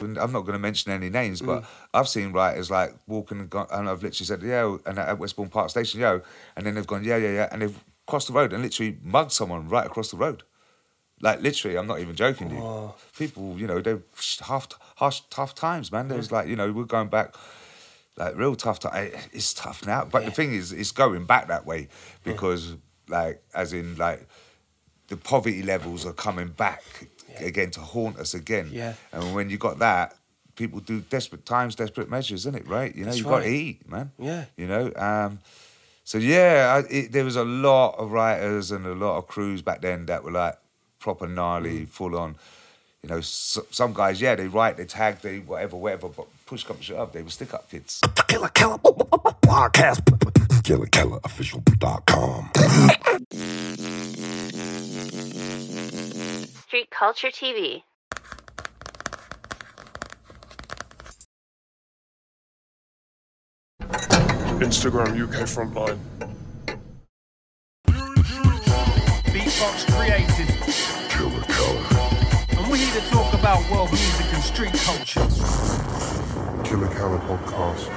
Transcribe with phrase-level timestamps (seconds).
[0.00, 1.66] And I'm not going to mention any names, but mm.
[1.94, 5.48] I've seen writers like walking and, gone, and I've literally said, yeah, and at Westbourne
[5.48, 6.22] Park Station, yo,
[6.56, 9.32] and then they've gone, yeah, yeah, yeah, and they've crossed the road and literally mugged
[9.32, 10.42] someone right across the road.
[11.20, 12.50] Like literally, I'm not even joking.
[12.50, 14.02] You people, you know, they're
[14.40, 16.08] half, harsh, tough times, man.
[16.08, 17.34] There's like, you know, we're going back
[18.16, 18.92] like real tough time.
[18.94, 21.88] Eh, it's tough now, but the thing is, it's going back that way
[22.24, 22.76] because,
[23.08, 24.28] like, as in, like,
[25.08, 26.82] the poverty levels are coming back
[27.46, 28.70] again to haunt us again.
[28.72, 28.94] Yeah.
[29.12, 30.14] And when you got that,
[30.56, 32.66] people do desperate times, desperate measures, isn't it?
[32.66, 32.94] Right?
[32.94, 34.10] You know, That's you got to eat, man.
[34.18, 34.44] Yeah.
[34.56, 34.92] You know.
[34.96, 35.38] Um,
[36.04, 39.60] so yeah, I, it, there was a lot of writers and a lot of crews
[39.62, 40.56] back then that were like
[40.98, 41.88] proper gnarly, Mm.
[41.88, 42.36] full on.
[43.02, 46.64] You know, s some guys, yeah, they write, they tag, they whatever, whatever, but push
[46.64, 48.00] comes to shove up, they were stick up kids.
[48.26, 50.02] Killa Kela podcast.
[50.64, 52.50] Killa Kela official KillaKelaOfficial.com.
[56.68, 57.82] Street Culture TV.
[64.60, 65.98] Instagram UK Frontline.
[69.32, 70.48] Beatbox created.
[71.08, 72.58] Killa Kela.
[72.58, 75.26] And we're here to talk about world music and street culture.
[76.68, 77.90] Killa Kela podcast.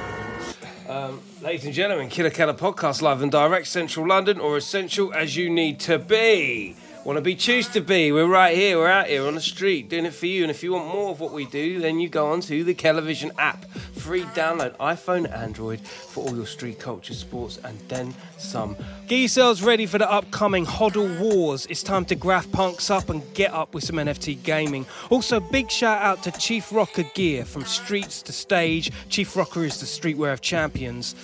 [0.88, 5.36] Um, ladies and gentlemen, Killa Kela podcast live and direct, Central London, or essential as
[5.36, 6.74] you need to be.
[7.04, 8.12] Want to be, choose to be.
[8.12, 10.42] We're right here, we're out here on the street doing it for you.
[10.42, 13.32] And if you want more of what we do, then you go onto the KelaVision
[13.38, 13.64] app.
[13.96, 18.76] Free download, iPhone, Android, for all your street culture, sports, and then some.
[19.08, 21.66] Get yourselves ready for the upcoming Hodl Wars.
[21.68, 24.86] It's time to GraffPunks up and get up with some NFT gaming.
[25.10, 28.92] Also, big shout out to Chief Rocker Gear from streets to stage.
[29.08, 31.16] Chief Rocker is the streetwear of champions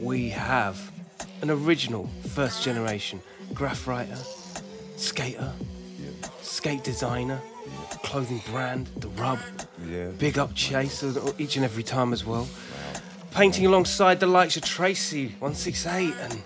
[0.00, 0.92] we have
[1.42, 3.20] an original first generation
[3.54, 4.16] graph writer,
[4.96, 5.52] skater,
[6.42, 7.40] skate designer,
[8.02, 9.38] clothing brand, The Rub.
[9.88, 10.08] Yeah.
[10.18, 11.04] Big up Chase
[11.38, 12.48] each and every time as well.
[13.32, 16.42] Painting alongside the likes of Tracy 168 and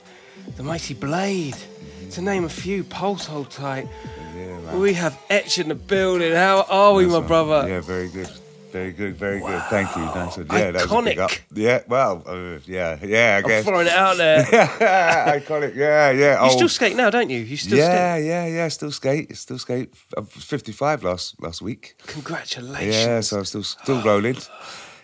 [0.57, 2.09] the Mighty Blade, mm-hmm.
[2.11, 3.89] to name a few, Pulse Hold Tight.
[4.35, 4.81] Yeah, man.
[4.81, 6.33] We have Etch in the building.
[6.33, 7.69] How are we, my brother?
[7.69, 8.29] Yeah, very good.
[8.73, 9.63] Very good, very good.
[9.65, 10.03] Thank you.
[10.03, 11.31] Yeah, that was a big up.
[11.53, 13.67] Yeah, well, uh, yeah, yeah, I guess.
[13.67, 14.45] I'm throwing it out there.
[15.41, 16.33] Iconic, yeah, yeah.
[16.45, 17.39] You oh, still skate now, don't you?
[17.41, 18.27] You still yeah, skate.
[18.27, 18.55] yeah, yeah.
[18.55, 18.69] Yeah.
[18.69, 19.93] Still skate, still skate.
[20.17, 21.97] I was 55 last last week.
[22.07, 22.95] Congratulations.
[22.95, 24.37] Yeah, so I'm still still rolling.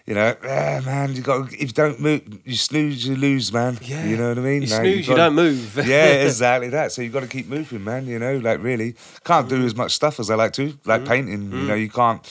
[0.06, 1.16] You know, yeah, man.
[1.16, 3.76] You got if you don't move, you snooze, you lose, man.
[3.82, 4.04] Yeah.
[4.06, 4.62] you know what I mean.
[4.62, 5.76] You Like, snooze, you gotta- don't move.
[5.84, 6.92] yeah, exactly that.
[6.92, 8.06] So you got to keep moving, man.
[8.06, 8.94] You know, like really
[9.24, 11.08] can't do as much stuff as I like to, like Mm.
[11.08, 11.42] painting.
[11.50, 12.22] You know, you can't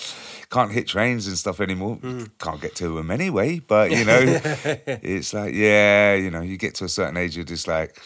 [0.49, 1.97] can't hit trains and stuff anymore.
[1.97, 2.29] Mm.
[2.39, 3.59] Can't get to them anyway.
[3.59, 4.19] But you know,
[4.87, 7.99] it's like yeah, you know, you get to a certain age, you're just like.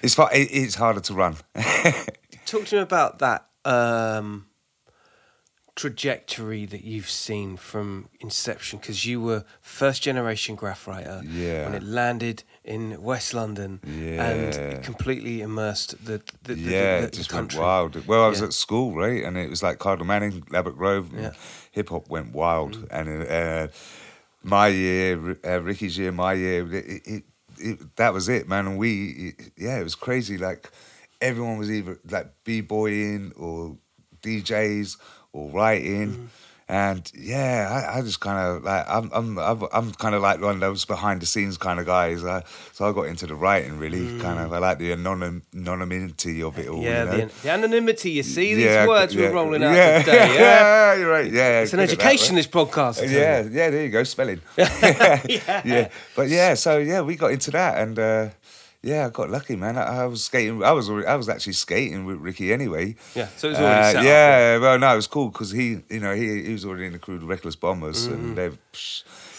[0.00, 1.36] It's far, it, it's harder to run.
[2.46, 4.46] Talk to me about that um,
[5.74, 11.64] trajectory that you've seen from inception, because you were first generation graph writer Yeah.
[11.64, 12.42] when it landed
[12.76, 14.28] in West London Yeah.
[14.30, 18.06] and completely immersed the the, the, yeah, the, it the just went wild.
[18.06, 18.46] Well, I was Yeah.
[18.48, 21.06] at school, right, and it was like Cardinal Manning, Ladbroke Grove.
[21.14, 21.32] Yeah.
[21.72, 22.86] Hip hop went wild, Mm.
[22.98, 23.08] and
[23.38, 23.68] uh,
[24.42, 27.22] my year, uh, Ricky's year, my year, it, it,
[27.58, 28.66] it, that was it, man.
[28.66, 28.92] And we,
[29.56, 30.36] yeah, it was crazy.
[30.38, 30.70] Like
[31.20, 33.76] everyone was either like b boying or
[34.22, 34.96] DJs
[35.32, 36.10] or writing.
[36.12, 36.26] Mm.
[36.70, 40.38] And yeah, I, I just kind of like I'm I'm I'm, I'm kind of like
[40.42, 42.22] one of those behind the scenes kind of guys.
[42.22, 44.52] I, so I got into the writing really, kind of.
[44.52, 46.80] I like the anonym, anonymity of it all.
[46.80, 46.84] Mm.
[46.84, 47.26] Yeah, you know?
[47.28, 48.10] the, the anonymity.
[48.10, 50.34] You see these Yeah, words yeah, we're rolling out yeah, today.
[50.34, 51.32] Yeah, Yeah, you're right.
[51.32, 52.34] Yeah, it's an education.
[52.34, 52.44] right?
[52.44, 53.00] This podcast.
[53.10, 54.42] Yeah, yeah, there you go, spelling.
[54.58, 55.62] yeah.
[55.64, 55.88] yeah.
[56.14, 58.28] But yeah, so yeah, we got into that and uh
[58.82, 59.76] yeah, I got lucky, man.
[59.76, 60.62] I, I was skating.
[60.62, 60.88] I was.
[60.88, 62.94] I was actually skating with Ricky anyway.
[63.14, 65.50] Yeah, so it was already Uh, set up, Yeah, well, no, it was cool because
[65.50, 68.14] he, you know, he, he was already in the crew, the Reckless Bombers, Mm-hmm.
[68.14, 68.44] and they,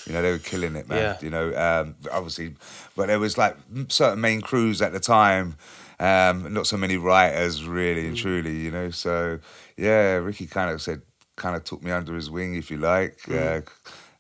[0.06, 0.98] you know, they were killing it, man.
[0.98, 1.18] Yeah.
[1.22, 2.56] You know, um, obviously,
[2.96, 3.56] but there was like
[3.88, 5.56] certain main crews at the time.
[6.02, 8.08] Um, not so many writers, really Mm.
[8.10, 8.90] and truly, you know.
[8.92, 9.40] So
[9.78, 11.02] yeah, Ricky kind of said,
[11.36, 13.18] kind of took me under his wing, if you like.
[13.24, 13.58] Mm.
[13.58, 13.62] Uh,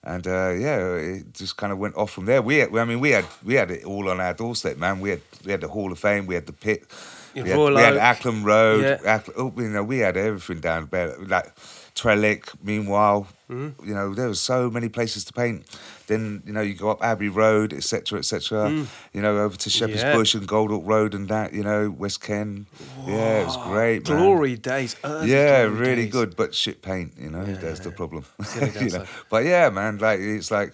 [0.09, 2.41] and uh, yeah, it just kind of went off from there.
[2.41, 4.99] We, had, I mean, we had we had it all on our doorstep, man.
[5.01, 6.83] We had we had the Hall of Fame, we had the pit,
[7.43, 9.19] we had, we had Acklam Road, Yeah.
[9.19, 11.15] Acklam, oh, you know, we had everything down there.
[11.19, 11.55] Like
[11.93, 13.87] Trellick, meanwhile, Mm-hmm.
[13.87, 15.65] you know, there was so many places to paint.
[16.05, 18.69] Then you know, you go up Abbey Road, etc., etc.
[19.13, 20.05] You know, over to Shepherd's Mm.
[20.05, 20.15] Yeah.
[20.15, 21.53] Bush and Goldhawk Road and that.
[21.53, 22.67] You know, West Ken.
[23.07, 24.19] Yeah, it was great, man.
[24.19, 24.95] Glory days.
[25.03, 26.11] early Yeah, glory really days.
[26.11, 28.23] good, but shit paint, you know, Yeah, that's the problem.
[28.81, 29.05] You know?
[29.29, 30.73] But yeah, man, like it's like,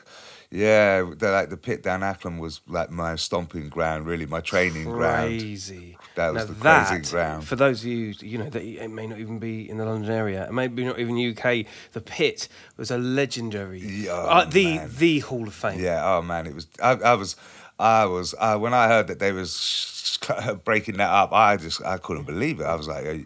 [0.51, 4.83] Yeah, the, like the pit down Acklam was like my stomping ground, really, my training
[4.86, 5.39] ground.
[5.39, 5.98] Crazy.
[6.15, 7.44] That was Now the crazy ground.
[7.45, 10.12] For those of you, you know, that it may not even be in the London
[10.12, 11.65] area, and maybe not even UK.
[11.94, 12.47] The pit
[12.77, 14.89] was a legendary, Yeah, uh, the man.
[14.97, 15.79] the Hall of Fame.
[15.79, 16.67] Yeah, oh man, it was.
[16.81, 17.35] I, I was,
[17.79, 18.33] I was.
[18.38, 20.17] Uh, when I heard that they was
[20.63, 22.65] breaking that up, I just I couldn't believe it.
[22.65, 23.18] I was like, uh,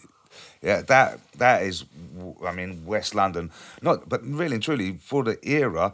[0.62, 1.86] yeah, that that is.
[2.46, 3.52] I mean, West London,
[3.82, 5.94] not, but really and truly for the era,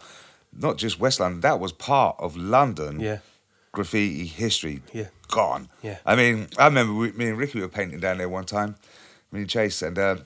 [0.58, 1.42] not just West London.
[1.42, 3.00] That was part of London.
[3.00, 3.20] Yeah.
[3.74, 4.82] graffiti history.
[4.94, 5.08] Yeah.
[5.28, 5.70] Gone.
[5.82, 5.98] Yeah.
[6.06, 8.76] I mean, I remember we, me and Ricky were painting down there one time,
[9.32, 10.18] me and Chase, and uh,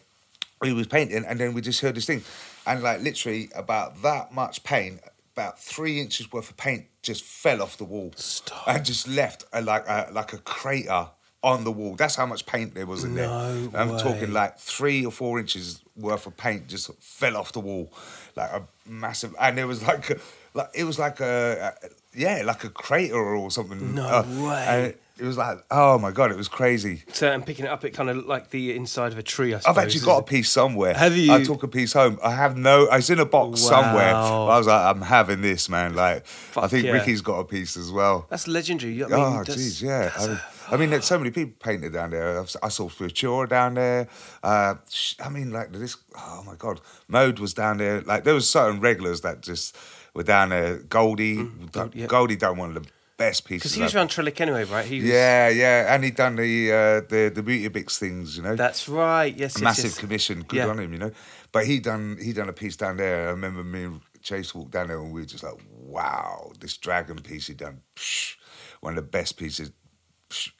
[0.61, 2.23] we was painting, and then we just heard this thing,
[2.65, 4.99] and like literally about that much paint,
[5.35, 8.67] about three inches worth of paint just fell off the wall, Stop.
[8.67, 11.07] and just left a, like a like a crater
[11.41, 11.95] on the wall.
[11.95, 13.81] That's how much paint there was in No there.
[13.81, 13.99] I'm way.
[13.99, 17.93] talking like three or four inches worth of paint just fell off the wall,
[18.35, 20.17] like a massive, and it was like, a,
[20.53, 23.95] like it was like a, a yeah, like a crater or something.
[23.95, 24.65] No Uh, way.
[24.67, 27.03] and it was like, oh my god, it was crazy.
[27.11, 27.83] So I'm picking it up.
[27.83, 29.53] It kind of looked like the inside of a tree.
[29.53, 29.77] I suppose.
[29.77, 30.93] I've actually got a piece somewhere.
[30.93, 31.31] Have you?
[31.33, 32.17] I took a piece home.
[32.23, 32.87] I have no.
[32.91, 33.69] It's in a box Wow.
[33.69, 34.15] somewhere.
[34.15, 35.93] I was like, I'm having this, man.
[35.93, 36.25] Like,
[36.55, 36.91] I think yeah.
[36.93, 38.27] Ricky's got a piece as well.
[38.29, 38.93] That's legendary.
[38.93, 40.11] You know what I mean, Oh, That's- jeez, yeah.
[40.17, 40.39] I mean,
[40.71, 42.39] I mean, there's so many people painted down there.
[42.39, 44.07] I've- saw Futura down there.
[44.43, 44.75] Uh,
[45.21, 45.97] I mean, like this.
[46.15, 46.79] Oh my God,
[47.09, 48.01] Mode was down there.
[48.01, 49.75] Like there was certain regulars that just
[50.13, 50.77] were down there.
[50.77, 52.07] Goldie, Mm, Gold- yeah.
[52.07, 53.63] Goldie done one of the best pieces.
[53.71, 54.85] Because he was around Trellick anyway, right?
[54.85, 58.43] He was, Yeah, yeah, and he done the uh, the the Beauty Bix things, you
[58.43, 58.55] know.
[58.55, 59.33] That's right.
[59.35, 59.97] Yes, yes, massive yes.
[59.97, 60.41] commission.
[60.47, 60.67] Good Yeah.
[60.69, 61.11] on him, you know.
[61.51, 63.27] But he done he done a piece down there.
[63.27, 66.77] I remember me and Chase walked down there and we were just like, wow, this
[66.77, 67.81] dragon piece he done.
[67.95, 68.35] Psh,
[68.81, 69.71] one of the best pieces.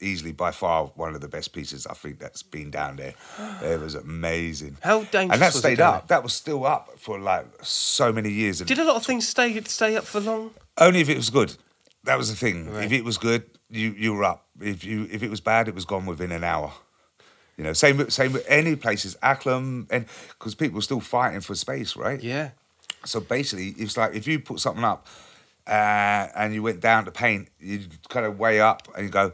[0.02, 3.14] Easily by far one of the best pieces I think that's been down there.
[3.64, 4.78] It was amazing.
[4.82, 6.08] How dangerous And that was stayed up.
[6.08, 8.62] That was still up for like so many years.
[8.62, 10.52] And Did a lot of things stay stay up for long?
[10.78, 11.56] only if it was good.
[12.06, 12.72] That was the thing.
[12.72, 12.86] Right.
[12.86, 14.46] If it was good, you you were up.
[14.60, 16.72] If you if it was bad, it was gone within an hour.
[17.58, 21.42] You know, same with same with any places, Acklam, and because people were still fighting
[21.42, 22.24] for space, right?
[22.24, 22.52] Yeah.
[23.06, 25.08] So basically, it's like if you put something up
[25.68, 29.32] uh, and you went down to paint, you kind of weigh up and you go,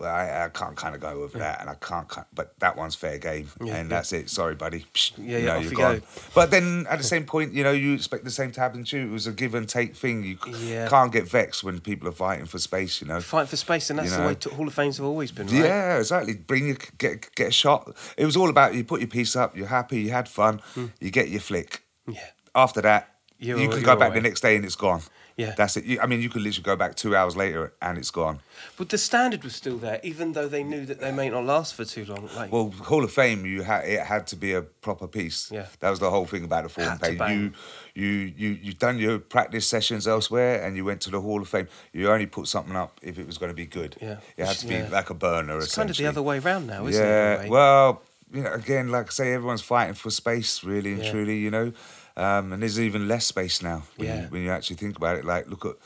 [0.00, 2.94] well, I, I can't kind of go with that, and I can't, but that one's
[2.94, 3.96] fair game, Yeah, and yeah.
[3.96, 4.30] that's it.
[4.30, 4.86] Sorry, buddy.
[4.94, 5.98] Psh, Yeah, you yeah, know, you're gone.
[5.98, 6.04] go.
[6.34, 8.98] But then at the same point, you know, you expect the same to happen to
[8.98, 9.06] you.
[9.08, 10.24] It was a give and take thing.
[10.24, 10.88] You Yeah.
[10.88, 13.20] can't get vexed when people are fighting for space, you know.
[13.20, 15.46] Fight for space, and that's You the way to, Hall of Fames have always been,
[15.48, 15.56] right?
[15.56, 16.34] Yeah, exactly.
[16.34, 17.94] Bring your get get a shot.
[18.16, 19.56] It was all about you put your piece up.
[19.56, 20.00] You're happy.
[20.00, 20.60] You had fun.
[20.74, 20.86] Hmm.
[21.00, 21.82] You get your flick.
[22.08, 22.20] Yeah.
[22.54, 23.08] After that.
[23.38, 24.18] You're- you you're go back away.
[24.20, 25.00] the next day and it's gone.
[25.40, 25.54] Yeah.
[25.56, 25.98] that's it.
[26.02, 28.40] I mean, you could literally go back two hours later and it's gone.
[28.76, 31.74] But the standard was still there, even though they knew that they may not last
[31.74, 32.28] for too long.
[32.36, 35.50] Like, Well, Hall of Fame, you had it had to be a proper piece.
[35.50, 35.66] Yeah.
[35.80, 37.52] that was the whole thing about the and to You,
[37.94, 41.48] you, you, you done your practice sessions elsewhere, and you went to the Hall of
[41.48, 41.68] Fame.
[41.92, 43.96] You only put something up if it was going to be good.
[44.00, 44.18] Yeah.
[44.36, 44.88] it had to be Yeah.
[44.90, 45.58] like a burner.
[45.58, 47.40] it's kind of the other way round now, isn't yeah, it?
[47.44, 47.48] way?
[47.48, 48.02] well,
[48.32, 51.10] you know, again, like I say, everyone's fighting for space, really and Yeah.
[51.10, 51.72] truly, you know.
[52.16, 54.22] Um, and there's even less space now when, Yeah.
[54.22, 55.24] you, when you actually think about it.
[55.24, 55.76] Like, look at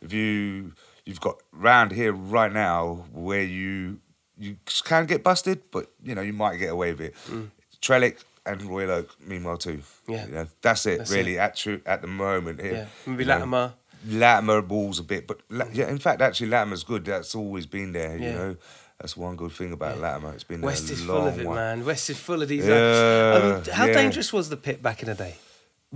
[0.00, 0.72] if you
[1.04, 3.98] you've got round here right now where you
[4.38, 7.14] you can get busted, but you know you might get away with it.
[7.82, 9.78] Trellick and Royal Oak, meanwhile too.
[9.78, 10.14] Mm.
[10.14, 10.26] Yeah.
[10.26, 12.72] you know, that's it That's really at true at the moment here.
[12.72, 12.86] yeah.
[13.06, 13.34] Maybe you know.
[13.34, 13.72] Latimer.
[14.06, 15.40] Latimer balls a bit, but
[15.72, 17.06] yeah, in fact, actually, Latimer's good.
[17.06, 18.16] That's always been there.
[18.18, 18.34] You Yeah.
[18.34, 18.56] know,
[19.00, 20.34] that's one good thing about Latimer.
[20.34, 21.56] It's been West there a is full of it, one.
[21.56, 21.84] man.
[21.86, 22.66] West is full of these.
[22.66, 23.94] Yeah, uh, um, how yeah.
[23.94, 25.36] dangerous was the pit back in the day?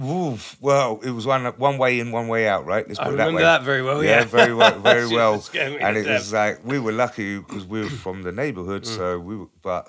[0.01, 2.87] Oof, well, it was one one way in, one way out, right?
[2.87, 3.43] Let's I put it remember way.
[3.43, 4.25] that very well, yeah.
[4.25, 5.33] very well, very well.
[5.33, 8.33] was scaring me And it was like we were lucky because we were from the
[8.33, 8.97] neighbourhood, Mm.
[8.97, 9.89] so we were, but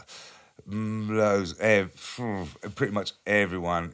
[0.66, 1.54] loads,
[2.76, 3.94] pretty much everyone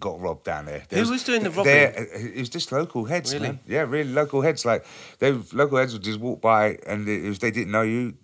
[0.00, 0.82] got robbed down there.
[0.90, 3.48] Who was doing the there- It was just local heads, Really?
[3.48, 3.60] man.
[3.66, 4.64] Yeah, really local heads.
[4.64, 4.84] Like
[5.18, 8.14] they local heads would just walk by, and if they didn't know you,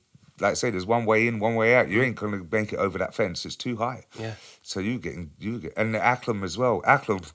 [0.40, 1.88] like I say, there's one way in, one way out.
[1.88, 3.44] You ain't gonna make it over that fence.
[3.44, 4.04] It's too high.
[4.18, 4.35] Yeah.
[4.62, 6.82] So you getting you get and the Acklam as well.
[6.82, 7.32] Acklam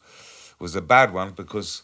[0.60, 1.82] was a bad one because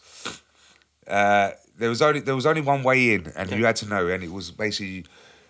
[1.06, 4.08] uh, there was only there was only one way in, and you had to know,
[4.08, 5.04] and it was basically.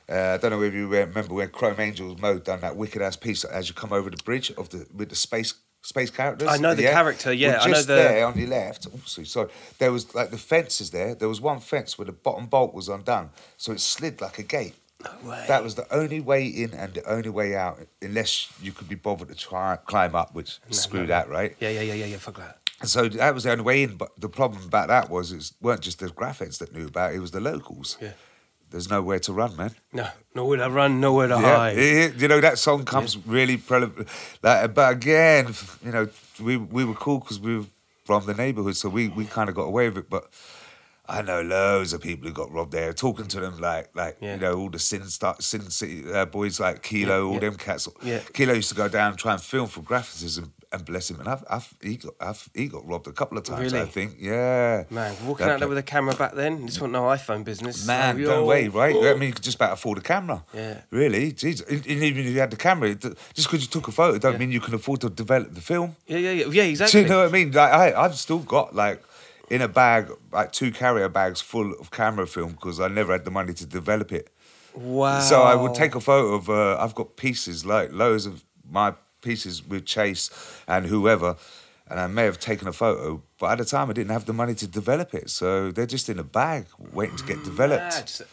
[0.09, 3.17] Uh, I don't know if you remember when Chrome Angels Mode done that wicked ass
[3.17, 6.49] piece as you come over the bridge of the with the space space characters.
[6.49, 8.87] I know the character, yeah, Well, I know just the- there on your left.
[8.93, 9.49] Oh, sorry, sorry.
[9.79, 11.15] There was like the fences there.
[11.15, 14.43] There was one fence where the bottom bolt was undone, so it slid like a
[14.43, 14.75] gate.
[15.25, 15.45] Way.
[15.49, 18.95] That was the only way in and the only way out, unless you could be
[18.95, 21.57] bothered to try climb up, which screw that, right?
[21.61, 22.17] Yeah, yeah, yeah, yeah, yeah.
[22.19, 22.59] Fuck that.
[22.81, 23.97] And so that was the only way in.
[23.97, 27.17] But the problem about that was it weren't just the graphics that knew about it;
[27.17, 27.97] it was the locals.
[28.01, 28.13] Yeah.
[28.71, 29.75] There's nowhere to run, man.
[29.93, 31.77] No, nowhere to run, nowhere to Yeah, hide.
[31.79, 34.09] it- you know that song comes really prevalent.
[34.43, 35.55] Like, but again,
[35.85, 36.09] you know,
[36.41, 37.67] we we were cool because we were
[38.07, 40.11] from the neighborhood, so we we kind of got away with it.
[40.11, 40.25] But
[41.09, 42.93] I know loads of people who got robbed there.
[42.93, 44.35] Talking to them like, like Yeah.
[44.35, 47.41] you know, all the Sin Star, Sin City uh, boys like Kilo, all yeah.
[47.41, 47.89] them cats.
[48.03, 48.21] Yeah.
[48.33, 51.19] Kilo used to go down and try and film for graphics and, and bless him.
[51.19, 53.75] And I've, I've, he got, I've, he got robbed a couple of times.
[53.75, 54.85] I think, yeah.
[54.91, 57.85] Man, walking That out there with a camera back then, this wasn't no iPhone business.
[57.85, 58.95] Man, no yo, way, right?
[58.95, 60.45] I mean, you could just about afford a camera.
[60.55, 60.83] Yeah.
[60.91, 61.33] Really?
[61.33, 61.69] Jeez.
[61.69, 64.53] And even if you had the camera, just because you took a photo, don't mean
[64.53, 65.97] you can afford to develop the film.
[66.07, 67.01] Yeah, yeah, yeah, yeah, Do exactly.
[67.03, 67.51] you know what I mean?
[67.51, 69.03] Like, I, I've still got like
[69.53, 73.27] in a bag, like two carrier bags full of camera film because I never had
[73.27, 74.31] the money to develop it.
[74.75, 75.21] Wow.
[75.21, 76.49] So I would take a photo of.
[76.49, 80.31] Uh, I've got pieces like loads of my pieces with Chase
[80.67, 81.37] and whoever,
[81.87, 84.33] and I may have taken a photo, but at the time I didn't have the
[84.33, 85.29] money to develop it.
[85.29, 88.21] So they're just in a bag waiting to get developed.
[88.21, 88.29] Mad.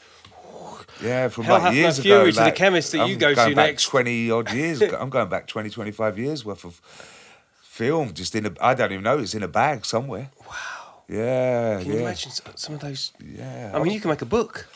[1.04, 2.32] Yeah, from Hell like years fury ago.
[2.32, 3.88] to the like, chemist that you I'm go to back next.
[3.88, 4.82] Twenty odd years.
[4.82, 6.76] I'm going back 20, 25 years worth of
[7.62, 8.14] film.
[8.14, 8.52] Just in a.
[8.62, 9.20] I don't even know.
[9.20, 10.32] It's in a bag somewhere.
[10.48, 10.79] Wow.
[11.10, 13.12] Yeah, Can yeah, you imagine some of those?
[13.26, 13.72] yeah.
[13.74, 14.68] I mean, you can make a book.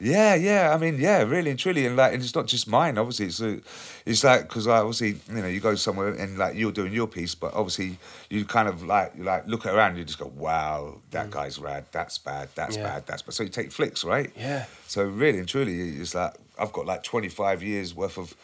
[0.00, 0.74] Yeah, yeah.
[0.74, 2.98] I mean, yeah, really and truly, and like, and it's not just mine.
[2.98, 3.60] Obviously, it's a,
[4.04, 7.06] it's like because I obviously, you know, you go somewhere and like you're doing your
[7.06, 10.32] piece, but obviously you kind of like you like look around, and you just go,
[10.34, 11.84] wow, that guy's rad.
[11.92, 12.48] That's bad.
[12.56, 12.80] That's Mm.
[12.80, 12.88] Yeah.
[12.94, 13.06] bad.
[13.06, 13.34] That's bad.
[13.34, 14.32] So you take flicks, right?
[14.36, 14.64] Yeah.
[14.88, 18.34] So really and truly, it's like I've got like 25 years worth of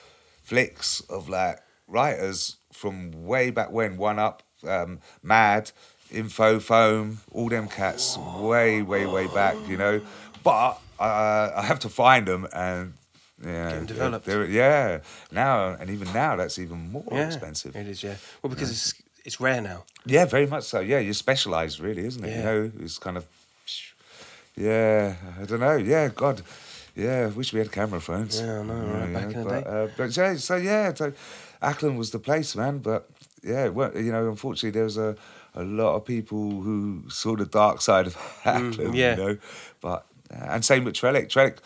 [0.44, 5.72] flicks of like writers from way back when, One Up, um, Mad,
[6.10, 10.00] Info, Foam, all them cats, way, way, way back, you know.
[10.42, 12.94] But uh, I have to find them and.
[13.44, 14.26] Yeah, 'em developed.
[14.26, 14.98] they're- yeah.
[15.30, 17.76] Now and even now, that's even more Yeah, expensive.
[17.76, 18.16] It is, yeah.
[18.42, 19.84] Well, because it's it's rare now.
[20.06, 20.80] Yeah, very much so.
[20.80, 22.30] Yeah, you're specialised, really, isn't it?
[22.30, 22.38] Yeah.
[22.38, 23.24] You know, it's kind of.
[24.56, 25.76] Yeah, I don't know.
[25.76, 26.42] Yeah, God.
[26.96, 28.40] Yeah, I wish we had camera phones.
[28.40, 29.70] Yeah, I know, right, back in the but, day.
[29.70, 31.12] Uh, but so, so yeah, so
[31.62, 32.78] Acklam was the place, man.
[32.78, 33.08] But
[33.44, 35.14] yeah, it you know, unfortunately, there was a,
[35.60, 38.74] a lot of people who saw the dark side of Acklam.
[38.76, 39.10] Mm, yeah.
[39.16, 39.38] You know,
[39.80, 41.28] but and same with Trellick.
[41.28, 41.58] Trellick,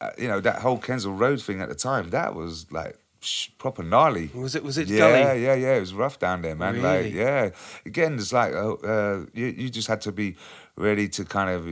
[0.00, 3.48] uh, you know, that whole Kensal Road thing at the time, that was like sh-
[3.58, 4.30] proper gnarly.
[4.34, 4.64] Was it?
[4.64, 5.42] Was it Yeah, gully?
[5.44, 5.74] yeah, yeah.
[5.76, 6.82] It was rough down there, man.
[6.82, 7.50] Like, yeah.
[7.84, 10.36] Again, it's like uh, uh, you, you just had to be
[10.76, 11.66] ready to kind of,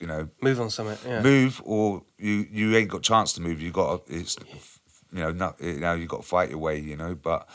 [0.00, 0.98] you know, Move on something.
[1.10, 1.22] Yeah.
[1.22, 3.60] move, or you you ain't got chance to move.
[3.62, 4.36] You got it's,
[5.12, 6.78] you know, not you know you got to fight your way.
[6.78, 7.48] You know, but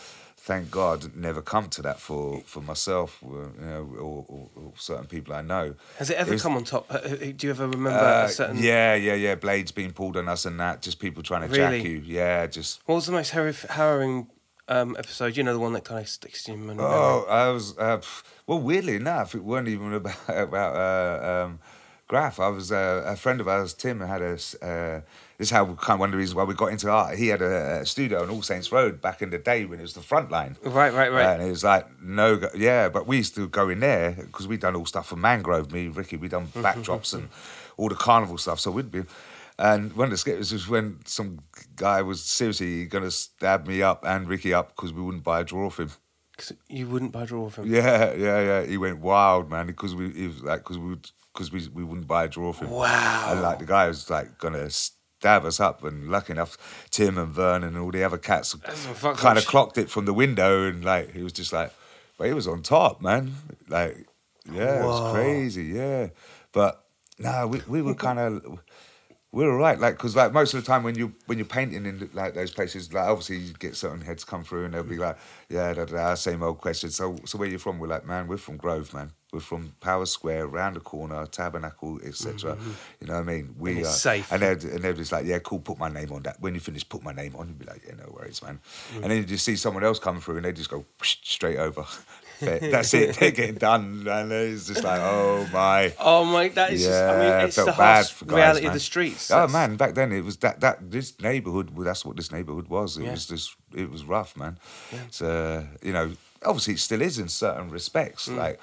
[0.49, 4.73] thank God, never come to that for for myself, or, you know, or, or, or
[4.75, 5.75] certain people I know.
[6.01, 6.83] Has it ever was- come on top?
[6.89, 8.57] Uh, uh, Do you ever remember Uh, a certain?
[8.57, 9.35] yeah, yeah, yeah.
[9.35, 10.81] Blades being pulled on us and that.
[10.87, 11.97] Just people trying to jack you.
[12.19, 13.29] Yeah, just What was the most
[13.77, 14.27] harrowing
[14.75, 15.37] um, episode?
[15.37, 16.85] You know, the one that kind of sticks in your memory.
[16.85, 18.01] Oh, I was uh,
[18.47, 18.59] well.
[18.69, 21.59] Weirdly enough, it weren't even about about uh, um,
[22.07, 22.39] Graph.
[22.39, 24.33] I was uh, a friend of ours, Tim, had a.
[25.39, 27.17] this is how kind of one of the reasons why we got into art.
[27.17, 29.83] He had a, a studio on All Saints Road back in the day when it
[29.83, 30.57] was the front line.
[30.61, 31.33] Right, right, right.
[31.35, 34.49] And it was like no, go, yeah, but we used to go in there because
[34.49, 35.71] we'd done all stuff for Mangrove.
[35.71, 37.29] Me, Ricky, We'd done backdrops and
[37.77, 38.59] all the carnival stuff.
[38.59, 39.03] So we'd be,
[39.57, 41.39] and one of the skits was when some
[41.77, 45.39] guy was seriously going to stab me up and Ricky up because we wouldn't buy
[45.39, 45.91] a draw for him.
[46.37, 47.65] 'Cause you wouldn't buy a draw from.
[47.65, 48.65] Yeah, yeah, yeah.
[48.65, 50.95] He went wild, man, because we he was like because we
[51.33, 52.71] because we we wouldn't buy a draw for him.
[52.71, 53.27] Wow.
[53.31, 54.69] And like the guy was like gonna
[55.19, 56.57] stab us up, and lucky enough,
[56.91, 59.77] Tim and Vernon and all the other cats oh, That's some fucked kind of clocked
[59.77, 61.73] it from the window, and like he was just like,
[62.17, 63.33] but he was on top, man.
[63.67, 64.07] Like,
[64.51, 66.07] yeah, it was crazy, yeah.
[66.53, 66.83] But
[67.17, 68.59] no, we we were kind of.
[69.31, 71.85] We were right, like, because like most of the time when you when you're painting
[71.85, 74.97] in like those places, like obviously you get certain heads come through and they'll be
[74.97, 76.89] like, yeah, da, da, da, same old question.
[76.89, 77.77] So, so where you from?
[77.77, 79.11] We're like, man, we're from Grove, man.
[79.31, 82.57] We're from Powis Square, round the corner, Tabernacle, etc.
[82.99, 83.55] You know what I mean?
[83.59, 84.31] We And are safe.
[84.31, 86.41] and they're and they're just like, yeah, cool, put my name on that.
[86.41, 87.47] When you finish, put my name on.
[87.47, 88.59] You'd be like, yeah, no worries, man.
[88.95, 91.85] And then you just see someone else come through and they just go straight over.
[92.39, 93.17] That's it.
[93.17, 95.93] They're getting done, and it's just like, oh my.
[95.99, 98.73] Oh my, that is just, I mean, it's the bad harsh for guys, reality of
[98.73, 99.29] the streets.
[99.29, 101.71] Oh That's- man, back then it was that that this neighborhood.
[101.75, 102.97] Well, that's what this neighborhood was.
[102.97, 103.11] It Yeah.
[103.11, 104.57] was just it was rough, man.
[105.05, 106.13] It's uh, you know,
[106.45, 108.37] obviously it still is in certain respects, Mm.
[108.37, 108.59] like,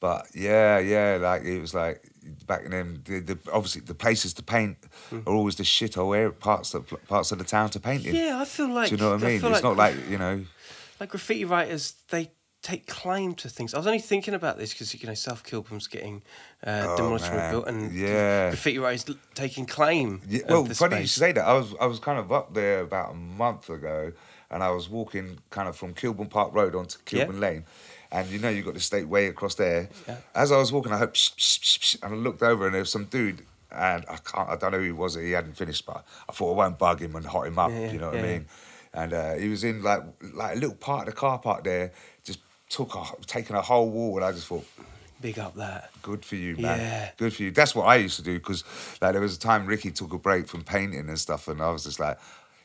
[0.00, 2.02] but yeah, yeah, like it was like
[2.46, 3.02] back then.
[3.04, 4.76] The, the obviously the places to paint
[5.10, 5.26] Mm.
[5.26, 8.14] are always the shithole area parts of parts of the town to paint in.
[8.14, 8.88] Yeah, I feel like.
[8.90, 9.44] Do you know what I mean?
[9.52, 10.44] It's not like you know.
[11.00, 12.30] like graffiti writers, they
[12.62, 13.72] take claim to things.
[13.74, 16.22] I was only thinking about this because you know South Kilburn's getting
[16.64, 17.44] uh, Oh, demolished and man.
[17.54, 18.50] rebuilt, and Yeah.
[18.50, 19.04] graffiti writers
[19.34, 20.20] taking claim.
[20.28, 21.10] Yeah, well, funny you space.
[21.12, 21.44] should say that.
[21.46, 24.12] I was I was kind of up there about a month ago,
[24.50, 27.24] and I was walking kind of from Kilburn Park Road onto Yeah.
[27.24, 27.64] Kilburn Lane,
[28.12, 29.88] and you know you got the state way across there.
[30.06, 30.16] Yeah.
[30.34, 32.74] As I was walking, I heard psh, psh, psh, psh, and I looked over, and
[32.74, 35.14] there was some dude, and I can't, I don't know who he was.
[35.14, 37.70] He hadn't finished, but I thought I won't bug him and hot him up.
[37.70, 38.46] Yeah, you know what yeah, I mean?
[38.92, 40.02] And uh, he was in like
[40.34, 41.92] like a little part of the car park there,
[42.24, 44.66] just took a, taking a whole wall, and I just thought.
[45.20, 45.90] Big up that.
[46.00, 46.78] Good for you, man.
[46.78, 47.10] Yeah.
[47.18, 47.50] Good for you.
[47.50, 48.64] That's what I used to do because
[49.02, 51.70] like there was a time Ricky took a break from painting and stuff, and I
[51.70, 52.18] was just like,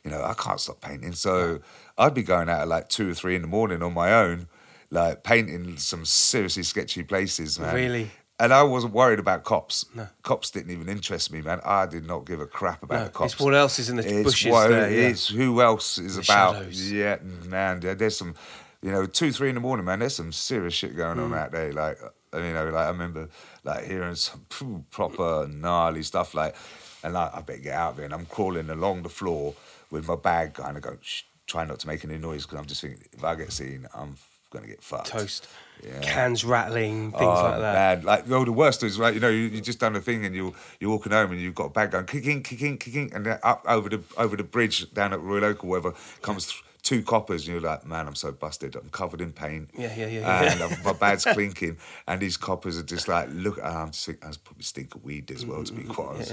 [0.05, 1.11] you know, I can't stop painting.
[1.11, 1.59] So
[1.97, 4.47] I'd be going out at like two or three in the morning on my own,
[4.91, 7.73] like painting some seriously sketchy places, man.
[7.75, 8.11] Really?
[8.37, 9.85] And I wasn't worried about cops.
[9.95, 10.07] No.
[10.21, 11.61] Cops didn't even interest me, man.
[11.63, 13.33] I did not give a crap about No, the cops.
[13.33, 15.07] it's what else is in the It's bushes what- there, yeah.
[15.07, 16.55] It's who else is The about.
[16.55, 16.91] shadows.
[16.91, 17.15] Yeah,
[17.45, 17.79] man.
[17.79, 18.35] There's some,
[18.81, 19.99] you know, two, three in the morning, man.
[19.99, 21.25] There's some serious shit going Mm.
[21.25, 21.71] on out there.
[21.71, 23.29] Like, uh, you know, like I remember
[23.63, 24.45] like hearing some
[24.91, 26.33] proper gnarly stuff.
[26.33, 26.55] Like,
[27.03, 29.55] and like I better get out of there, and I'm crawling along the floor
[29.91, 32.65] with my bag, kind of going, Shh, try not to make any noise because I'm
[32.65, 34.17] just thinking if I get seen, I'm
[34.55, 35.07] gonna get fucked.
[35.07, 35.47] Toast.
[35.83, 35.99] Yeah.
[35.99, 37.97] Cans rattling, things Oh, like that.
[37.97, 40.25] Man, like no, the worst is like you know you, you just done a thing
[40.25, 43.25] and you you're walking home and you've got a bag going kicking kicking kicking and
[43.25, 46.63] then up over the over the bridge down at Royal Oak or whatever comes th-
[46.81, 50.07] two coppers and you're like man I'm so busted I'm covered in paint Yeah, yeah,
[50.07, 50.65] yeah, and yeah.
[50.67, 54.23] I'm- my bag's clinking and these coppers are just like look and I'm just thinking
[54.23, 56.31] I was probably stink of weed as well to be quite honest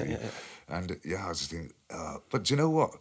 [0.68, 2.92] and yeah I was just thinking uh, but do you know what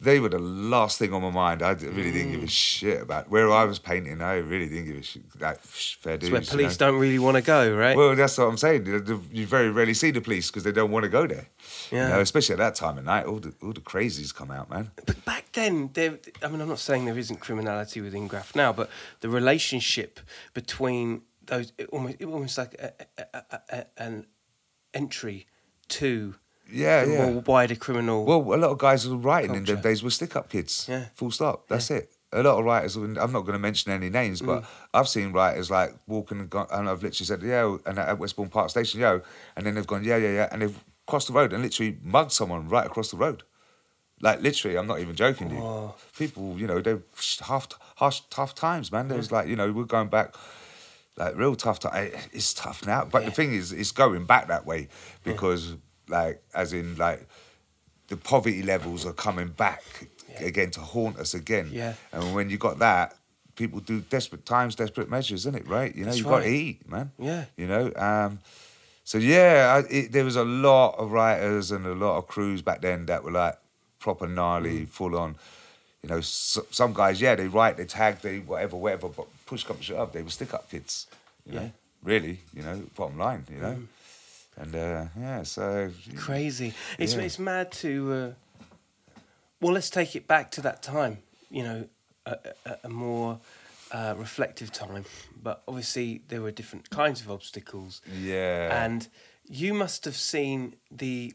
[0.00, 1.62] they were the last thing on my mind.
[1.62, 2.32] I really didn't Mm.
[2.32, 4.20] give a shit about where I was painting.
[4.22, 5.22] I really didn't give a shit.
[5.40, 6.30] Like, fair dues.
[6.30, 6.86] Where you police know?
[6.86, 7.96] don't really want to go, right?
[7.96, 8.86] Well, that's what I'm saying.
[8.86, 11.46] You You very rarely see the police because they don't want to go there.
[11.90, 12.08] Yeah.
[12.08, 14.70] You know, especially at that time of night, all the all the crazies come out,
[14.70, 14.90] man.
[15.06, 18.72] But back then, there, I mean, I'm not saying there isn't criminality within Graft now,
[18.72, 18.88] but
[19.20, 20.20] the relationship
[20.54, 24.26] between those, it almost, it almost like a, a, a, an
[24.92, 25.46] entry
[25.88, 26.34] to
[26.70, 27.30] Yeah, the yeah.
[27.46, 28.24] wider criminal.
[28.24, 29.74] Well, a lot of guys who were writing in Culture.
[29.74, 30.86] them days were stick up kids.
[30.88, 31.06] Yeah.
[31.14, 31.68] Full stop.
[31.68, 32.10] That's it.
[32.30, 34.66] A lot of writers, I'm not going to mention any names, but Mm.
[34.92, 38.50] I've seen writers like walking and, gone, and I've literally said, yo, and at Westbourne
[38.50, 39.22] Park Station, yo,
[39.56, 42.32] and then they've gone, yeah, yeah, yeah, and they've crossed the road and literally mugged
[42.32, 43.44] someone right across the road.
[44.20, 45.58] Like literally, I'm not even joking.
[45.58, 45.94] Wow.
[46.18, 47.00] People, you know, they're
[47.40, 49.08] half, harsh, tough times, man.
[49.08, 50.34] There's like, you know, we're going back
[51.16, 52.10] like real tough time.
[52.32, 54.88] It's tough now, but the thing is, it's going back that way
[55.24, 55.76] because,
[56.08, 57.26] like, as in, like,
[58.08, 59.82] the poverty levels are coming back
[60.38, 61.68] again to haunt us again.
[61.72, 61.94] Yeah.
[62.12, 63.14] And when you got that,
[63.56, 65.66] people do desperate times, desperate measures, isn't it?
[65.66, 65.94] Right?
[65.94, 67.10] You know, you got to eat, man.
[67.18, 67.44] Yeah.
[67.56, 67.92] You know.
[67.96, 68.38] Um,
[69.04, 72.62] so yeah, I, it, there was a lot of writers and a lot of crews
[72.62, 73.56] back then that were like
[73.98, 74.88] proper gnarly, Mm.
[74.88, 75.36] full on.
[76.02, 79.64] You know, s some guys, yeah, they write, they tag, they whatever, whatever, but push
[79.64, 81.06] come to shove, they were stick up kids.
[81.44, 81.68] You know, Yeah.
[82.04, 83.76] really, you know, bottom line, you know.
[84.60, 86.74] And uh, yeah, so Crazy.
[86.98, 87.20] It's Yeah.
[87.22, 88.12] it's mad to.
[88.12, 88.32] Uh,
[89.60, 91.18] well, let's take it back to that time.
[91.50, 91.88] You know,
[92.26, 93.40] a, a, a more
[93.92, 95.04] uh, reflective time.
[95.42, 98.02] But obviously, there were different kinds of obstacles.
[98.20, 98.84] Yeah.
[98.84, 99.08] And
[99.48, 101.34] you must have seen the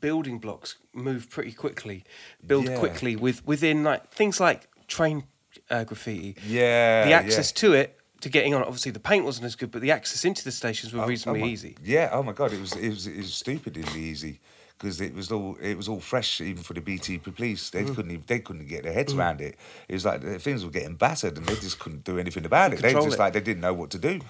[0.00, 2.04] building blocks move pretty quickly,
[2.46, 2.78] build Yeah.
[2.78, 5.24] quickly with within like things like train
[5.70, 6.36] uh, graffiti.
[6.46, 7.60] Yeah, The access yeah.
[7.68, 7.95] to it.
[8.22, 10.92] To getting on, obviously the paint wasn't as good, but the access into the stations
[10.92, 11.76] were Oh, reasonably oh my- easy.
[11.84, 12.08] Yeah.
[12.12, 14.40] Oh my god, it was it was it was stupidly easy
[14.78, 17.68] because it was all it was all fresh even for the BT police.
[17.68, 17.72] Mm.
[17.72, 19.56] They couldn't even, they couldn't get their heads around it.
[19.88, 22.80] It was like things were getting battered and they just couldn't do anything about it.
[22.80, 23.18] They just it.
[23.18, 24.20] like they didn't know what to do.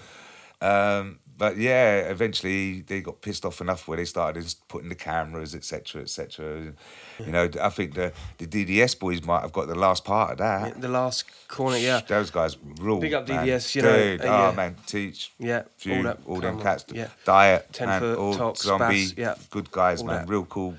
[0.61, 4.95] Um, but yeah, eventually they got pissed off enough where they started just putting the
[4.95, 6.73] cameras, etc., etc.
[7.19, 10.39] You know, I think the the DDS boys might have got the last part of
[10.39, 10.81] that.
[10.81, 12.01] The last corner, yeah.
[12.07, 13.01] Those guys rule.
[13.01, 13.47] Big up man.
[13.47, 14.57] DDS, you know, Dude, uh, oh yeah.
[14.57, 15.33] man, teach.
[15.39, 16.85] Yeah, few, all all, them cats.
[16.93, 17.09] yeah.
[17.25, 19.35] Diet, Ten man, foot, all Tox, zombie, yeah.
[19.51, 20.29] good guys, All man, that.
[20.29, 20.75] real cool.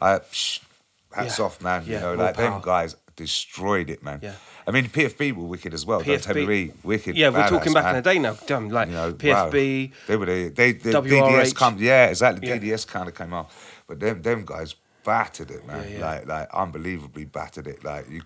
[0.00, 0.60] Uh, psh,
[1.12, 1.44] hats Yeah.
[1.44, 1.84] off, man.
[1.86, 4.20] You know, like them guys destroyed it, man.
[4.22, 4.32] Yeah.
[4.68, 6.02] I mean, PFB were wicked as well.
[6.02, 7.16] Don't tell me we wicked.
[7.16, 7.96] Yeah, we're talking back man.
[7.96, 8.36] in the day now.
[8.46, 9.50] Damn, like You know, wow.
[9.50, 9.92] PFB.
[10.08, 10.90] They were the they, the.
[11.02, 12.58] DDS come yeah exactly Yeah.
[12.58, 13.50] DDS kind of came up,
[13.86, 14.74] but them them guys
[15.04, 16.04] battered it man Yeah, yeah.
[16.04, 18.22] like like unbelievably battered it like you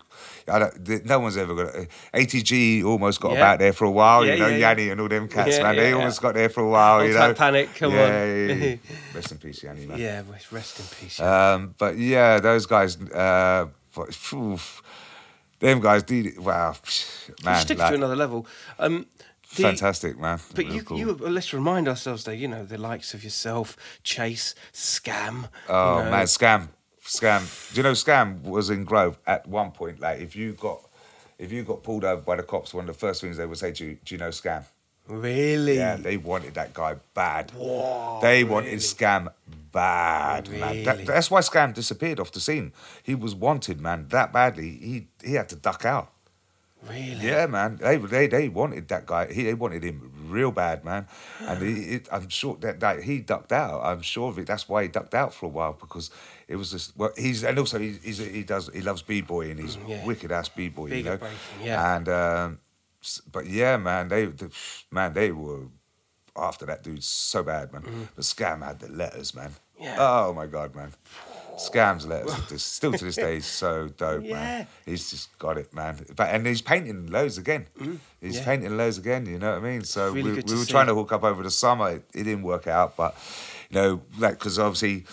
[0.49, 1.75] I don't, no one's ever got
[2.15, 3.37] ATG almost got Yeah.
[3.37, 4.49] about there for a while you know.
[4.49, 7.35] Yanni and all them cats man they almost got there for a while you know
[7.35, 8.09] Panic, come yeah, on.
[8.09, 8.77] yeah, yeah, yeah.
[9.15, 11.21] rest in peace Yanni man Yeah, rest in peace.
[11.21, 14.15] um, but yeah, those guys, uh, but,
[15.61, 16.75] them guys, did wow,
[17.45, 18.47] man, took like, to another level.
[18.79, 19.07] Um,
[19.55, 20.41] the- fantastic, man.
[20.55, 20.99] But you, cool.
[20.99, 25.49] you, let's remind ourselves that you know the likes of yourself, Chase, Scam.
[25.69, 26.69] Oh you know, man, scam,
[27.05, 27.73] scam.
[27.73, 30.01] Do you know scam was in Grove at one point?
[30.01, 30.81] Like, if you got,
[31.39, 33.59] if you got pulled over by the cops, one of the first things they would
[33.59, 34.65] say to you, "Do you know scam?"
[35.09, 35.77] Really?
[35.77, 37.51] Yeah, they wanted that guy bad.
[38.23, 39.33] they wanted scam
[39.73, 40.85] bad, man.
[40.85, 41.05] That, Really?
[41.05, 42.73] that's why scam disappeared off the scene.
[43.03, 44.71] He was wanted, man, that badly.
[44.71, 46.13] He he had to duck out.
[46.89, 47.27] really?
[47.27, 47.77] Yeah, man.
[47.77, 49.33] They they they wanted that guy.
[49.33, 51.07] He they wanted him real bad, man.
[51.41, 53.83] And he, it, I'm sure that, that he ducked out.
[53.85, 54.47] I'm sure of it.
[54.47, 56.11] That's why he ducked out for a while because
[56.49, 57.13] it was just well.
[57.17, 60.05] He's and also he, he's he does he loves b boy and he's Yeah.
[60.07, 60.87] wicked ass b boy.
[60.87, 61.17] You know.
[61.19, 61.97] breaking, yeah.
[61.97, 62.59] And um,
[63.31, 64.51] but yeah, man, they the,
[64.91, 65.67] man they were
[66.37, 68.09] after that dude so bad, man.
[68.15, 69.51] But Scam had the letters, man.
[69.51, 69.85] Mm-hmm.
[69.85, 69.97] Yeah.
[69.99, 70.93] Oh my god, man.
[71.57, 74.35] Scam's letters just, still to this day he's so dope, Yeah.
[74.35, 74.67] man.
[74.87, 75.99] He's just got it, man.
[76.17, 77.67] But and he's painting loads again.
[77.79, 78.31] He's Mm-hmm.
[78.33, 78.45] Yeah.
[78.45, 79.27] painting loads again.
[79.27, 79.85] You know what I mean?
[79.85, 80.71] So Really we, we were see.
[80.71, 81.91] trying to hook up over the summer.
[81.91, 83.15] It, it didn't work out, but
[83.71, 85.05] you know, like because obviously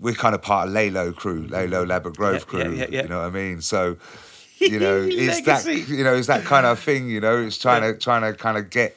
[0.00, 2.74] we're kind of part of Lalo crew, Lalo Ladbroke Grove Yeah, crew.
[2.90, 3.60] You know what I mean?
[3.60, 3.96] So
[4.58, 7.08] you know, it's that you know, it's that kind of thing.
[7.08, 8.96] You know, it's trying to trying to kind of get.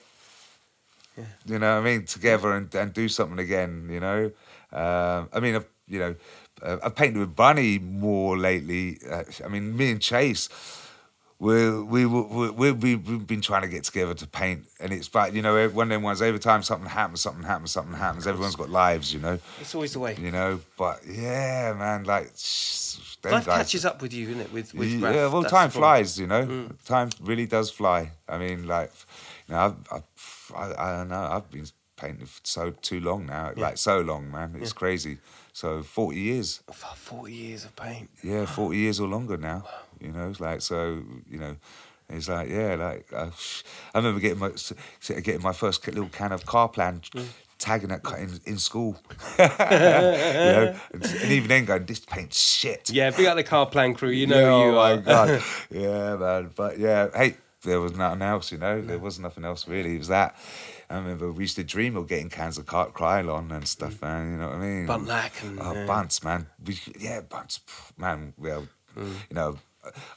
[1.45, 2.05] You know what I mean?
[2.05, 4.31] Together and, and do something again, you know?
[4.71, 6.15] Um, I mean, I've, you know,
[6.61, 8.97] uh, I've painted with Bunny more lately.
[9.09, 10.49] Uh, I mean, me and Chase,
[11.39, 15.33] we we we we we've been trying to get together to paint, and it's like
[15.33, 16.21] you know one of them ones.
[16.21, 18.25] Every time something happens, something happens, something happens.
[18.25, 20.15] Everyone's got lives, you know, It's always the way.
[20.19, 20.59] you know.
[20.77, 22.31] But yeah, man, like
[23.23, 24.51] Life guys- catches up with you, isn't it?
[24.51, 26.69] With with yeah, Raph, well, time flies, you know.
[26.85, 28.11] Time really does fly.
[28.27, 28.91] I mean, like,
[29.47, 30.03] you know, I've, I've,
[30.55, 31.23] I, I don't know.
[31.31, 34.55] I've been painting for so too long now, like so long, man.
[34.61, 35.17] It's crazy.
[35.53, 38.09] So forty years, Forty years of paint.
[38.23, 39.63] yeah, forty years or longer now.
[39.99, 41.01] You know, it's like so.
[41.29, 41.55] You know,
[42.09, 43.29] it's like yeah, like uh,
[43.93, 44.51] I remember getting my
[45.07, 47.01] getting my first little can of Carplan.
[47.59, 48.95] Tagging that cut in, in school,
[49.39, 52.91] you know, and, and even then going, this paint's shit.
[52.91, 54.09] Yeah, big up the Carplan crew.
[54.11, 54.95] You know Yeah, who you oh are.
[54.97, 55.43] my god.
[55.71, 56.51] yeah, man.
[56.55, 58.81] But yeah, hey, there was nothing else, you know.
[58.81, 59.95] There was nothing else really.
[59.95, 60.35] It was that.
[60.89, 64.31] I remember we used to dream of getting cans of car- Krylon and stuff, man.
[64.31, 64.87] You know what I mean?
[64.87, 65.85] Buntlack and, oh, yeah.
[65.85, 66.47] bunts, man.
[66.65, 67.59] We, yeah, bunts,
[67.97, 68.33] man.
[68.37, 68.67] Well,
[68.97, 69.13] Mm.
[69.29, 69.59] you know.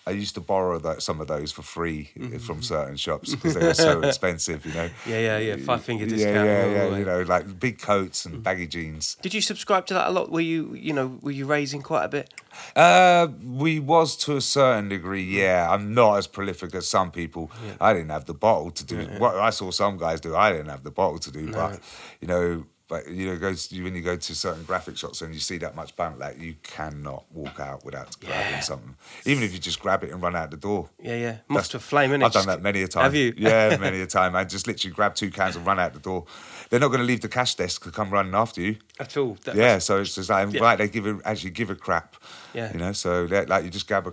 [0.07, 2.39] I used to borrow tho- some of those for free Mm-hmm.
[2.39, 4.89] from certain shops because they were so expensive, you know.
[5.07, 5.57] Yeah, yeah, yeah.
[5.57, 6.35] Five finger Yeah, discount.
[6.49, 6.89] yeah, the yeah.
[6.91, 6.99] way.
[7.01, 8.27] You know, like big coats Mm.
[8.35, 9.17] and baggy jeans.
[9.23, 10.31] Did you subscribe to that a lot?
[10.31, 12.33] Were you, you know, were you raising quite a bit?
[12.77, 15.69] Uh, we was to a certain degree, yeah.
[15.71, 17.51] I'm not as prolific as some people.
[17.81, 20.35] I didn't have the bottle to do what I saw some guys do.
[20.37, 21.81] I didn't have the bottle to do, but
[22.21, 25.33] you know, but you know, go to, when you go to certain graphic shops and
[25.33, 28.61] you see that much bump, like you cannot walk out without grabbing Yeah.
[28.61, 28.97] something.
[29.25, 30.91] Even if you just grab it and run out the door.
[31.01, 31.15] Yeah,
[31.49, 31.63] yeah.
[31.63, 32.25] To a flame, innit?
[32.25, 33.05] I've done that many a time.
[33.05, 33.33] Have you?
[33.39, 34.35] Yeah, many a time.
[34.37, 36.27] I just literally grab two cans and run out the door.
[36.69, 38.77] They're not going to leave the cash desk to come running after you.
[38.99, 39.39] At all.
[39.45, 40.61] That- Yeah, so it's just like Yeah.
[40.61, 40.77] right.
[40.77, 42.17] They give a, actually give a crap.
[42.53, 42.73] Yeah.
[42.73, 42.93] you know.
[42.93, 44.13] So like you just grab a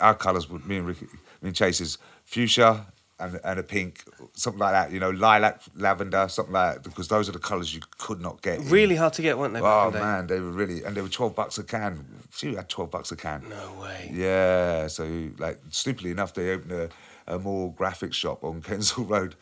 [0.00, 0.48] our colours.
[0.50, 1.06] with Me and Ricky,
[1.40, 2.84] me and Chase is fuchsia
[3.20, 4.04] and and a pink,
[4.34, 4.92] something like that.
[4.92, 6.82] You know, lilac, lavender, something like that.
[6.84, 8.60] Because those are the colours you could not get.
[8.60, 9.60] in- Really hard to get, weren't they?
[9.60, 12.04] Oh man, they were really, and they were twelve bucks a can.
[12.34, 13.48] She had twelve bucks a can.
[13.48, 14.10] No way.
[14.12, 16.88] Yeah, so like stupidly enough, they opened a,
[17.34, 19.34] a more graphic shop on Kensal Road.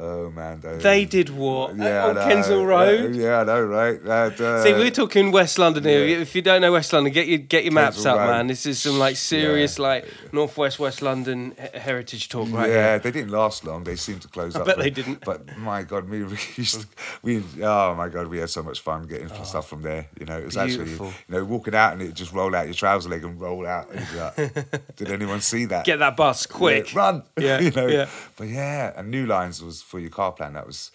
[0.00, 1.74] Oh man, they, They did what?
[1.74, 2.14] Yeah, on.
[2.14, 3.16] Kensal Road?
[3.16, 4.00] Yeah, I know, right?
[4.04, 6.06] That, uh, See, we're talking West London here.
[6.06, 6.18] yeah.
[6.18, 8.26] If you don't know West London, get your get your maps Kensal up, Road.
[8.28, 8.46] man.
[8.46, 12.98] This is some like serious like northwest West London he- heritage talk right yeah, here.
[13.00, 13.82] they didn't last long.
[13.82, 14.66] They seemed to close I up.
[14.66, 15.24] but- they didn't.
[15.24, 16.86] But my God, we we, used to,
[17.22, 20.06] we oh my God, we had so much fun getting stuff from there.
[20.20, 21.08] You know, it was Beautiful.
[21.08, 23.66] actually you know walking out and it just roll out your trouser leg and roll
[23.66, 23.90] out.
[23.92, 25.84] And like, Did anyone see that?
[25.84, 26.92] Get that bus quick.
[26.92, 27.22] Yeah, run.
[27.36, 27.86] Yeah, you know.
[27.88, 28.08] yeah.
[28.36, 30.52] But yeah, and new lines was for your Carplan.
[30.54, 30.90] That was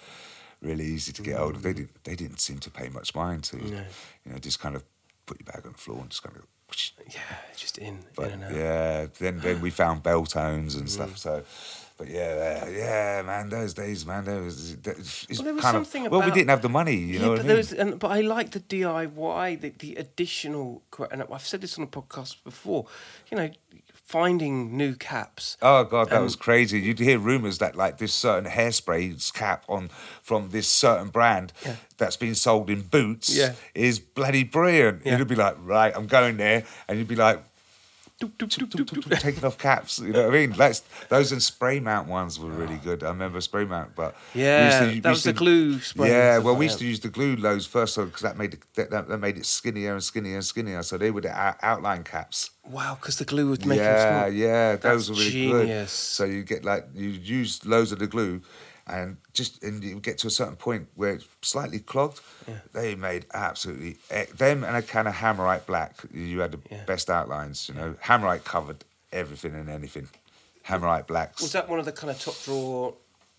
[0.62, 1.62] really easy to get hold of.
[1.64, 2.04] They didn't.
[2.04, 3.58] They didn't seem to pay much mind to.
[3.58, 4.84] You know, just kind of
[5.26, 6.44] put your bag on the floor and just kind of.
[6.70, 6.92] whoosh.
[7.18, 7.20] Yeah,
[7.64, 10.90] just in, But in yeah, then then we found Beltons and Mm.
[10.98, 11.18] stuff.
[11.18, 11.44] So.
[11.96, 12.32] But yeah,
[12.66, 15.86] uh, yeah, man, those days, man, there was, there- it's Well, there was kind of
[15.86, 17.30] something well, we didn't have the money, you yeah, know.
[17.38, 17.58] but I there mean?
[17.58, 21.84] was, and, but I like the DIY, the, the additional, and I've said this on
[21.84, 22.88] a podcast before.
[23.30, 23.50] You know,
[24.14, 25.58] finding new caps.
[25.60, 26.80] Oh god, that Um, was crazy.
[26.80, 29.90] You'd hear rumors that like this certain hairspray's cap on
[30.22, 31.78] from this certain brand Yeah.
[31.98, 33.54] that's been sold in boots Yeah.
[33.74, 35.02] is bloody brilliant.
[35.04, 35.18] Yeah.
[35.18, 37.42] You'd be like, right, I'm going there, and you'd be like.
[39.20, 40.52] Taking off caps, you know what I mean?
[40.52, 42.84] That's, those and spray mount ones were really ah.
[42.84, 43.04] good.
[43.04, 46.38] I remember spray mount, but Yeah, to- that was used the to- glue spray Yeah,
[46.40, 49.20] well, we used to use the glue loads first because that made it that, that,
[49.20, 50.84] made it skinnier and skinnier and skinnier.
[50.84, 52.52] So they were the outline caps.
[52.70, 54.34] Wow, because the glue would make them yeah, small.
[54.34, 55.68] yeah, those were really genius.
[55.68, 55.90] good.
[55.90, 58.42] So you get like you use loads of the glue,
[58.88, 62.20] and just and you get to a certain point where it's slightly clogged.
[62.74, 63.98] They made absolutely
[64.38, 65.96] them and a kind of Hammerite black.
[66.14, 66.84] You had the Yeah.
[66.86, 67.70] best outlines.
[67.70, 70.10] You know, Hammerite covered everything and anything.
[70.68, 71.42] Hammerite blacks.
[71.42, 72.96] Was that one of the kind of top drawer,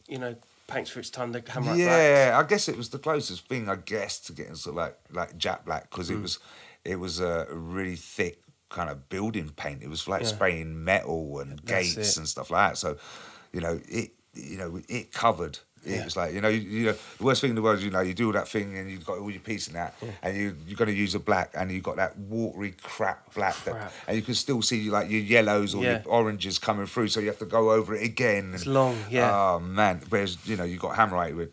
[0.09, 1.78] you know, paints for its time, the Hammerite black?
[1.78, 2.44] yeah, blacks?
[2.44, 5.37] I guess it was the closest thing I guess to getting sort of like like
[5.37, 6.14] Jack Black because Mm.
[6.16, 6.38] it was
[6.85, 9.83] it was a really thick kind of building paint.
[9.83, 10.28] It was like Yeah.
[10.28, 12.16] spraying metal and That's gates it.
[12.18, 12.78] and stuff like that.
[12.78, 12.96] So,
[13.52, 15.58] you know, it you know it covered.
[15.84, 16.04] It Yeah.
[16.04, 17.90] was like you know, you, you know the worst thing in the world is you
[17.90, 20.34] know you do all that thing and you've got all your piece in that and
[20.36, 23.92] you you're going to use a black and you've got that watery crap black that,
[24.08, 26.02] and you can still see like your yellows or Yeah.
[26.02, 28.52] your oranges coming through so you have to go over it again.
[28.54, 29.30] It's and- long, yeah.
[29.30, 31.50] Oh man, whereas you know you got Hammerite with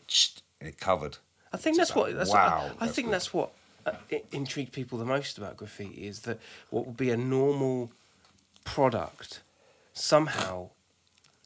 [0.62, 1.18] and it covered.
[1.52, 2.16] I think that's what.
[2.16, 2.40] That's Wow,
[2.70, 3.52] what, I, I that's think that's what
[3.86, 3.92] uh,
[4.32, 6.40] intrigued people the most about graffiti is that
[6.70, 7.92] what would be a normal
[8.64, 9.42] product
[9.94, 10.70] somehow,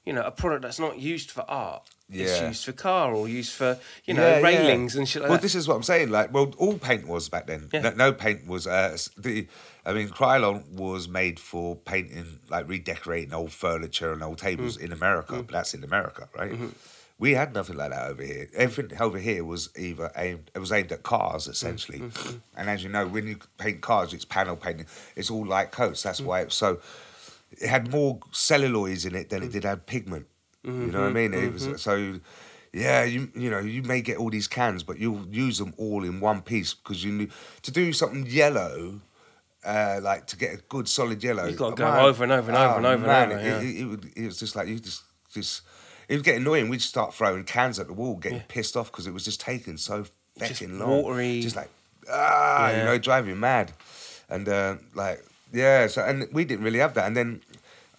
[0.06, 1.84] you know, a product that's not used for art.
[2.12, 4.44] It's used for car or used for you know Yeah, yeah.
[4.44, 5.42] railings and shit like well, that.
[5.42, 6.10] this is what I'm saying.
[6.10, 7.70] Like, well, all paint was back then.
[7.74, 7.82] Yeah.
[7.82, 8.68] No, no paint was.
[8.68, 9.48] Uh, the,
[9.88, 14.42] I mean, Krylon was made for painting, like redecorating old furniture and old Mm.
[14.42, 15.38] tables in America.
[15.44, 16.52] But that's in America, right?
[16.52, 16.68] Mm-hmm.
[17.18, 18.50] We had nothing like that over here.
[18.56, 20.52] Everything over here was either aimed.
[20.54, 22.04] It was aimed at cars Mm, essentially.
[22.58, 24.86] And as you know, when you paint cars, it's panel painting.
[25.16, 26.04] It's all light coats.
[26.04, 26.80] That's why it's so.
[27.62, 30.28] It had more celluloids in it than it did have pigment.
[30.64, 31.34] You know what I mean?
[31.34, 32.20] It was so.
[32.74, 36.04] Yeah, you you know you may get all these cans, but you'll use them all
[36.04, 39.00] in one piece because you need to do something yellow.
[39.64, 42.52] Uh, like to get a good solid yellow, You've gotta go man, over and over
[42.52, 43.62] and over and oh, over and over, It, yeah.
[43.62, 45.62] it, it, would, it was just like you just just
[46.10, 46.70] it would get annoying.
[46.70, 49.78] We'd start throwing cans at the wall, getting pissed off because it was just taking
[49.78, 50.06] so
[50.38, 51.42] fucking long, watery.
[51.42, 51.70] just like
[52.12, 53.72] ah, you know, driving mad,
[54.30, 55.24] and uh, like
[55.56, 55.88] yeah.
[55.88, 57.42] So and we didn't really have that, and then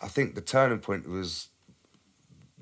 [0.00, 1.48] I think the turning point was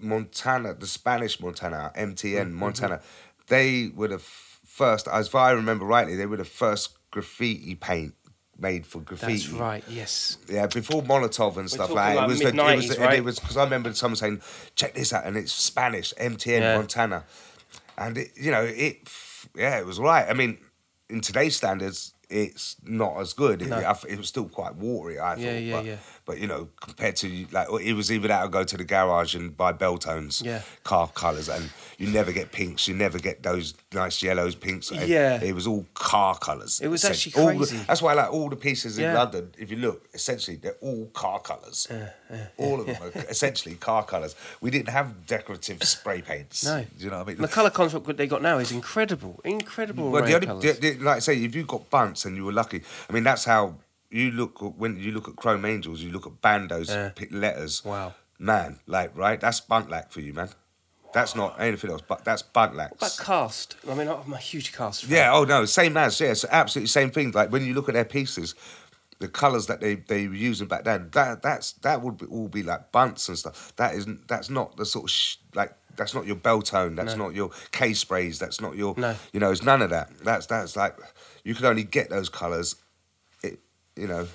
[0.01, 2.55] Montana, the Spanish Montana, MTN Mm-hmm.
[2.55, 3.01] Montana.
[3.49, 7.75] They were the f- first, as if I remember rightly, they were the first graffiti
[7.75, 8.15] paint
[8.59, 9.33] made for graffiti.
[9.35, 9.85] That's right.
[9.89, 10.39] Yes.
[10.49, 12.25] Yeah, before Molotow and stuff like that.
[12.25, 13.19] It was the, it was, the, right?
[13.19, 14.41] it was because I remember someone saying,
[14.77, 16.77] "Check this out," and it's Spanish, MTN Yeah.
[16.77, 17.25] Montana,
[17.99, 19.09] and it, you know it.
[19.55, 20.27] Yeah, it was right.
[20.29, 20.59] I mean,
[21.11, 23.63] in today's standards, it's not as good.
[23.63, 23.79] It, No.
[23.79, 25.19] I th- it was still quite watery.
[25.21, 25.97] I thought, Yeah, yeah, but, yeah.
[26.27, 29.35] But you know, compared to like, it was either that or go to the garage
[29.35, 30.63] and buy Beltons, Yeah.
[30.83, 32.89] car colours, and you never get pinks.
[32.89, 34.91] You never get those nice yellows, pinks.
[34.91, 35.43] Yeah.
[35.43, 36.81] it was all car colours.
[36.81, 37.77] It was actually All the- crazy.
[37.87, 39.19] that's why, like all the pieces in Yeah.
[39.19, 41.89] London, if you look, essentially they're all car colours.
[42.57, 44.35] all of them are essentially car colours.
[44.63, 46.65] We didn't have decorative spray paints.
[46.65, 46.81] No.
[46.99, 47.43] Do you know what I mean?
[47.43, 49.41] The colour contrast they got now is incredible.
[49.45, 50.11] Incredible.
[50.11, 52.83] Well, the only, the, like I say, if you got bunts and you were lucky,
[53.11, 53.75] I mean, that's how
[54.15, 56.01] you look at- when you look at Chrome Angels.
[56.01, 57.11] You look at Bando's Yeah.
[57.31, 57.85] letters.
[57.85, 58.15] Wow.
[58.39, 60.51] man, like right, that's Buntlack for you, man.
[61.13, 62.91] That's not anything else, but that's Buntlack.
[62.99, 63.77] But cast.
[63.89, 65.05] I mean, I'm a huge cast.
[65.05, 65.13] Fan.
[65.17, 67.31] Yeah, oh no, same as, yeah, it's absolutely same thing.
[67.31, 68.55] Like when you look at their pieces,
[69.21, 72.49] the colours that they, they were using back then, that that's that would be, all
[72.49, 73.73] be like bunts and stuff.
[73.77, 77.27] That isn't that's not the sort of sh- like that's not your Belton, that's No.
[77.27, 79.15] not your K sprays, that's not your No.
[79.33, 80.11] you know, it's none of that.
[80.25, 80.97] That's that's like
[81.45, 82.75] you can only get those colours
[83.97, 84.27] you know,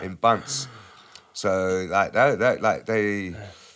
[0.00, 0.68] in bunts.
[1.32, 3.34] So like that, that like they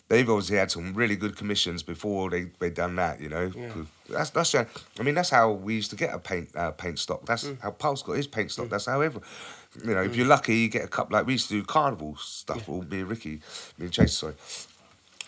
[0.09, 3.21] they've obviously had some really good commissions before they they done that.
[3.21, 3.73] You know, Yeah.
[4.09, 4.67] that's that's I
[5.03, 7.25] mean that's how we used to get a paint uh, paint stock.
[7.27, 7.61] That's Mm.
[7.61, 8.69] how Pulse got his paint stock.
[8.69, 9.23] That's how every
[9.85, 12.17] you know if you're lucky you get a couple like we used to do carnival
[12.17, 12.69] stuff.
[12.69, 13.41] All me and Ricky,
[13.79, 14.35] me and Chase, sorry.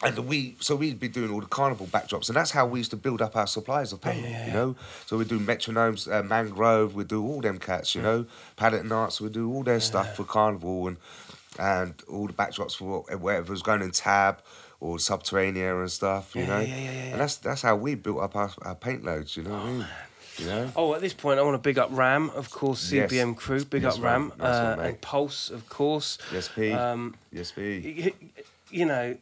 [0.03, 2.91] And we, so we'd be doing all the carnival backdrops, and that's how we used
[2.91, 4.77] to build up our supplies of paint, you know.
[5.07, 8.27] So we'd do metronomes, uh, mangrove, we'd do all them cats, you know.
[8.57, 10.97] Paddington Arts, we'd do all their stuff for carnival and
[11.59, 14.41] and all the backdrops for whatever was going in Tab
[14.81, 16.61] or Subterranea and stuff, you Yeah, know.
[16.61, 17.13] yeah, yeah, yeah, yeah.
[17.13, 19.71] And that's that's how we built up our, our paint loads, you know what I
[19.73, 19.87] mean?
[20.37, 20.73] You know.
[20.77, 23.11] Oh, at this point, I want to big up Ram, of course, Yes.
[23.11, 23.65] CBM crew.
[23.65, 24.29] Big Yes, up Ram.
[24.29, 24.39] Ram.
[24.39, 24.89] Nice one, uh, mate.
[24.89, 26.19] and Pulse, of course.
[26.31, 26.73] Yes, P.
[26.73, 28.13] Um, yes, P.
[28.71, 29.17] you know,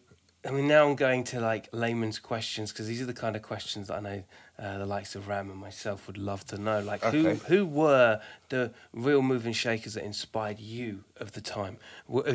[0.46, 3.42] I mean, now I'm going to like layman's questions because these are the kind of
[3.42, 4.22] questions that I know
[4.58, 6.80] uh, the likes of Ram and myself would love to know.
[6.80, 7.40] Like, who Okay.
[7.48, 11.78] who were the real moving shakers that inspired you of the time,
[12.08, 12.26] of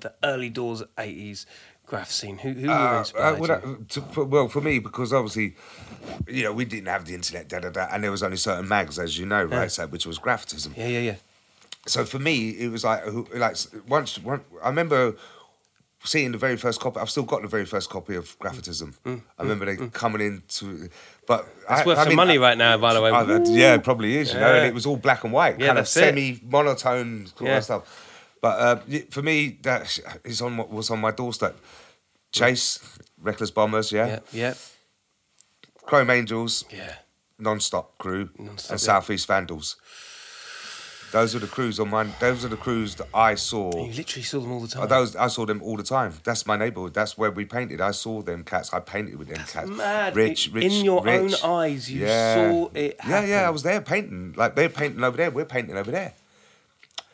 [0.00, 1.46] the- early doors 80s
[1.86, 2.38] graph scene?
[2.38, 3.54] Who, who were Uh, inspired uh, well, you?
[3.54, 5.56] uh, to, for, well, for me, because obviously,
[6.26, 8.68] you know, we didn't have the internet, da da da, and there was only certain
[8.68, 9.62] mags, as you know, right?
[9.62, 9.68] Yeah.
[9.68, 10.76] So, which was Graphotism.
[10.76, 11.14] Yeah, yeah, yeah.
[11.86, 13.02] So for me, it was like,
[13.34, 13.56] like
[13.88, 15.16] once, one, I remember
[16.04, 17.00] seeing the very first copy.
[17.00, 18.94] I've still got the very first copy of Graphotism.
[19.04, 20.88] I remember they coming into,
[21.26, 23.10] but Mm, That's I, worth I some mean, money right now, by the way.
[23.10, 24.32] I- yeah, it probably is.
[24.32, 27.56] You know, and it was all black and white, Yeah, kind of semi-monotone sort Yeah.
[27.58, 28.04] of stuff.
[28.40, 28.76] But uh,
[29.10, 31.56] for me, that is on what was on my doorstep.
[32.30, 32.78] Chase,
[33.20, 34.54] Reckless Bombers, yeah, Yeah, yeah,
[35.84, 36.94] Chrome Angels, yeah.
[37.38, 38.80] Non-Stop Crew, Non-Stop, and.
[38.80, 39.76] Southeast Vandals.
[41.10, 42.04] Those are the crews on my.
[42.20, 43.70] Those are the crews that I saw.
[43.86, 44.82] You literally saw them all the time.
[44.82, 46.12] Oh, those I saw them all the time.
[46.22, 46.92] That's my neighborhood.
[46.92, 47.80] That's where we painted.
[47.80, 48.74] I saw them cats.
[48.74, 49.70] I painted with them cats.
[49.70, 50.14] mad.
[50.14, 53.46] Rich, In- rich, in your own eyes, you saw it Yeah, yeah.
[53.46, 54.34] I was there painting.
[54.36, 55.30] Like they're painting over there.
[55.30, 56.12] We're painting over there.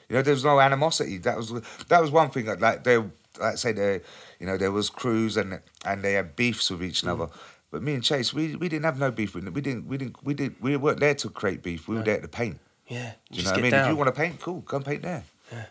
[0.08, 1.18] You know, there was no animosity.
[1.18, 1.52] That was
[1.88, 2.46] that was one thing.
[2.46, 2.98] Like they,
[3.40, 4.00] like say they,
[4.40, 7.10] you know, there was crews and and they had beefs with each Mm.
[7.10, 7.28] other.
[7.70, 9.54] But me and Chase, we, we didn't have no beef with them.
[9.54, 11.86] We didn't we didn't we didn't we weren't there to create beef.
[11.88, 12.58] We were there to paint.
[12.88, 13.70] Yeah, Do you know what I mean?
[13.70, 13.84] down.
[13.84, 15.24] If you want to paint, cool, go and paint there.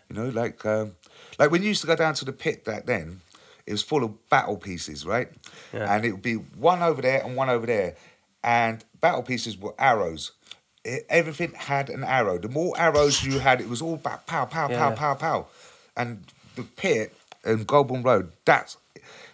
[0.08, 0.92] You know, like um,
[1.38, 3.20] like when you used to go down to the pit back then,
[3.66, 5.28] it was full of battle pieces, right?
[5.72, 5.94] Yeah.
[5.94, 7.96] And it would be one over there and one over there,
[8.42, 10.32] and battle pieces were arrows.
[10.84, 12.38] It, everything had an arrow.
[12.38, 14.78] The more arrows you had, it was all about pow, pow, Yeah.
[14.90, 15.46] pow, pow, pow.
[15.96, 16.24] And
[16.56, 18.76] the pit and Golborne Road, that's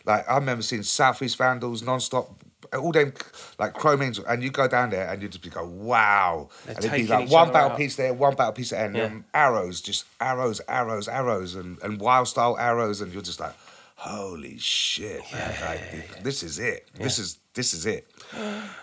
[0.05, 2.39] like I remember seeing Southeast Vandals non-stop,
[2.78, 3.12] all them
[3.59, 6.48] like chromings, and you go down there and you just be go, wow.
[6.66, 7.76] They're and it'd be like one battle out.
[7.76, 9.04] piece there, one battle piece there, and Yeah.
[9.04, 13.54] um, arrows, just arrows, arrows, arrows, and, and wild style arrows, and you're just like,
[13.96, 15.54] holy shit, man!
[15.61, 16.87] Like, this is it.
[16.94, 18.06] This is this is it.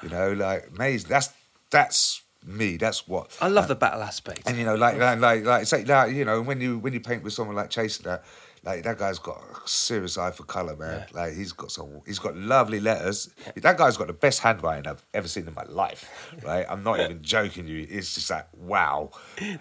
[0.03, 1.09] You know, like amazing.
[1.09, 1.29] That's
[1.69, 2.77] that's me.
[2.77, 4.43] That's what I love the battle aspect.
[4.47, 6.99] and you know, like, like, like, like, say, like, you know, when you when you
[6.99, 8.23] paint with someone like Chase, that,
[8.67, 11.05] like, that guy's got a serious eye for color, man.
[11.13, 13.29] Like, he's got some, he's got lovely letters.
[13.55, 16.33] That guy's got the best handwriting I've ever seen in my life.
[16.43, 16.65] Right?
[16.67, 17.87] I'm not even joking you.
[17.89, 19.11] It's just like, wow.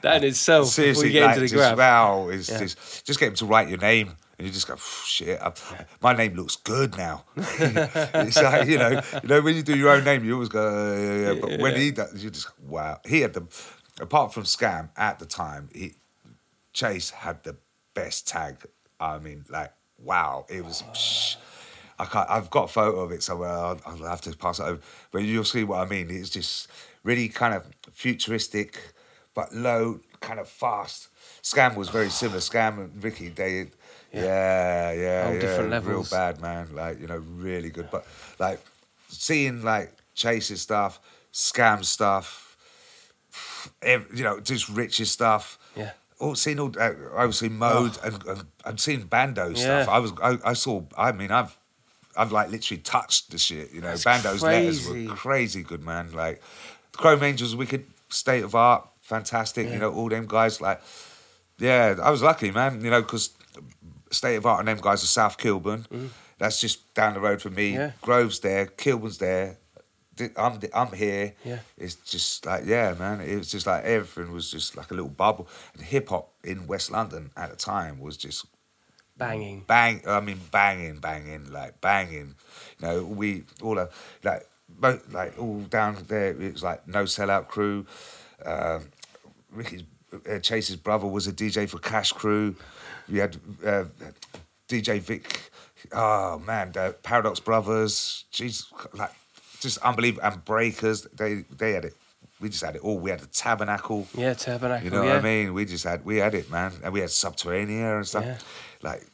[0.02, 2.28] that in itself, Seriously, we get like, into the just, wow.
[2.30, 2.58] It's Yeah.
[2.58, 4.16] just, just get him to write your name.
[4.38, 5.40] And you just go, shit,
[6.02, 7.24] my name looks good now.
[7.36, 10.96] it's like, you know, you know, when you do your own name, you always go,
[10.96, 11.40] yeah, yeah.
[11.40, 12.98] But when he does, you just, wow.
[13.06, 13.46] He had the,
[14.00, 15.94] apart from Scam at the time, he,
[16.72, 17.56] Chase had the
[17.94, 18.66] best tag.
[19.00, 20.46] I mean, like, wow.
[20.48, 21.36] It was, psh,
[21.98, 23.50] I can't, I've got a photo of it somewhere.
[23.50, 24.80] I'll, I'll have to pass it over.
[25.10, 26.10] But you'll see what I mean.
[26.10, 26.68] It's just
[27.02, 28.78] really kind of futuristic,
[29.34, 31.08] but low, kind of fast.
[31.42, 32.40] Scam was very similar.
[32.40, 33.68] Scam and Ricky, they,
[34.12, 36.74] yeah, yeah, On yeah, different real bad man.
[36.74, 37.88] Like you know, really good.
[37.90, 38.06] But
[38.38, 38.60] like
[39.08, 41.00] seeing like Chase's stuff,
[41.32, 42.56] Scam stuff,
[43.84, 45.58] you know, just Rich's stuff.
[45.76, 45.92] Yeah.
[46.18, 49.88] All seeing all, uh, obviously mode and, and and seeing Bando stuff.
[49.88, 50.82] I was, I, I saw.
[50.96, 51.56] I mean, I've,
[52.16, 53.70] I've like literally touched the shit.
[53.72, 56.12] You know, That's Bando's letters were crazy good, man.
[56.12, 56.42] Like,
[56.96, 59.68] Chrome Angels, wicked state of art, fantastic.
[59.68, 60.60] You know, all them guys.
[60.60, 60.80] Like,
[61.58, 62.82] yeah, I was lucky, man.
[62.82, 63.30] You know, because
[64.10, 65.86] state of art and them guys are South Kilburn.
[66.38, 67.72] That's just down the road from me.
[67.72, 67.74] Mm.
[67.74, 67.90] Yeah.
[68.00, 69.58] Grove's there, Kilburn's there.
[70.36, 71.34] I'm I'm here.
[71.44, 71.58] Yeah.
[71.76, 73.20] It's just like yeah, man.
[73.20, 75.48] It was just like everything was just like a little bubble.
[75.74, 78.46] And hip hop in West London at the time was just
[79.18, 79.64] Banging.
[79.66, 80.02] bang.
[80.06, 82.34] I mean, banging, banging, like banging.
[82.78, 83.88] You know, we all are
[84.22, 84.46] like,
[85.10, 86.28] like all down there.
[86.38, 87.86] It was like no sellout crew.
[88.44, 88.88] Um,
[89.50, 89.84] Ricky's
[90.30, 92.56] uh, Chase's brother was a DJ for Cash Crew.
[93.10, 93.84] We had uh,
[94.68, 95.50] DJ Vic.
[95.92, 98.24] Oh man, the Paradox Brothers.
[98.32, 99.12] Jeez, like
[99.60, 100.24] just unbelievable.
[100.24, 101.02] And Breakers.
[101.02, 101.94] They they had it.
[102.40, 102.98] We just had it all.
[102.98, 104.06] We had the Tabernacle.
[104.14, 104.84] Yeah, Tabernacle.
[104.84, 105.14] You know yeah.
[105.14, 105.54] what I mean?
[105.54, 108.24] We just had we had it, man, and we had Subterania and stuff.
[108.24, 108.38] Yeah.
[108.82, 109.06] Like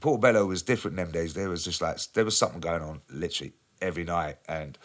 [0.00, 1.34] Portobello was different them days.
[1.34, 4.76] There was just like there was something going on literally every night, and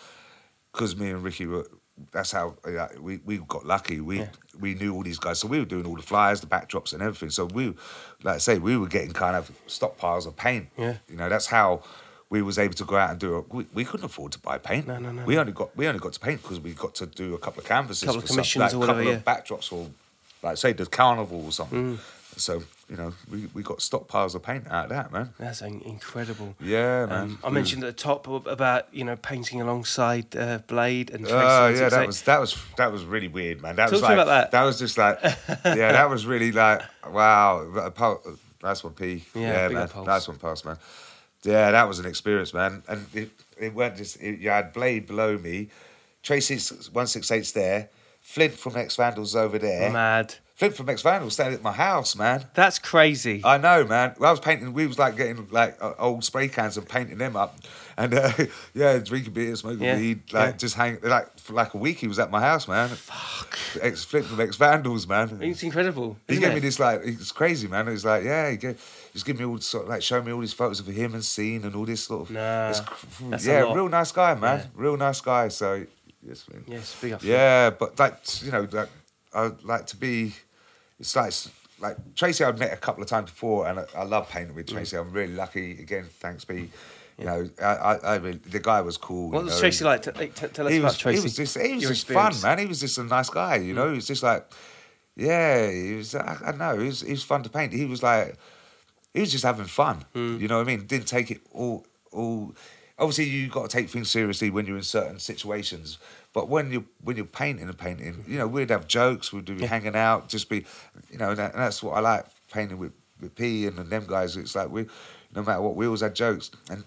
[0.72, 1.70] because me and Ricky were.
[2.14, 4.00] That's how like, we, we got lucky.
[4.00, 4.26] We
[4.58, 7.02] we knew all these guys, so we were doing all the flyers, the backdrops, and
[7.02, 7.30] everything.
[7.30, 7.76] So we,
[8.24, 10.70] like I say, we were getting kind of stockpiles of paint.
[10.78, 10.96] Yeah.
[11.10, 11.82] you know that's how
[12.30, 13.46] we was able to go out and do it.
[13.54, 14.88] We, we couldn't afford to buy paint.
[14.88, 17.06] No, no, no, We only got we only got to paint because we got to
[17.06, 19.18] do a couple of canvases, Couple of for some- commissions like, or whatever, couple yeah.
[19.18, 19.90] of backdrops or
[20.44, 21.98] like say the carnival or something.
[21.98, 22.00] Mm.
[22.38, 25.34] So you know we, we got stockpiles of paint out of that man.
[25.40, 26.56] That's incredible.
[26.62, 27.22] Yeah, man.
[27.24, 31.26] Um, I mentioned at the top about you know painting alongside uh, Blade and.
[31.26, 33.76] Oh Tracy yeah, that was that was that was really weird, man.
[33.76, 34.64] That Talk was to me like about that.
[34.64, 35.20] was just like
[35.66, 37.92] yeah, that was really like wow.
[38.62, 39.24] Nice one, P.
[39.34, 40.06] Yeah, Yeah, man.
[40.06, 40.78] Nice one, Pulse, man.
[41.44, 42.84] Yeah, that was an experience, man.
[42.88, 45.70] And it, it weren't just it, you had Blade below me,
[46.24, 46.60] Tracy
[46.92, 47.90] one six eight's there,
[48.22, 49.92] Flint from Ex Vandals over there.
[49.92, 50.36] Mad.
[50.60, 52.44] Flint from Ex Vandals standing at my house, man.
[52.54, 53.40] That's crazy.
[53.46, 54.14] I know, man.
[54.20, 54.74] I was painting.
[54.74, 57.58] We was like getting like uh, old spray cans and painting them up,
[57.96, 58.30] and uh,
[58.74, 60.58] yeah, drinking beer, smoking Yeah, weed, like yeah.
[60.58, 62.00] just hang like for like a week.
[62.00, 62.90] He was at my house, man.
[62.90, 63.58] Fuck.
[63.82, 65.40] Ex Flint from Ex Vandals, man.
[65.42, 66.18] it's incredible.
[66.28, 66.56] He gave it?
[66.56, 67.86] me this like it's crazy, man.
[67.86, 70.42] Was like yeah, he gave, he's giving me all sort of like showing me all
[70.42, 72.74] these photos of him and scene and all this sort of Nah,
[73.30, 74.60] that's yeah, real nice guy, man.
[74.60, 74.66] Yeah.
[74.76, 75.48] Real nice guy.
[75.48, 75.86] So
[76.22, 76.66] yes, man.
[76.68, 77.24] Yes, big up.
[77.24, 78.90] Yeah, but like you know, like
[79.34, 80.34] I'd like to be.
[81.00, 81.34] It's like
[81.80, 82.44] like Tracy.
[82.44, 84.96] I've met a couple of times before, and I, I love painting with Tracy.
[84.96, 85.02] Mm.
[85.02, 85.72] I'm really lucky.
[85.80, 86.70] Again, thanks be.
[87.18, 87.26] You mm.
[87.26, 89.32] know, I, I, I really, the guy was cool.
[89.32, 89.60] What was know.
[89.60, 90.02] Tracy like?
[90.04, 91.18] T- t- tell us He about was, Tracy.
[91.20, 92.60] he was just, he was just fun, man.
[92.60, 93.56] He was just a nice guy.
[93.58, 93.92] You know, mm.
[93.92, 94.46] he was just like,
[95.16, 96.16] yeah, he was.
[96.16, 96.78] I, I know.
[96.78, 97.74] He was, he was fun to paint.
[97.74, 98.36] He was like,
[99.14, 100.06] he was just having fun.
[100.14, 100.38] Hmm.
[100.40, 100.86] You know what I mean?
[100.86, 102.54] Didn't take it all all.
[102.98, 105.98] Obviously, you got to take things seriously when you're in certain situations.
[106.34, 109.34] But when you when you're painting and painting, you know, we'd have jokes.
[109.34, 110.66] We'd be hanging out, just be,
[111.12, 114.06] you know, and, that, and that's what I like painting with with P and, them
[114.08, 114.38] guys.
[114.38, 114.86] It's like we,
[115.36, 116.52] no matter what, we always had jokes.
[116.70, 116.84] And,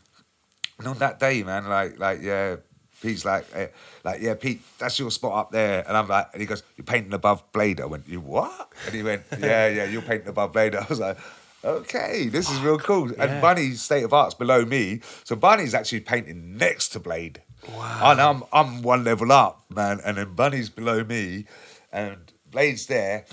[0.78, 2.56] and on that day, man, like like yeah.
[3.00, 3.66] Pete's like, eh,
[4.04, 6.84] like yeah, Pete, that's your spot up there, and I'm like, and he goes, you're
[6.84, 7.80] painting above Blade.
[7.80, 8.72] I went, you what?
[8.86, 10.76] And he went, yeah, yeah, you're painting above Blade.
[10.76, 11.18] I was like,
[11.64, 13.10] okay, this is real cool.
[13.10, 13.24] Yeah.
[13.24, 17.42] And Bunny's state of art's below me, so Bunny's actually painting next to Blade.
[17.68, 18.10] Wow.
[18.10, 21.46] And I'm I'm one level up, man, and then Bunny's below me,
[21.92, 23.24] and Blade's there.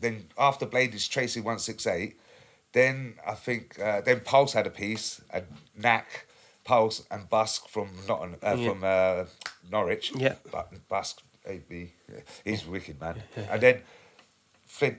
[0.00, 2.18] Then after Blade is Tracy one six eight.
[2.72, 5.44] Then I think uh, then Pulse had a piece, and
[5.76, 6.26] Knack,
[6.64, 8.68] Pulse, and Busk from Notting, uh, Yeah.
[8.68, 9.24] from uh,
[9.70, 10.12] Norwich.
[10.16, 10.34] Yeah.
[10.50, 11.92] but Busk, AB,
[12.44, 13.22] he's wicked man.
[13.36, 13.82] And then
[14.66, 14.98] Flint.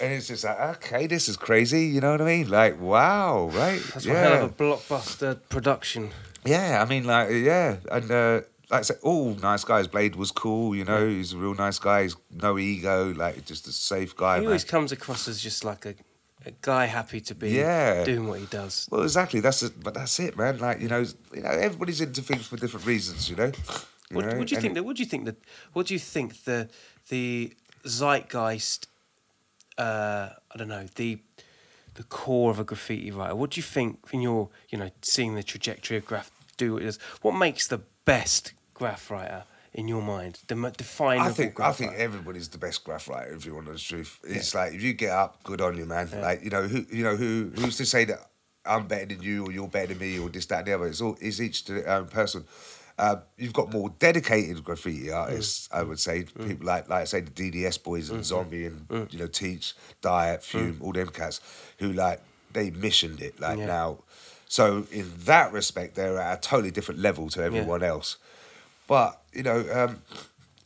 [0.00, 1.86] And it's just like, okay, this is crazy.
[1.86, 2.48] You know what I mean?
[2.48, 3.82] Like, wow, right?
[3.92, 4.14] That's yeah.
[4.14, 6.10] one hell of a blockbuster production.
[6.44, 8.40] Yeah, I mean, like, yeah, and uh,
[8.70, 9.86] like I said, all nice guys.
[9.88, 11.06] Blade was cool, you know.
[11.08, 12.02] He's a real nice guy.
[12.02, 14.36] He's no ego, like just a safe guy.
[14.36, 14.46] He man.
[14.48, 15.94] always comes across as just like a,
[16.46, 18.04] a guy happy to be Yeah.
[18.04, 18.88] doing what he does.
[18.90, 19.40] Well, exactly.
[19.40, 19.72] That's it.
[19.82, 20.58] But that's it, man.
[20.58, 23.30] Like you know, you know, everybody's into things for different reasons.
[23.30, 23.52] You know.
[24.10, 24.38] You What, know?
[24.38, 24.74] what do you and think?
[24.74, 25.36] That, what do you think that?
[25.72, 26.68] What do you think the
[27.08, 27.54] the
[27.86, 28.86] zeitgeist?
[29.76, 31.18] Uh, I don't know the
[31.94, 33.34] the core of a graffiti writer.
[33.34, 36.82] What do you think in your you know seeing the trajectory of graph do what
[36.82, 36.98] it does?
[37.22, 40.40] What makes the best graph writer in your mind?
[40.46, 42.02] The definable I think I think writer?
[42.02, 44.18] everybody's the best graph writer if you want the truth.
[44.24, 46.10] It's like if you get up, good on you, man.
[46.20, 48.30] Like you know who you know who who's to say that
[48.66, 50.86] I'm better than you or you're better than me or this that and the other.
[50.86, 52.44] It's all it's each to their own person.
[52.96, 55.16] Uh, you've got more dedicated graffiti mm.
[55.16, 56.22] artists, I would say.
[56.24, 56.46] Mm.
[56.48, 58.24] People like like I say the DDS boys and mm-hmm.
[58.24, 59.12] Zombie and mm.
[59.12, 61.40] you know Teach, Diet, Fume, all them cats
[61.78, 62.20] who like
[62.52, 63.66] they missioned it like Yeah.
[63.66, 63.98] now.
[64.46, 68.16] So in that respect, they're at a totally different level to everyone else.
[68.86, 70.02] But you know, um,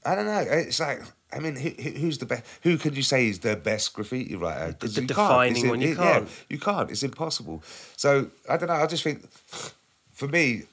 [0.05, 0.39] I don't know.
[0.41, 1.03] It's like
[1.33, 2.45] I mean, who, who- who's the best?
[2.63, 4.75] Who can you say is the best graffiti writer?
[4.75, 5.55] 'Cause The you can't.
[5.55, 6.29] defining one, you can't.
[6.49, 6.91] you can't.
[6.91, 7.63] It's impossible.
[7.97, 8.75] So I don't know.
[8.75, 9.27] I just think,
[10.13, 10.65] for me,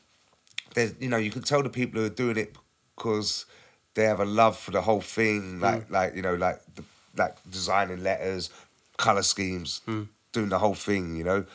[0.76, 2.56] there's you know you can tell the people who are doing it
[2.96, 3.46] because
[3.96, 5.64] they have a love for the whole thing, hmm.
[5.64, 6.84] like like you know like the,
[7.18, 8.50] like designing letters,
[8.98, 10.04] color schemes, hmm.
[10.32, 11.46] doing the whole thing, you know.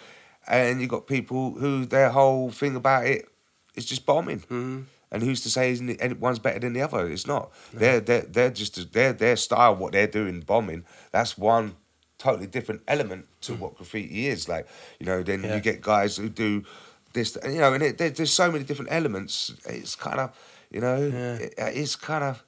[0.48, 3.28] And you got people who their whole thing about it
[3.76, 4.40] is just bombing.
[4.40, 4.80] Hmm.
[5.12, 7.08] And who's to say isn't one's better than the other?
[7.08, 7.50] It's not.
[7.72, 10.84] They're they're they're just their their style, what they're doing, bombing.
[11.10, 11.76] That's one
[12.18, 14.48] totally different element to what graffiti is.
[14.48, 14.68] Like
[15.00, 15.56] you know, then Yeah.
[15.56, 16.64] you get guys who do
[17.12, 19.52] this, and, you know, and it, there, there's so many different elements.
[19.66, 20.36] It's kind of,
[20.70, 20.96] you know,
[21.40, 22.44] it, uh, it's kind of.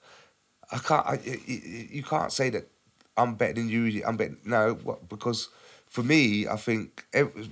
[0.70, 1.06] I can't.
[1.06, 2.68] I, you can't say that
[3.16, 4.02] I'm better than you.
[4.06, 4.36] I'm better.
[4.44, 5.48] No, what, because
[5.86, 7.04] for me, I think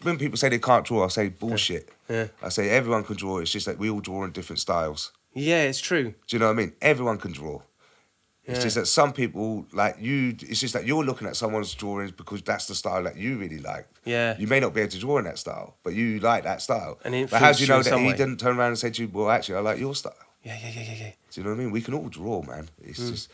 [0.02, 1.90] when people say they can't draw, I say bullshit.
[2.08, 2.28] Yeah.
[2.42, 3.38] I say everyone can draw.
[3.38, 5.12] It's just that we all draw in different styles.
[5.34, 6.14] yeah, it's true.
[6.26, 6.72] Do you know what I mean?
[6.80, 7.60] Everyone can draw.
[8.50, 8.64] It's Yeah.
[8.64, 10.36] just that some people like you.
[10.50, 13.58] It's just that you're looking at someone's drawings because that's the style that you really
[13.58, 13.86] like.
[14.04, 14.36] Yeah.
[14.38, 16.98] You may not be able to draw in that style, but you like that style.
[17.04, 18.16] And but how do you know that he way.
[18.16, 20.70] didn't turn around and say to you, "Well, actually, I like your style." Yeah, yeah,
[20.74, 21.12] yeah, yeah, yeah.
[21.30, 21.70] Do you know what I mean?
[21.70, 22.68] We can all draw, man.
[22.82, 23.10] It's Mm.
[23.10, 23.30] just,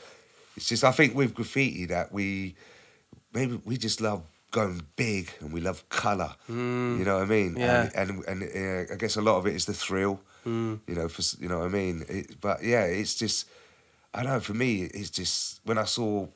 [0.57, 0.85] it's just.
[0.85, 2.55] I think with graffiti that we,
[3.33, 6.35] maybe we just love going big and we love color.
[6.49, 7.55] You know what I mean?
[7.55, 7.59] Mm.
[7.59, 7.91] Yeah.
[7.95, 10.21] And and, and uh, I guess a lot of it is the thrill.
[10.45, 10.81] Mm.
[10.87, 12.05] You know, for you know what I mean.
[12.09, 13.47] It, but yeah, it's just.
[14.17, 14.41] I don't know.
[14.41, 16.27] For me, it's just when I saw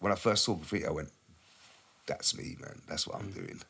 [0.00, 1.10] when I first saw graffiti, I went,
[2.06, 2.82] "That's me, man.
[2.88, 3.60] That's what I'm doing.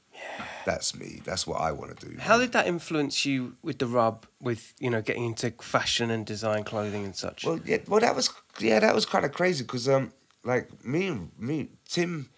[0.65, 1.21] That's me.
[1.25, 2.21] That's what I want to do." Mm.
[2.21, 6.11] How man." did that influence you with the rub, with you know getting into fashion
[6.11, 7.45] and design clothing and such?
[7.45, 10.13] Well, yeah, well, that was yeah, that was kind of crazy because um,
[10.45, 12.31] like me and me, Tim,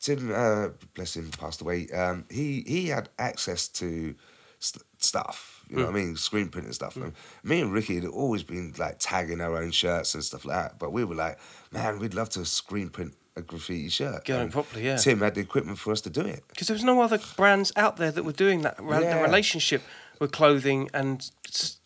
[0.00, 1.88] Tim, uh, bless him, passed away.
[1.90, 4.14] Um, he he had access to
[4.58, 5.53] st- stuff.
[5.68, 6.16] You know what I mean?
[6.16, 6.96] Screen print and stuff.
[6.96, 7.12] And
[7.42, 10.78] me and Ricky had always been like tagging our own shirts and stuff like that.
[10.78, 11.38] But we were like,
[11.72, 14.28] man, we'd love to screen print a graffiti shirt.
[14.30, 14.96] On properly, yeah.
[14.96, 16.44] Tim had the equipment for us to do it.
[16.48, 18.76] because there was no other brands out there that were doing that.
[18.80, 19.82] ra- The relationship
[20.20, 21.28] with clothing and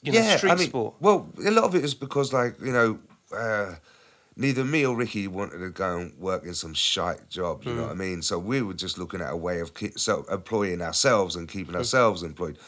[0.03, 0.95] you know street sport.
[1.01, 2.99] Well, a lot of it is because, like, you know,
[3.35, 3.77] uh,
[4.37, 7.65] neither me or Ricky wanted to go and work in some shite job.
[7.65, 7.87] You know Mm.
[7.87, 8.21] what I mean?
[8.23, 11.75] So we were just looking at a way of keep, so employing ourselves and keeping
[11.75, 11.79] Mm.
[11.79, 12.59] ourselves employed.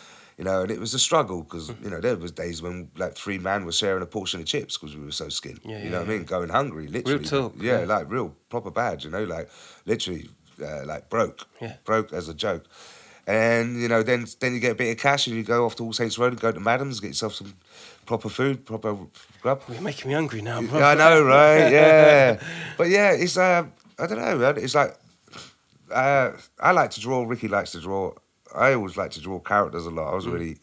[0.40, 3.14] You know, and it was a struggle because you know there was days when like
[3.14, 5.60] three man were sharing a portion of chips because we were so skinned.
[5.62, 6.24] Yeah, you yeah, know what I mean?
[6.24, 7.26] Going hungry, literally.
[7.26, 7.84] talk, Yeah, yeah.
[7.84, 9.04] like real proper bad.
[9.04, 9.50] You know, like
[9.84, 10.30] literally,
[10.62, 11.46] uh, like broke.
[11.60, 11.76] Yeah.
[11.84, 12.64] Broke as a joke.
[13.26, 15.76] And you know, then then you get a bit of cash and you go off
[15.76, 17.52] to All Saints Road and go to Madam's, get yourself some
[18.06, 18.96] proper food, proper
[19.42, 19.62] grub.
[19.68, 20.78] You're making me hungry now, bro.
[20.78, 21.70] Yeah, I know, right?
[21.72, 22.42] Yeah,
[22.78, 23.66] but yeah, it's uh,
[23.98, 24.56] I don't know, man.
[24.56, 24.96] It's like
[25.92, 27.24] uh, I like to draw.
[27.24, 28.14] Ricky likes to draw.
[28.54, 30.12] I always like to draw characters a lot.
[30.12, 30.56] I was really.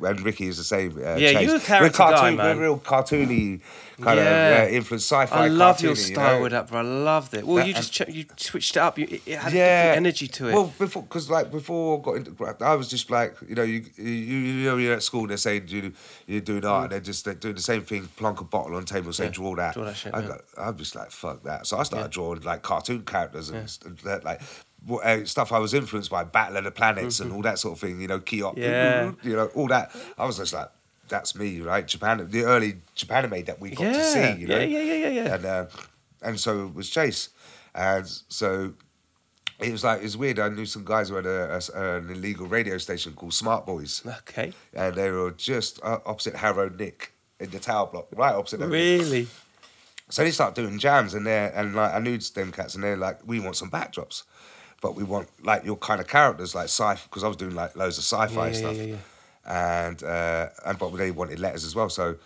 [0.00, 0.92] And Ricky is the same.
[0.96, 1.20] Uh, Mm.
[1.20, 2.56] Yeah, you're a We're character guy, cartoon, man.
[2.56, 3.60] We're real cartoony
[4.00, 4.62] kind Yeah.
[4.62, 5.44] of uh, influence, sci-fi.
[5.44, 6.42] I love your cartoony, you style know?
[6.42, 6.78] with that, bro.
[6.78, 7.46] I loved it.
[7.46, 8.98] Well, That- you just ch- you switched it up.
[8.98, 10.54] You, it, had a different energy to it.
[10.54, 13.84] Well, before because like before I got into I was just like you know you
[13.96, 15.92] you, you know you're at school they're saying you
[16.26, 18.80] you're doing art and they're just they're doing the same thing plonk a bottle on
[18.80, 19.26] the table say Mm.
[19.26, 19.74] Yeah, draw that.
[19.74, 20.26] draw that shit, I yeah.
[20.28, 21.66] got I'm just like fuck that.
[21.66, 22.12] So I started Yeah.
[22.12, 23.68] drawing like cartoon characters and
[24.04, 24.40] that, like.
[24.86, 27.74] What, Uh, stuff I was influenced by Battle of the Planets and all that sort
[27.74, 28.58] of thing, you know, Mm-hmm.
[28.60, 29.12] Yeah.
[29.22, 29.94] you know, all that.
[30.18, 30.68] I was just like,
[31.08, 31.86] that's me, right?
[31.86, 34.58] Japan, the early Japan Japanime that we got yeah, to see, you know.
[34.58, 35.34] yeah, yeah, yeah, yeah, yeah.
[35.34, 35.66] And uh,
[36.22, 37.28] and so it was Chase,
[37.74, 38.72] and so
[39.58, 40.38] it was like it was weird.
[40.38, 44.02] I knew some guys who had a, a- an illegal radio station called Smart Boys,
[44.06, 44.52] Okay.
[44.72, 48.60] and they were just uh, opposite Harrow Nick in the Tower Block, right opposite.
[48.60, 48.70] them.
[48.70, 49.26] Really?
[50.08, 52.96] So they start doing jams and they and like I knew them cats and they're
[52.96, 54.22] like, we want some backdrops,
[54.82, 57.74] but we want like your kind of characters like sci because I was doing like
[57.76, 59.86] loads of sci-fi Yeah, stuff, yeah, yeah.
[59.86, 61.88] and uh, and but they wanted letters as well.
[61.88, 62.16] So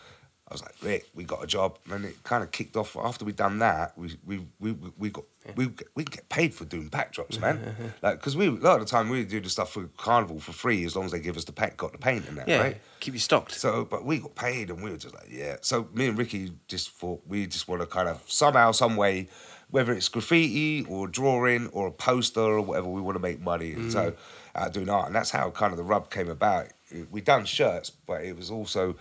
[0.48, 2.96] I was like, Rick, we got a job, and it kind of kicked off.
[2.96, 6.88] After we done that, we we we we- got we we get paid for doing
[6.90, 7.74] backdrops, man.
[8.02, 10.52] like because we a lot of the time we do the stuff for Carnival for
[10.52, 12.60] free as long as they give us the paint, got the paint and that, Yeah.
[12.62, 12.76] right?
[13.00, 13.52] Keep you stocked.
[13.52, 15.56] So, but we got paid, and we were just like, yeah.
[15.62, 19.28] So me and Ricky just thought we just want to kind of somehow, some way,
[19.76, 23.72] whether it's graffiti or drawing or a poster or whatever, we want to make money.
[23.74, 24.14] And so,
[24.54, 26.68] out doing art, and that's how kind of the rub came about.
[27.10, 28.94] We done shirts, but it was also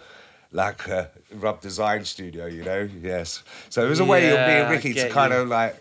[0.52, 2.90] like a rub design studio, you know.
[3.02, 3.42] Yes.
[3.70, 5.40] So it was a way of me Yeah, and I Ricky to kind you.
[5.40, 5.76] of like.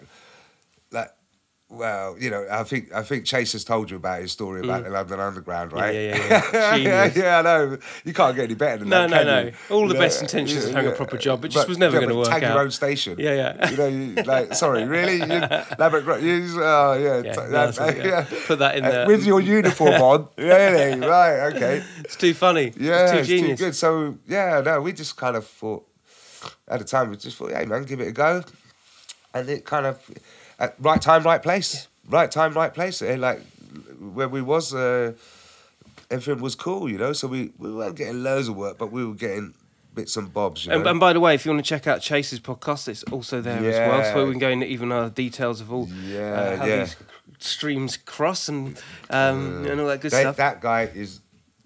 [1.71, 4.85] Well, you know, I think I think Chase has told you about his story about
[4.85, 5.75] the London Underground, Mm.
[5.75, 5.95] Right?
[5.95, 6.75] yeah, yeah, yeah.
[6.77, 7.79] yeah, yeah, I know.
[8.05, 9.11] You can't get any better than No, that.
[9.11, 9.47] no, no.
[9.49, 9.53] you?
[9.71, 11.97] All the best intentions of having a proper job, but it just But- was never
[11.97, 12.53] yeah, gonna but work Tag out.
[12.53, 13.17] your own station.
[13.19, 13.71] Yeah, yeah.
[13.71, 15.15] You know, you, like, sorry, really?
[15.21, 15.27] You,
[16.05, 17.23] Gro- you, oh, yeah.
[17.25, 18.27] Yeah, t- no, that- that's- yeah.
[18.47, 19.07] Put that in Uh, there.
[19.07, 20.29] With your uniform on.
[20.37, 21.01] Really?
[21.01, 21.83] Right, okay.
[22.01, 22.73] It's too funny.
[22.77, 23.59] Yeah, it's too it's genius.
[23.59, 23.75] too good.
[23.75, 25.85] So, yeah, no, we just kind of thought,
[26.69, 28.43] at the time, we just thought, hey, man, give it a go.
[29.33, 29.99] And it kind of,
[30.59, 31.89] at right time, right place.
[32.09, 33.01] Right time, right place.
[33.03, 33.41] And like,
[33.99, 35.13] where we was, uh,
[36.11, 37.13] everything was cool, you know?
[37.13, 39.55] So we, we weren't getting loads of work, but we were getting
[39.95, 40.79] bits and bobs, you know?
[40.79, 43.41] And, and by the way, if you want to check out Chase's podcast, it's also
[43.41, 44.05] there as well.
[44.13, 46.77] So we can go into even other details of all Yeah, uh, how yeah.
[46.85, 46.97] these
[47.39, 48.77] streams cross and
[49.11, 50.37] um, and all that good They- stuff.
[50.37, 51.21] That guy is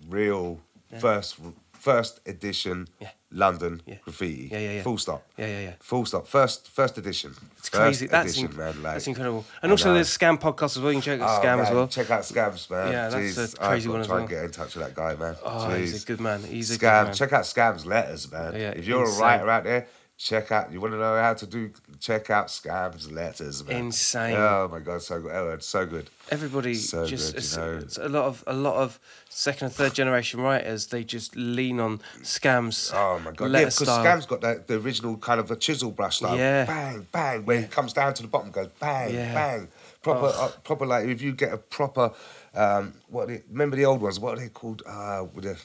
[0.09, 0.61] real
[0.99, 1.37] first
[1.73, 3.11] first edition Yeah.
[3.31, 3.97] London Yeah.
[4.05, 4.49] graffiti.
[4.51, 4.83] Yeah, yeah, yeah.
[4.83, 5.23] Full stop.
[5.37, 5.73] Yeah, yeah, yeah.
[5.81, 6.27] Full stop.
[6.27, 7.35] First first edition.
[7.59, 8.07] It's First crazy.
[8.07, 8.83] That's, edition, inc- man.
[8.83, 9.45] Like, that's incredible.
[9.63, 10.93] And also, there's Scam podcast as well.
[10.93, 11.89] You can check out Oh, Scam as well.
[11.89, 12.93] Check out Scams, man.
[12.93, 14.21] Yeah, that's Jeez, a crazy I've one to as try well.
[14.23, 15.37] and get in touch with that guy, man.
[15.45, 16.43] Oh, he's a good man.
[16.43, 16.81] He's a Scam.
[16.81, 17.15] good man.
[17.15, 18.55] Check out Scam's letters, man.
[18.55, 19.19] Yeah, if you're insane.
[19.19, 19.87] a writer out there,
[20.19, 20.71] check out.
[20.73, 21.71] You want to know how to do?
[22.01, 23.77] Check out Scam's letters, man.
[23.87, 24.35] Insane.
[24.37, 25.31] Oh my god, so good.
[25.33, 26.11] Oh, it's so good.
[26.31, 27.57] Everybody So just good, it's,
[27.97, 28.07] you know.
[28.07, 29.01] a lot of a lot of
[29.31, 30.89] second and third generation writers.
[30.89, 32.93] They just lean on Scam's.
[32.95, 33.53] Oh my god!
[33.53, 33.89] Yeah, because.
[33.89, 36.37] Scam's got that the original kind of a chisel brush style.
[36.37, 36.67] Yeah.
[36.67, 37.45] Bang, bang.
[37.45, 39.33] Where it comes down to the bottom, goes bang, Yeah.
[39.35, 39.69] bang.
[40.03, 40.87] Proper, uh, proper.
[40.87, 42.13] Like if you get a proper,
[42.55, 43.29] um, what?
[43.29, 44.19] They, remember the old ones?
[44.21, 44.83] What are they called?
[44.87, 45.57] Uh, with the.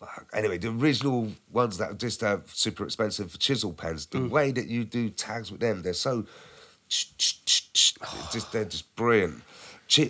[0.00, 0.26] Fuck.
[0.32, 4.06] Anyway, the original ones that just have super expensive chisel pens.
[4.06, 4.30] The Mm.
[4.30, 6.26] way that you do tags with them, they're so.
[8.32, 9.42] just they're just brilliant.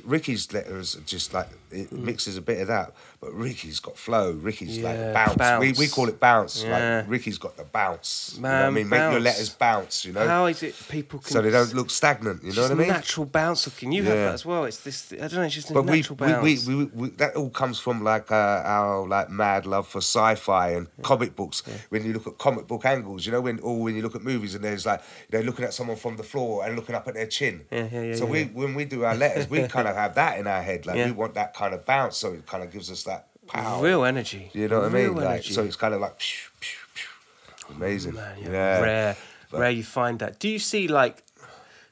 [0.05, 4.32] Ricky's letters are just like it mixes a bit of that, but Ricky's got flow.
[4.32, 4.82] Ricky's Mm.
[4.82, 5.60] Yeah, like bounce.
[5.60, 5.78] We, bounce.
[5.78, 6.62] we call it bounce.
[6.64, 6.98] Yeah.
[7.00, 8.34] Like Ricky's got the bounce.
[8.36, 10.04] you know what I Man, mean, make your letters bounce.
[10.04, 12.42] You know, How is it people can so they don't look stagnant.
[12.44, 12.88] You know what I mean?
[12.88, 13.92] Natural bounce looking.
[13.92, 14.64] You have that as well.
[14.64, 15.12] It's this.
[15.12, 15.42] I don't know.
[15.42, 16.66] It's just a But natural we, bounce.
[16.66, 20.70] we, we, we, that all comes from like uh, our like mad love for sci-fi
[20.70, 21.62] and comic books.
[21.90, 24.22] When you look at comic book angles, you know, when or when you look at
[24.22, 27.14] movies and there's like they're looking at someone from the floor and looking up at
[27.14, 27.62] their chin.
[27.70, 28.46] Yeah, yeah, yeah, So yeah, we yeah.
[28.52, 30.86] when we do our letters, we kind of have that in our head.
[30.86, 31.06] Like Yeah.
[31.06, 33.84] we want that kind of bounce, so it kind of gives us that power.
[33.84, 34.50] Real energy.
[34.54, 35.14] You know what I mean?
[35.14, 37.74] Like, so it's kind of like phew, phew, phew.
[37.76, 38.14] amazing.
[38.14, 38.80] Man, yeah, yeah.
[38.80, 39.16] rare,
[39.50, 40.38] But- rare you find that.
[40.38, 41.22] Do you see like,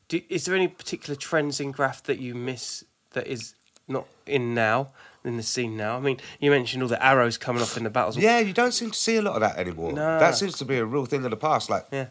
[0.09, 3.53] do, is there any particular trends in graph that you miss that is
[3.87, 4.89] not in now
[5.23, 5.99] in the scene now?
[5.99, 8.17] I mean, you mentioned all the arrows coming off in the battles.
[8.17, 9.93] Yeah, you don't seem to see a lot of that anymore.
[9.93, 10.19] Nah.
[10.19, 11.69] That seems to be a real thing of the past.
[11.69, 12.07] Like, yeah,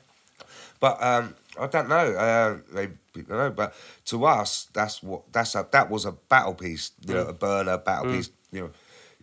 [0.79, 1.95] But um, I don't know.
[1.95, 3.49] Uh, they don't know.
[3.51, 3.73] But
[4.05, 6.91] to us, that's what that's a that was a battle piece.
[7.05, 8.29] You know, a burner battle piece.
[8.51, 8.69] You know,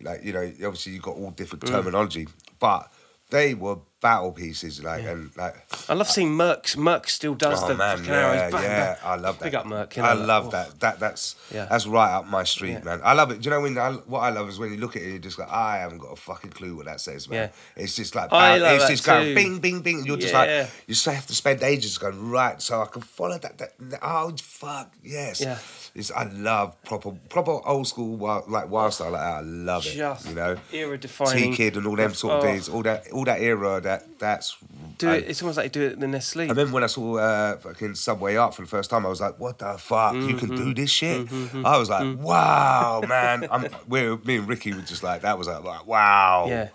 [0.01, 2.27] like you know, obviously you got all different terminology,
[2.59, 2.91] but
[3.29, 4.83] they were battle pieces.
[4.83, 5.55] Like and like.
[5.89, 6.75] I love seeing Merck.
[6.75, 8.51] Merck still does Oh the man, fucking yeah, arrows.
[8.51, 8.97] Bang, yeah, bang.
[9.03, 9.45] I love that.
[9.45, 9.95] Big up Merck.
[9.95, 10.51] you I know, like, love oh.
[10.51, 10.79] that.
[10.79, 11.65] That that's Yeah.
[11.65, 12.83] that's right up my street, Yeah.
[12.83, 13.01] man.
[13.03, 13.41] I love it.
[13.41, 15.17] Do you know when I, what I love is when you look at it, you're
[15.19, 17.49] just like, I haven't got a fucking clue what that says, man.
[17.75, 20.05] It's just like, I love it's that just going bing, bing, bing.
[20.05, 20.39] You're just Yeah.
[20.39, 23.57] like, you just have to spend ages going right, so I can follow that.
[23.57, 23.71] that
[24.03, 25.41] oh fuck, yes.
[25.41, 25.57] Yeah.
[25.95, 29.37] It's, I love proper, proper old school wild, like wild oh, style like that.
[29.37, 29.95] I love it.
[29.95, 31.51] Just you know, era defining.
[31.51, 32.47] T Kid and all them sort of Oh.
[32.47, 33.79] days, all that, all that era.
[33.79, 34.57] That that's.
[34.97, 35.29] Do I- it.
[35.29, 36.49] It's almost like do it in their sleep.
[36.49, 39.21] I remember when I saw uh, fucking Subway Art for the first time, I was
[39.21, 40.13] like, "What the fuck?
[40.15, 40.55] You can Mm-hmm.
[40.65, 41.27] do this shit!"
[41.65, 45.47] I was like, "Wow, man!" I'm, we're, me and Ricky were just like, "That was
[45.47, 46.69] like, like, wow." yeah,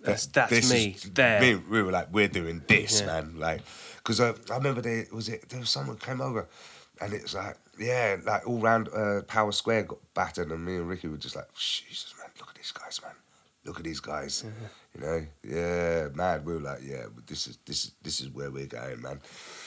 [0.00, 1.40] that's That- that's this me is- there.
[1.40, 3.06] me- we were like, "We're doing this, Yeah.
[3.06, 3.60] man!" Like,
[3.98, 6.48] because uh, I remember there was it there was someone came over,
[7.00, 10.88] and it's like, yeah, like all round uh, Powis Square got battered, and me and
[10.88, 13.12] Ricky were just like, "Jesus, man, look at these guys, man."
[13.64, 14.44] Look at these guys,
[14.94, 16.44] you know, yeah, man.
[16.44, 19.20] We were like, yeah, but this is this is this is where we're going, man.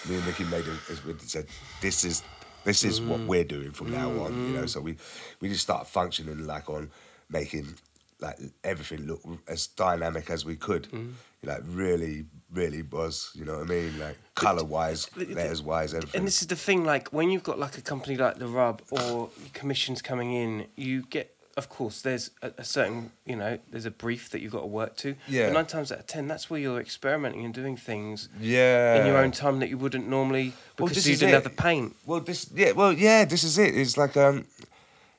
[0.08, 0.80] Me and Mickey made it.
[0.92, 1.48] As we said,
[1.82, 2.24] this is
[2.64, 3.28] this is what mm.
[3.28, 4.64] we're doing from now on, you know.
[4.64, 4.70] Mm.
[4.70, 4.98] So we
[5.42, 6.92] we just start functioning like on
[7.30, 7.76] making
[8.20, 10.84] like everything look as dynamic as we could.
[10.92, 11.14] Mm.
[11.46, 14.00] Like really, really was, you know what I mean?
[14.00, 16.20] Like color wise, letters wise, everything.
[16.20, 18.82] And this is the thing, like when you've got like a company like the Rub
[18.92, 23.86] or commissions coming in, you get, of course, there's a, a certain, you know, there's
[23.86, 25.16] a brief that you've got to work to.
[25.28, 25.48] Yeah.
[25.48, 29.00] But nine times out of ten, that's where you're experimenting and doing things yeah.
[29.00, 31.36] in your own time that you wouldn't normally Well, because this you is didn't it.
[31.36, 31.96] have the paint.
[32.06, 33.78] Well, this yeah, well yeah, this is it.
[33.78, 34.46] It's like um,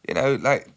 [0.09, 0.68] you know, like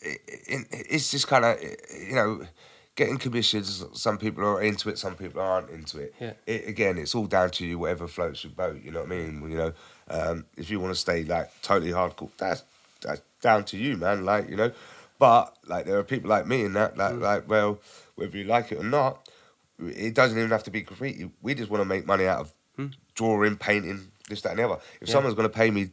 [0.00, 2.46] it, it, it's just kind of you know,
[2.94, 3.84] getting commissions.
[3.94, 6.14] Some people are into it, some people aren't into it.
[6.20, 6.34] Yeah.
[6.46, 7.78] It, again, it's all down to you.
[7.78, 8.80] Whatever floats your boat.
[8.84, 9.50] You know what I mean?
[9.50, 9.72] You know,
[10.08, 12.62] um, if you want to stay like totally hardcore, that's
[13.02, 14.24] that's down to you, man.
[14.24, 14.72] Like you know,
[15.18, 17.78] but like there are people like me and that like like well,
[18.16, 19.28] whether you like it or not,
[19.78, 21.30] it doesn't even have to be graffiti.
[21.42, 22.52] We just want to make money out of
[23.14, 24.80] drawing, painting, this, that, and the other.
[25.00, 25.12] If Yeah.
[25.12, 25.90] someone's going to pay me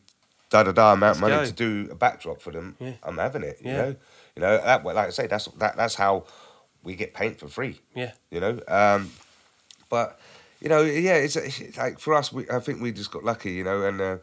[0.49, 1.45] da da da amount of money go.
[1.45, 2.93] to do a backdrop for them, Yeah.
[3.03, 3.57] I'm having it.
[3.61, 3.77] You Yeah.
[3.77, 3.95] know,
[4.35, 4.83] you know that.
[4.83, 5.75] way- Like I say, that's that.
[5.75, 6.25] That's how
[6.83, 7.81] we get paint for free.
[7.93, 8.11] Yeah.
[8.31, 9.11] You know, um,
[9.89, 10.19] but
[10.61, 12.31] you know, yeah, it's, it's like for us.
[12.31, 13.51] We, I think we just got lucky.
[13.51, 14.17] You know, and uh,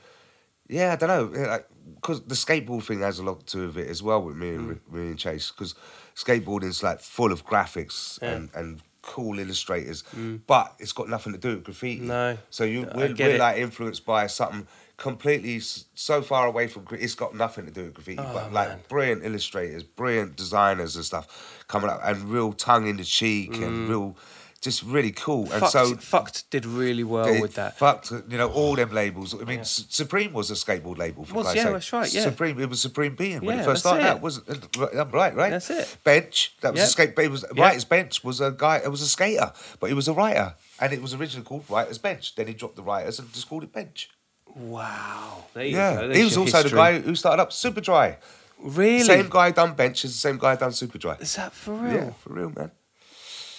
[0.69, 3.67] yeah, I don't know, yeah, like because the skateboard thing has a lot to do
[3.67, 4.57] with it as well with me Mm.
[4.57, 5.75] and me and Chase because
[6.15, 8.31] skateboarding's like full of graphics Yeah.
[8.33, 8.37] Mm.
[8.37, 10.03] and and cool illustrators,
[10.47, 12.01] but it's got nothing to do with graffiti.
[12.07, 12.39] No.
[12.49, 17.35] So you we're, we're like influenced by something completely so far away from it's got
[17.35, 18.79] nothing to do with graffiti Oh, but like man.
[18.89, 23.63] brilliant illustrators brilliant designers and stuff coming up and real tongue in the cheek Mm.
[23.67, 24.17] and real
[24.65, 27.79] just really cool and Fuct, so Fuct did really well they with that.
[27.79, 31.35] fucked you know all them labels I mean S- Supreme was a skateboard label for
[31.37, 31.73] Was, yeah, sake.
[31.75, 32.23] that's right, yeah.
[32.23, 34.09] Supreme it was Supreme Being when Yeah, it first started it.
[34.09, 34.49] out wasn't
[34.79, 35.97] uh, right right That's it.
[36.03, 36.89] Bench that was Yep.
[36.89, 37.57] a skate it was Yep.
[37.59, 40.93] Writer's Bench was a guy it was a skater but he was a writer and
[40.93, 43.73] it was originally called Writer's Bench then he dropped the writers and just called it
[43.73, 44.09] Bench
[44.57, 45.45] Wow.
[45.53, 46.07] There you go.
[46.09, 46.71] yeah, he was also history.
[46.71, 48.17] the guy who started up Superdry.
[48.59, 49.01] Really?
[49.03, 51.21] Same guy done Bench as the same guy done Superdry.
[51.21, 51.93] Is that for real?
[51.95, 52.71] Yeah, for real, man.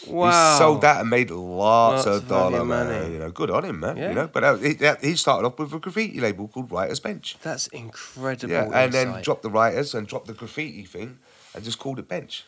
[0.08, 0.54] Wow.
[0.54, 3.14] He sold that and made lots, Lots of dollar, money.
[3.14, 3.98] You know, good on him, man.
[3.98, 4.10] Yeah.
[4.10, 7.38] You know, but uh, he, he started off with a graffiti label called Writers Bench.
[7.42, 8.52] That's incredible.
[8.54, 11.20] Yeah, and then dropped the writers and dropped the graffiti thing
[11.54, 12.46] and just called it Bench.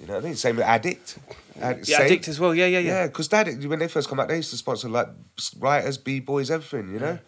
[0.00, 0.34] You know what I mean?
[0.36, 1.18] Same with Addict.
[1.60, 2.54] Ad- Yeah, Addict as well.
[2.54, 2.90] Yeah, yeah, yeah.
[3.02, 5.08] Yeah, because Addict, when they first come out, they used to sponsor like
[5.60, 6.92] writers, b boys, everything.
[6.92, 7.18] You know.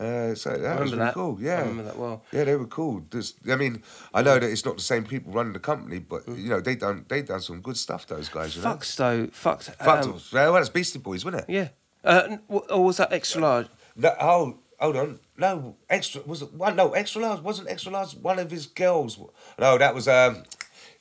[0.00, 1.12] Uh, so that I was really that.
[1.14, 1.36] cool.
[1.38, 2.24] I Yeah, remember that well.
[2.32, 3.02] Yeah, they were cool.
[3.50, 3.82] I mean,
[4.14, 6.38] I know that it's not the same people running the company, but Mm.
[6.42, 8.06] you know they done they done some good stuff.
[8.06, 8.68] Those guys, you know.
[8.74, 9.26] Fucks though.
[9.26, 9.64] Fuct.
[9.64, 10.06] Fuct.
[10.06, 11.52] um, well, that's Beastie Boys, wasn't it?
[11.52, 11.68] Yeah.
[12.02, 13.66] Uh, or was that extra large?
[13.94, 15.18] No, oh, hold on.
[15.36, 16.76] No, extra was it one?
[16.76, 18.14] No, extra large wasn't extra large.
[18.14, 19.18] One of his girls.
[19.58, 20.08] No, that was.
[20.08, 20.44] um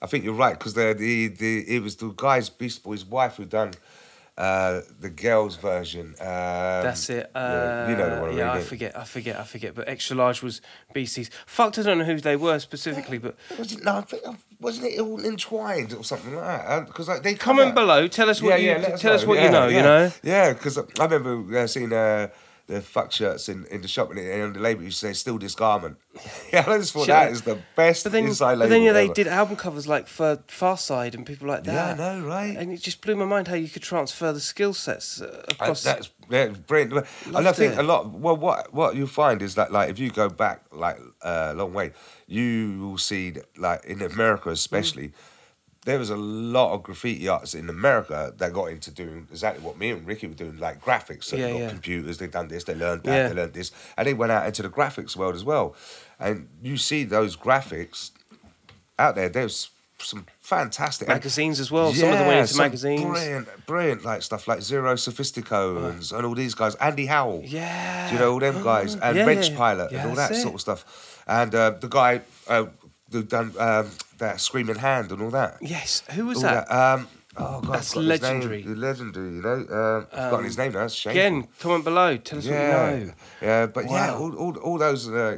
[0.02, 3.36] I think you're right because the the the it was the guy's Beastie Boys' wife
[3.38, 3.72] who done.
[4.40, 6.16] Uh, the girls' version.
[6.22, 6.26] Um,
[6.86, 7.30] That's it.
[7.36, 8.30] Uh, yeah, you know the one.
[8.30, 8.98] I Yeah, mean, I forget.
[8.98, 9.38] I forget.
[9.38, 9.76] I forget.
[9.76, 10.62] But extra large was
[10.96, 11.30] BC's.
[11.46, 11.78] Fuct.
[11.78, 14.24] I don't know who they were specifically, but Was it, no, I think,
[14.62, 16.86] wasn't it all entwined or something like that?
[16.88, 18.08] Because like they come comment out- below.
[18.08, 19.68] Tell us what you let us tell us what yeah, you know.
[19.68, 19.78] Yeah.
[19.78, 20.12] You know.
[20.24, 22.30] Yeah, because I remember uh, seeing uh,
[22.70, 25.56] the fuck shirts in, in the shop and, and the label to say "Still this
[25.56, 25.98] garment."
[26.54, 27.16] yeah, I just thought Sure.
[27.16, 28.70] that is the best But then, inside but label.
[28.70, 31.98] then yeah, they did album covers like for Pharcyde and people like that.
[31.98, 32.56] Yeah, I know, right?
[32.56, 35.84] And it just blew my mind how you could transfer the skill sets uh, across.
[35.84, 37.08] that's yeah, brilliant.
[37.26, 37.80] and I think it.
[37.80, 38.12] a lot.
[38.12, 41.56] Well, what what you find is that like if you go back like uh, a
[41.56, 41.92] long way,
[42.28, 45.08] you will see that, like in America especially.
[45.10, 45.14] Mm.
[45.86, 49.78] There was a lot of graffiti artists in America that got into doing exactly what
[49.78, 51.24] me and Ricky were doing, like graphics.
[51.26, 51.70] So Yeah, they got yeah.
[51.70, 53.28] computers, they done this, they learned that, Yeah.
[53.30, 55.76] they learned this, and they went out into the graphics world as well.
[56.20, 58.12] And you see those graphics
[59.00, 59.30] out there.
[59.30, 59.70] There's
[60.00, 61.94] some fantastic and- magazines as well.
[61.94, 63.02] Some of them went into magazines.
[63.02, 66.76] Brilliant, brilliant, like stuff like Zero Sophistico and, and all these guys.
[66.76, 67.44] Andy Howell.
[67.46, 68.12] Yeah.
[68.12, 68.96] You know all them guys?
[68.96, 69.58] And Yeah, Bench yeah.
[69.58, 70.56] Pilot Yeah, and all that that's sort it.
[70.56, 71.24] of stuff.
[71.26, 72.66] And uh, the guy uh,
[73.12, 73.90] who done um,
[74.20, 75.58] that Screaming Hand and all that.
[75.62, 76.04] Yes.
[76.12, 76.72] Who was All that?
[76.72, 77.08] Um,
[77.38, 78.08] oh, God, That's his name.
[78.08, 78.64] legendary.
[78.64, 79.66] Um, Legendary, you know.
[79.70, 80.80] Uh, I've forgotten his name now.
[80.82, 81.06] That's.
[81.06, 82.18] Again, comment below.
[82.18, 83.14] Tell us Yeah, what you know.
[83.42, 85.10] yeah, but yeah, all, all, all those.
[85.10, 85.38] Uh,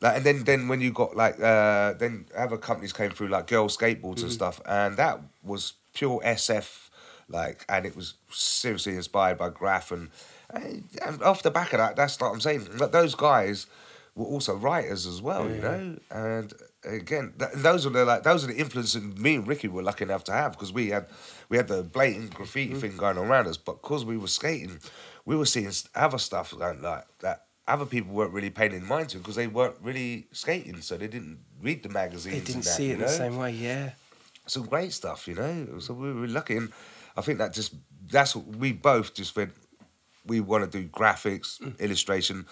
[0.00, 3.48] like, and then, then when you got like, uh, then other companies came through like
[3.48, 4.24] Girl Skateboards Mm-hmm.
[4.24, 6.90] and stuff, and that was pure SF,
[7.28, 10.10] like, and it was seriously inspired by Graph, and,
[10.54, 12.68] and off the back of that, that's what I'm saying.
[12.78, 13.66] But those guys
[14.14, 16.52] were also writers as well, you know, and
[16.84, 20.04] again, th- those are the like those are the influences me and Ricky were lucky
[20.04, 21.06] enough to have because we had
[21.48, 22.80] we had the blatant graffiti Mm-hmm.
[22.80, 24.78] thing going on around us, but because we were skating,
[25.24, 27.44] we were seeing other stuff like, like that.
[27.66, 31.06] Other people weren't really paying in mind to because they weren't really skating, so they
[31.08, 32.34] didn't read the magazines.
[32.34, 33.50] They didn't and that, see it you in the same way.
[33.52, 33.90] Yeah.
[34.46, 35.78] some great stuff, you know.
[35.78, 36.72] So we were lucky, and
[37.14, 37.74] I think that just
[38.10, 39.52] that's what we both just went.
[40.24, 41.78] We want to do graphics, Mm.
[41.78, 42.46] illustration,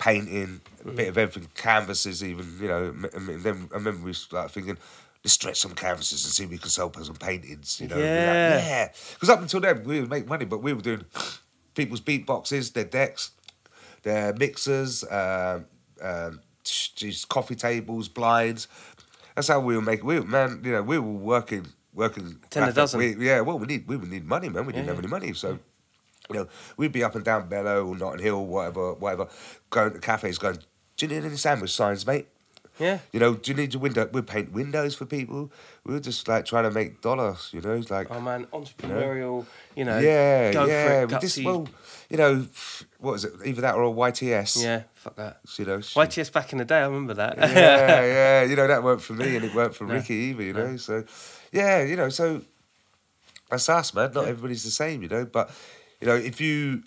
[0.00, 2.86] painting, a bit of everything, canvases, even you know.
[2.88, 4.78] m- And then I remember we started thinking.
[5.22, 7.96] Let's stretch some canvases and see if we can sell some paintings, you know.
[7.96, 8.56] be like, Yeah.
[8.56, 8.88] yeah.
[9.12, 11.04] Because up until then, we would make money, but we were doing
[11.74, 13.32] people's beatboxes, their decks,
[14.02, 15.60] their mixers, uh,
[16.02, 16.30] uh,
[17.28, 18.66] coffee tables, blinds.
[19.34, 20.06] That's how we were making.
[20.06, 22.38] We were, man, you know, we were working, working.
[22.48, 22.98] Ten a dozen.
[22.98, 24.64] We, yeah, well, we need we would need money, man.
[24.64, 25.58] We didn't Yeah, have any money, so.
[26.30, 29.28] You know, we'd be up and down Bellow or Notting Hill, whatever, whatever,
[29.70, 30.58] going to cafes, going,
[30.96, 32.28] "Do you need any sandwich signs, mate?"
[32.78, 33.00] Yeah.
[33.12, 34.08] You know, do you need your window?
[34.10, 35.52] We'd paint windows for people.
[35.84, 37.50] We were just like trying to make dollars.
[37.52, 39.44] You know, it's like Oh man, entrepreneurial.
[39.76, 39.98] You know.
[39.98, 40.86] yeah, Go yeah.
[40.86, 41.68] For it, we just, well,
[42.08, 42.46] you know,
[42.98, 43.32] what is it?
[43.44, 44.62] Either that or a YTS.
[44.62, 44.84] yeah.
[44.94, 45.40] Fuck that.
[45.58, 45.80] You know.
[45.82, 47.36] sh- YTS back in the day, I remember that.
[47.36, 47.46] yeah,
[48.04, 48.42] yeah.
[48.44, 50.42] You know that worked for me, and it worked for No, Ricky either.
[50.42, 51.04] You know, so
[51.52, 52.40] yeah, you know, so
[53.50, 54.12] that's us, man.
[54.14, 55.26] Not everybody's the same, you know.
[55.26, 55.50] But
[56.00, 56.82] you know, if you,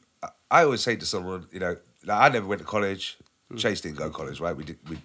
[0.52, 3.18] I always say to someone, you know, like I never went to college.
[3.50, 3.58] Hmm.
[3.58, 4.56] Chase didn't go to college, right?
[4.56, 4.78] We did.
[4.90, 4.98] We,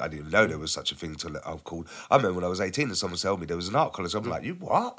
[0.00, 1.88] I didn't know there was such a thing till I've called.
[2.10, 4.14] I remember when I was eighteen, and someone told me there was an art college.
[4.14, 4.30] I'm Hmm.
[4.30, 4.98] like, you what?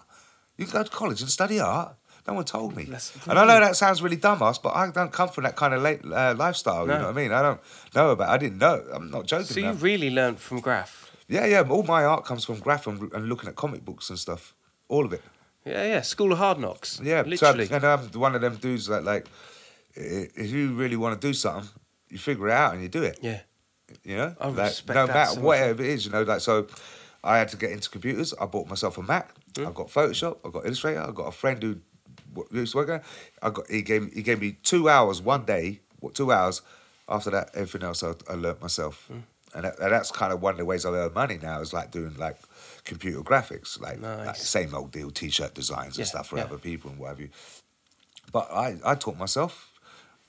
[0.57, 1.95] You can go to college and study art?
[2.27, 2.83] No one told me.
[2.83, 5.73] That's and I know that sounds really dumbass, but I don't come from that kind
[5.73, 6.85] of late, uh, lifestyle.
[6.85, 6.93] No.
[6.93, 7.31] You know what I mean?
[7.31, 7.61] I don't
[7.95, 8.29] know about.
[8.29, 8.83] I didn't know.
[8.93, 9.45] I'm not joking.
[9.47, 9.71] so now.
[9.71, 11.15] you really learned from Graph.
[11.27, 11.61] Yeah, yeah.
[11.61, 14.53] All my art comes from graph and, and looking at comic books and stuff.
[14.89, 15.21] All of it.
[15.65, 16.01] Yeah, yeah.
[16.01, 16.99] School of Hard Knocks.
[17.03, 17.65] Yeah, Literally.
[17.67, 19.27] So, and I'm one of them dudes that like,
[19.93, 21.69] if you really want to do something,
[22.09, 23.19] you figure it out and you do it.
[23.21, 23.41] yeah.
[24.03, 26.05] You know, I like, respect no that matter so whatever it is.
[26.05, 26.67] You know, like so.
[27.23, 28.33] I had to get into computers.
[28.39, 29.33] I bought myself a Mac.
[29.57, 29.67] Hmm.
[29.67, 30.37] I got Photoshop.
[30.45, 31.01] I got Illustrator.
[31.01, 31.77] I got a friend who
[32.51, 33.03] used to work there.
[33.41, 35.81] I got he gave he gave me two hours one day.
[35.99, 36.61] What two hours?
[37.09, 39.05] After that, everything else I, I learnt myself.
[39.07, 39.19] Hmm.
[39.55, 41.73] And, that, and that's kind of one of the ways I earn money now is
[41.73, 42.37] like doing like
[42.83, 46.43] computer graphics, like, like same old deal, t-shirt designs and Yeah, stuff for yeah.
[46.45, 47.29] other people and what have you.
[48.31, 49.73] But I, I taught myself.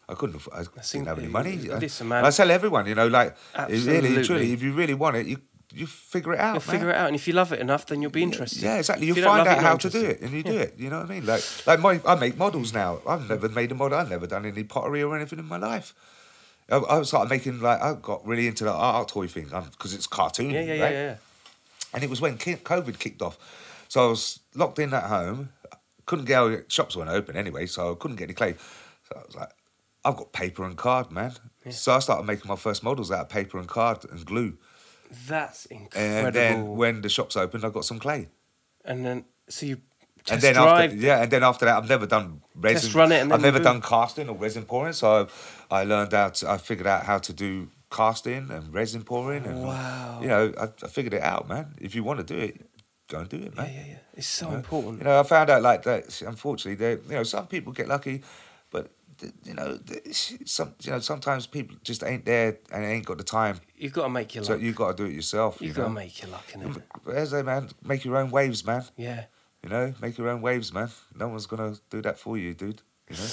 [0.09, 0.42] I couldn't.
[0.53, 1.57] I That's didn't have any money.
[1.57, 2.24] listen, uh, And man.
[2.24, 3.36] I tell everyone, you know, like
[3.68, 4.24] if really, Absolutely.
[4.24, 5.38] truly, if you really want it, you
[5.72, 6.55] you figure it out.
[6.55, 8.61] You'll figure it out, and if you love it enough, then you'll be interested.
[8.62, 9.09] Yeah, exactly.
[9.09, 10.62] If You, you find love it, out how to do it, and you do Yeah.
[10.62, 10.74] it.
[10.76, 11.26] You know what I mean?
[11.26, 12.98] Like, like my, I make models now.
[13.07, 13.96] I've never made a model.
[13.96, 15.94] I've never done any pottery or anything in my life.
[16.68, 19.94] I, I started making like I got really into the art toy thing um, because
[19.94, 20.51] it's cartoon.
[20.51, 21.16] Yeah, yeah, yeah, yeah.
[21.93, 23.38] And it was when COVID kicked off.
[23.88, 25.51] So I was locked in at home.
[26.07, 28.55] Couldn't get out, shops weren't open anyway, so I couldn't get any clay.
[29.09, 29.51] So I was like,
[30.05, 31.32] I've got paper and card, man.
[31.70, 34.57] So I started making my first models out of paper and card and glue.
[35.26, 36.26] That's incredible.
[36.26, 38.28] And then when the shops opened, I got some clay.
[38.84, 39.78] and then so you
[40.30, 40.91] and then drive.
[40.93, 42.82] after, yeah, and then after that, I've never done resin.
[42.82, 44.93] Test run it and I've never done casting or resin pouring.
[44.93, 45.28] So
[45.70, 46.43] I learned out.
[46.45, 49.45] I figured out how to do casting and resin pouring.
[49.47, 50.18] And, Wow.
[50.22, 51.74] You know, I, I figured it out, man.
[51.80, 52.61] If you want to do it,
[53.09, 53.70] go and do it, man.
[53.72, 53.97] yeah, yeah.
[54.14, 54.57] It's so You know?
[54.59, 54.99] important.
[54.99, 56.22] You know, I found out like that.
[56.22, 58.22] Unfortunately, they, you know, some people get lucky,
[58.70, 58.91] but
[59.45, 59.78] you know,
[60.12, 63.61] some, you know, sometimes people just ain't there and ain't got the time.
[63.76, 64.62] You've got to make your So luck.
[64.62, 65.61] you got to do it yourself.
[65.61, 66.82] You've you got to make your luck, innit?
[67.14, 68.84] As a man, make your own waves, man.
[68.97, 69.24] Yeah.
[69.62, 70.88] You know, make your own waves, man.
[71.14, 72.80] No one's gonna do that for you, dude.
[73.11, 73.26] You know.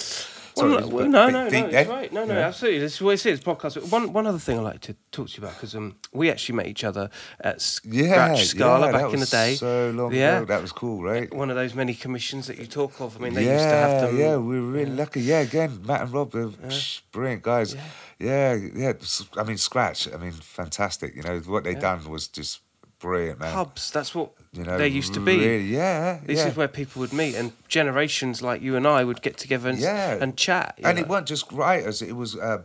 [0.58, 2.14] Well, Sorry, no, well, bit no, deep- no, no, it's there, right.
[2.14, 2.42] No, no, know.
[2.42, 2.80] absolutely.
[2.80, 3.40] This is what it is.
[3.42, 3.92] Podcast.
[3.92, 6.56] One, one other thing I like to talk to you about because um, we actually
[6.56, 9.56] met each other at Yeah, Scratch Scala yeah, back in the day.
[9.56, 10.38] So long Yeah.
[10.38, 11.32] ago, that was cool, right?
[11.34, 13.16] One of those many commissions that you talk of.
[13.18, 14.18] I mean, they yeah, used to have them.
[14.20, 15.22] yeah, we were really lucky.
[15.22, 17.76] Yeah, again, Matt and Rob, they're psh, brilliant guys.
[18.20, 18.58] Yeah.
[18.76, 18.94] yeah,
[19.38, 20.12] I mean, Scratch.
[20.12, 21.16] I mean, fantastic.
[21.16, 22.62] You know what they done was just
[23.00, 23.54] brilliant, man.
[23.54, 23.92] Pubs.
[23.92, 25.38] That's what You know, they used to be.
[25.38, 26.48] really- yeah, This yeah.
[26.48, 29.78] is where people would meet, and generations like you and I would get together and,
[29.80, 30.18] Yeah.
[30.22, 30.80] and chat.
[30.84, 31.04] and know.
[31.04, 32.64] it weren't just writers; it was uh,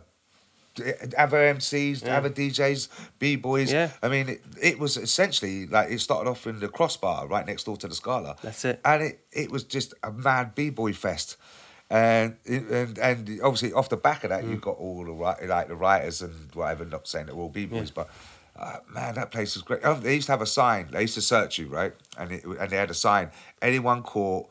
[1.17, 2.87] other MCs, other DJs,
[3.19, 3.71] b boys.
[3.71, 3.91] Yeah.
[4.01, 7.65] I mean, it, it was essentially like it started off in the crossbar right next
[7.65, 8.35] door to the Scala.
[8.41, 8.79] That's it.
[8.83, 11.37] and it it was just a mad b boy fest.
[11.89, 14.49] And, and and obviously off the back of that, Mm.
[14.51, 16.85] you got all the like the writers and whatever.
[16.85, 18.09] Not saying they're all b boys, but
[18.57, 19.83] uh, man, that place was great.
[19.83, 20.89] Um, they used to have a sign.
[20.91, 21.93] They used to search you, right?
[22.17, 23.31] And it, and they had a sign.
[23.61, 24.47] Anyone caught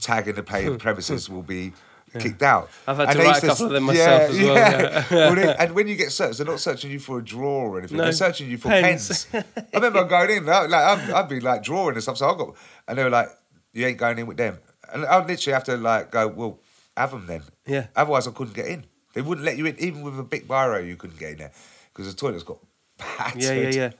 [0.00, 1.72] tagging the play premises will be
[2.18, 2.70] kicked out.
[2.86, 5.04] I've had And to they write used a couple of them myself as well, yeah.
[5.10, 7.78] Well, they- and when you get searched, they're not searching you for a drawer or
[7.78, 7.96] anything.
[7.98, 9.24] No, they're searching you for pens.
[9.26, 9.44] pens.
[9.56, 12.16] I remember going in, like I'd, I'd be like drawing and stuff.
[12.18, 12.54] So I got,
[12.88, 13.28] and they were like,
[13.74, 14.58] "You ain't going in with them."
[14.92, 16.60] And I'd literally have to like go, "Well,
[16.96, 17.86] have them then." Yeah.
[17.94, 18.84] Otherwise, I couldn't get in.
[19.14, 20.86] They wouldn't let you in, even with a big biro.
[20.86, 21.52] You couldn't get in there
[21.92, 22.58] because the toilet's got
[22.98, 23.42] battered.
[23.42, 23.90] Yeah, yeah, yeah.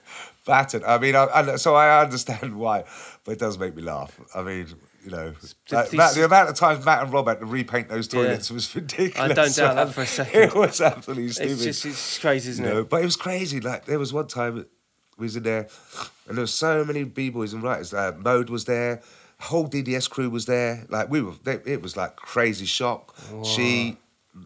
[0.45, 0.83] Battered.
[0.83, 2.83] I mean, I, I, so I understand why,
[3.23, 4.19] but it does make me laugh.
[4.35, 4.67] I mean.
[5.01, 5.33] You know,
[5.71, 8.21] like, Matt, the amount of times Matt and Rob had to repaint those Yeah.
[8.21, 9.31] toilets was ridiculous.
[9.31, 10.41] I don't doubt that for a second.
[10.41, 11.51] It was absolutely stupid.
[11.53, 13.61] It's just it's crazy, isn't You know, but it was crazy.
[13.61, 14.65] Like there was one time
[15.17, 15.69] we was in there,
[16.27, 17.93] and there was so many b boys and writers.
[17.93, 19.01] Uh, Mode was there,
[19.39, 20.85] whole DDS crew was there.
[20.89, 23.15] Like we were, they, it was like crazy shock.
[23.45, 23.97] She,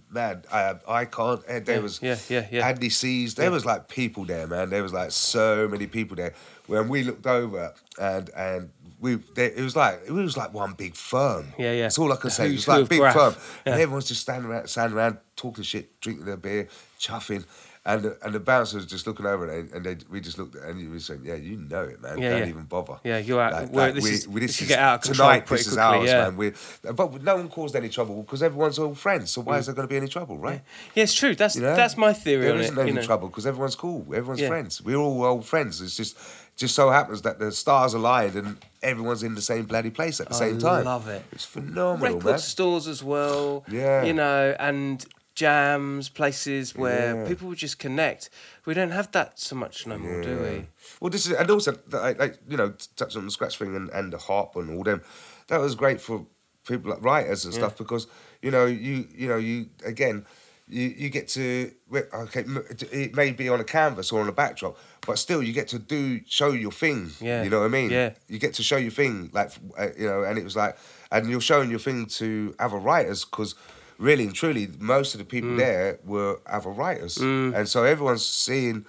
[0.10, 2.68] man, I uh, Icon, and there Yeah, was yeah, yeah, yeah.
[2.68, 3.36] Andy Seas.
[3.36, 4.70] There was like people there, man.
[4.70, 6.34] There was like so many people there.
[6.68, 8.70] When we looked over and and
[9.00, 11.54] we, there, it was like it was like one big firm.
[11.58, 11.82] Yeah, yeah.
[11.84, 12.50] That's all I can say.
[12.50, 13.14] It was like big Graph.
[13.16, 13.36] firm,
[13.66, 13.74] Yeah.
[13.74, 16.68] and everyone's just standing around, standing around, talking shit, drinking their beer,
[17.00, 17.46] chuffing.
[17.86, 20.56] And the, and the bouncer was just looking over and, and they, we just looked
[20.56, 22.18] at and we said, "Yeah, you know it, man.
[22.18, 22.48] Yeah, Don't yeah.
[22.48, 25.46] even bother." Yeah, you're out- well, this is- this could get out tonight.
[25.46, 26.24] This is quickly, ours, yeah.
[26.24, 26.38] man.
[26.38, 26.54] We,
[26.94, 29.32] but no one caused any trouble because everyone's all friends.
[29.32, 29.60] So why mm.
[29.60, 30.62] is there going to be any trouble, right?
[30.96, 31.36] Yeah, it's true.
[31.36, 31.76] That's You know?
[31.76, 32.82] that's my theory There on isn't it.
[32.82, 33.04] any you know.
[33.04, 34.06] trouble because everyone's cool.
[34.16, 34.82] Everyone's friends.
[34.82, 35.82] We're all old friends.
[35.82, 36.18] It's just
[36.56, 40.30] just so happens that the stars aligned and everyone's in the same bloody place at
[40.30, 40.86] the I same time.
[40.86, 41.26] love it.
[41.32, 42.40] It's phenomenal, Record man.
[42.40, 43.66] stores as well.
[43.68, 44.04] Yeah.
[44.04, 45.04] You know, and
[45.36, 47.28] jams, places where Yeah.
[47.28, 48.30] people would just connect.
[48.66, 50.68] We don't have that so much no more, do we?
[51.00, 53.90] Well, this is and also like, like you know touch on the scratch thing and,
[53.90, 55.02] and the harp and all them.
[55.48, 56.26] That was great for
[56.68, 58.08] people like writers and stuff because
[58.42, 60.26] you know you you know you again
[60.70, 61.72] you you get to
[62.14, 62.46] okay
[62.92, 65.78] it may be on a canvas or on a backdrop but still you get to
[65.78, 67.44] do show your thing Yeah.
[67.44, 68.12] you know what I mean Yeah.
[68.30, 70.78] you get to show your thing like uh, you know and it was like
[71.12, 73.56] and you're showing your thing to other writers because
[73.98, 75.30] really and truly most of the Mm.
[75.30, 78.86] people there were other writers and so everyone's seeing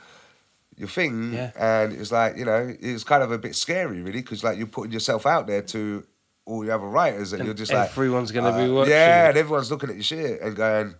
[0.76, 1.50] your thing Yeah.
[1.56, 4.66] and it's like you know it's kind of a bit scary really because like you're
[4.66, 6.04] putting yourself out there to
[6.46, 8.92] all the other writers and, And you're just like everyone's gonna be uh, watching.
[8.92, 10.94] yeah and everyone's looking at your shit and going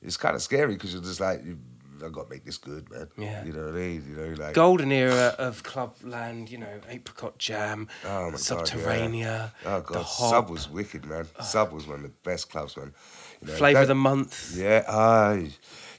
[0.00, 1.58] it's kind of scary because you're just like you,
[2.02, 3.44] I've got to make this good man Yeah.
[3.44, 7.36] you know what I mean you know like Golden era of Clubland, you know, Apricot
[7.36, 11.96] Jam, Oh my God, Subterania, oh the god Sub was wicked man Sub was one
[11.96, 12.94] of the best clubs man
[13.42, 14.56] you know, Flavour of the Month.
[14.56, 15.50] Yeah, aye.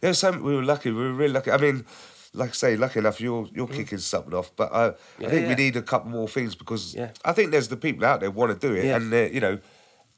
[0.01, 0.41] Yeah, some.
[0.43, 0.91] We were lucky.
[0.91, 1.51] We were really lucky.
[1.51, 1.85] I mean,
[2.33, 4.51] like I say, lucky enough, you're you're kicking something off.
[4.55, 4.95] But Mm.
[5.19, 7.11] Yeah, I think we need a couple more things because Yeah.
[7.25, 8.95] I think there's the people out there want to do it, Yeah.
[8.97, 9.59] and you know,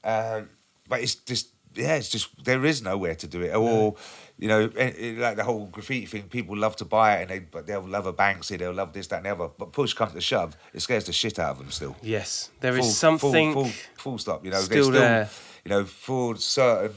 [0.03, 0.49] um,
[0.87, 3.95] but it's just yeah, it's just there is nowhere to do it, or
[4.37, 6.23] you know, eh, eh, like the whole graffiti thing.
[6.29, 9.07] People love to buy it, and they but they'll love a Banksy, they'll love this,
[9.07, 9.47] that, and the other.
[9.57, 11.95] But push comes to shove, it scares the shit out of them still.
[12.03, 13.53] Yes, there is Full- something.
[13.53, 14.45] full, full, full stop.
[14.45, 15.29] You know, still still there.
[15.65, 16.93] You know, for certain,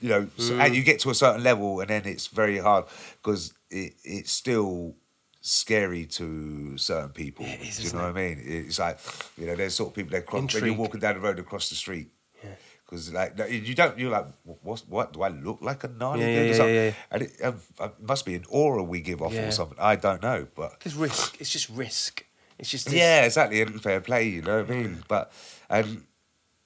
[0.00, 0.60] you know, Mm.
[0.64, 2.84] and you get to a certain level, and then it's very hard
[3.22, 4.94] because it, it's still
[5.40, 7.44] scary to certain people.
[7.46, 8.42] It is, Do you know what I mean?
[8.44, 8.98] It's like
[9.36, 11.68] you know, there's sort of people that cross when you're walking down the road across
[11.68, 12.08] the street.
[12.44, 12.50] Yeah.
[12.84, 14.26] Because like you don't, you're like,
[14.62, 14.82] what?
[14.88, 16.74] What do I look like a gnarly Yeah, dude yeah, or yeah, something?
[16.74, 16.92] yeah.
[17.10, 19.78] And it um, uh, must be an aura we give off or something.
[19.78, 21.36] I don't know, but It's risk.
[21.40, 22.24] It's just risk.
[22.58, 23.60] It's just this- yeah, exactly.
[23.62, 25.04] And fair play, you know what I mean?
[25.06, 25.30] But,
[25.70, 26.04] and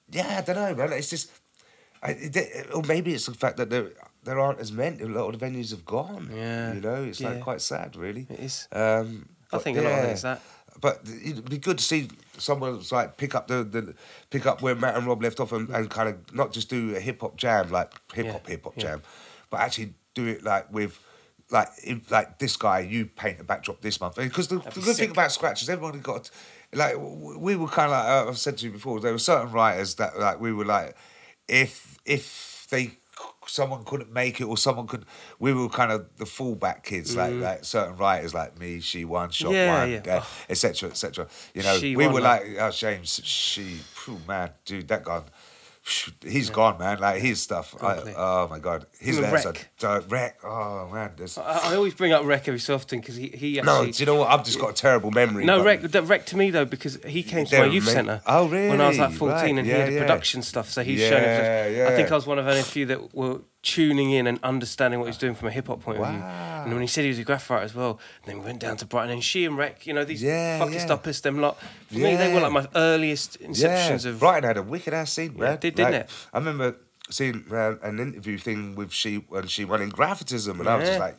[0.09, 0.93] yeah, I don't know, man.
[0.93, 1.29] It's just,
[2.03, 3.91] I, or maybe it's the fact that there
[4.23, 5.01] there aren't as many.
[5.01, 6.29] A lot of the venues have gone.
[6.33, 8.27] Yeah, you know, it's like quite sad, really.
[8.29, 8.67] It is.
[8.71, 10.13] Um, I think a lot of it yeah.
[10.13, 10.41] is that.
[10.81, 13.95] But it'd be good to see someone like pick up the, the
[14.29, 16.95] pick up where Matt and Rob left off and, and kind of not just do
[16.95, 18.83] a hip hop jam like hip hop Yeah, hip hop yeah.
[18.83, 19.01] jam,
[19.49, 20.99] but actually do it like with
[21.51, 24.85] like if, like this guy you paint a backdrop this month because the, the good
[24.85, 26.29] be thing about scratch is everybody got
[26.73, 29.51] like we were kind of like uh, I've said to you before there were certain
[29.51, 30.95] writers that like we were like
[31.47, 32.91] if if they
[33.45, 35.05] someone couldn't make it or someone could
[35.37, 39.29] we were kind of the fallback kids like like certain writers like me she one
[39.29, 39.53] shot Mm.
[39.53, 40.15] Yeah, one yeah.
[40.17, 44.49] uh, etc etc you know She we were like- like oh James she phew, man
[44.65, 45.21] dude that guy
[46.25, 49.97] he's gone man like his stuff I, oh my god his Him and letters are
[49.97, 53.17] uh, wreck oh man there's I, I always bring up wreck every so often because
[53.17, 55.81] he, he no do you know what I've just got a terrible memory No, wreck.
[55.93, 58.21] Rec to me though because he came to my youth centre.
[58.25, 58.69] Oh, really?
[58.69, 59.99] When I was like fourteen, Right, and yeah, he had yeah.
[59.99, 61.87] production stuff, so he's shown Yeah, it.
[61.87, 62.11] I think.
[62.11, 65.09] I was one of only a few that were tuning in and understanding what he
[65.09, 66.19] was doing from a hip hop point of view.
[66.63, 66.69] Wow.
[66.69, 68.77] And when he said he was a graph writer as well, then we went down
[68.77, 70.85] to Brighton and she and Rec, you know these Yeah, fucking yeah.
[70.85, 71.59] stoppers, them lot.
[71.89, 74.19] For me, they were like my earliest inceptions yeah, of.
[74.19, 75.53] Brighton had a wicked ass scene, Yeah, man.
[75.53, 76.09] it did, didn't it?
[76.33, 76.75] I remember
[77.09, 80.87] seeing uh, an interview thing with she when she won in Graphotism, and I was
[80.87, 81.17] just like,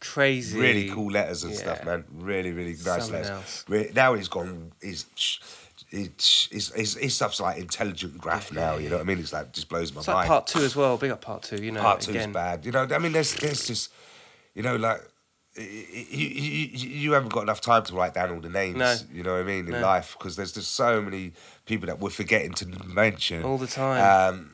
[0.00, 0.58] Crazy.
[0.58, 1.58] really cool letters and Yeah.
[1.58, 2.04] stuff, man.
[2.12, 3.64] Really, really nice Something letters.
[3.68, 4.72] Re- now he's gone.
[4.80, 5.06] He's.
[5.90, 9.20] His, his, his, stuff's like intelligent graph now, you know what I mean?
[9.20, 10.98] It's like just blows my It's like part two as well.
[10.98, 11.80] Big up part two, you know.
[11.80, 12.32] Part two's again.
[12.32, 12.66] bad.
[12.66, 13.90] You know, I mean, there's there's just,
[14.58, 15.00] you know, like
[15.56, 18.76] you, you, you haven't got enough time to write down all the names.
[18.76, 18.94] No.
[19.12, 19.80] You know what I mean in No.
[19.80, 21.32] life because there's just so many
[21.64, 24.34] people that we're forgetting to mention All the time.
[24.34, 24.50] Um,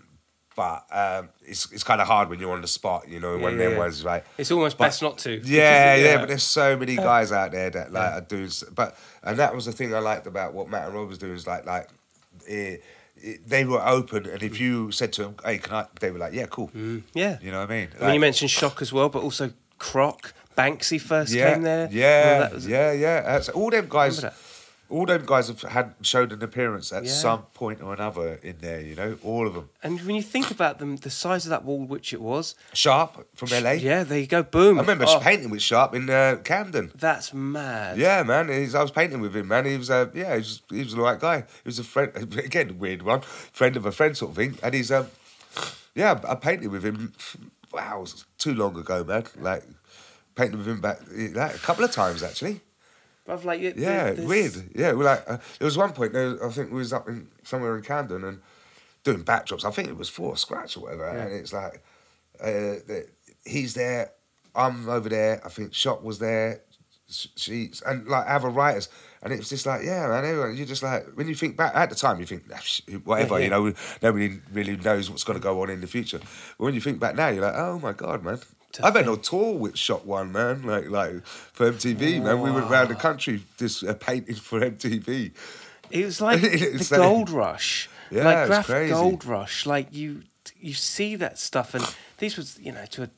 [0.56, 3.08] but um, it's it's kind of hard when you're on the spot.
[3.08, 3.78] You know, when Yeah, them yeah.
[3.78, 4.22] ones right.
[4.38, 5.30] It's almost But- best not to.
[5.44, 8.50] Yeah, because- yeah, but there's so many guys out there that like are doing.
[8.74, 11.34] But and that was the thing I liked about what Matt and Rob was doing
[11.34, 11.88] is like like.
[12.48, 12.76] eh,
[13.24, 16.18] eh, they were open, and if you said to them, "Hey, can I?" They were
[16.18, 16.70] like, "Yeah, cool."
[17.14, 17.38] yeah.
[17.42, 17.88] You know what I mean?
[18.00, 21.88] I mean, you mentioned Shock as well, but also Croc, Banksy first yeah, came there.
[21.90, 23.20] Yeah, was- yeah, yeah.
[23.22, 24.24] That's, all them guys,
[24.88, 27.10] all them guys have had showed an appearance at Yeah.
[27.10, 28.80] some point or another in there.
[28.80, 29.70] You know, all of them.
[29.82, 33.26] And when you think about them, the size of that wall, which it was, Sharp
[33.34, 33.72] from LA.
[33.72, 34.78] yeah, there you go, boom.
[34.78, 36.92] I remember Oh, painting with Sharp in uh, Camden.
[36.94, 37.98] That's mad.
[37.98, 38.48] Yeah, man.
[38.48, 39.64] He's, I was painting with him, man.
[39.64, 41.38] He was a yeah, he was, he was the right guy.
[41.40, 44.56] He was a friend again, weird one, friend of a friend sort of thing.
[44.62, 45.08] And he's um,
[45.96, 47.12] yeah, I painted with him.
[47.74, 49.24] Wow, it was too long ago, man.
[49.40, 49.64] Like
[50.34, 52.60] painted with him back like, a couple of times actually.
[53.26, 54.70] Bruv, like, it- Yeah, there's- weird.
[54.74, 56.12] Yeah, we're like uh, there was one point.
[56.12, 58.40] Was, I think we was up in somewhere in Camden and
[59.02, 59.64] doing backdrops.
[59.64, 61.08] I think it was for scratch or whatever.
[61.08, 61.82] And it's like
[62.42, 62.74] uh,
[63.44, 64.12] he's there,
[64.54, 65.40] I'm over there.
[65.44, 66.60] I think Shot was there.
[67.10, 68.88] Sh- Sheets and like other writers,
[69.22, 70.24] and it's just like yeah, man.
[70.24, 72.60] Everyone, you just like when you think back at the time, you think "Ah,
[73.04, 73.72] whatever, Yeah, you know.
[74.02, 76.18] Nobody really knows what's going to go on in the future.
[76.18, 78.38] But when you think back now, you're like, oh my god, man.
[78.82, 80.62] I went on tour with Shot One, man.
[80.64, 82.40] Like like for MTV, man.
[82.40, 85.32] We went around the country just uh, painting for MTV.
[85.90, 88.92] It was like It's the gold rush, Yeah, like it's crazy.
[88.92, 89.64] gold rush.
[89.64, 90.22] Like you,
[90.58, 91.84] you see that stuff, and
[92.18, 93.10] this was, you know, to a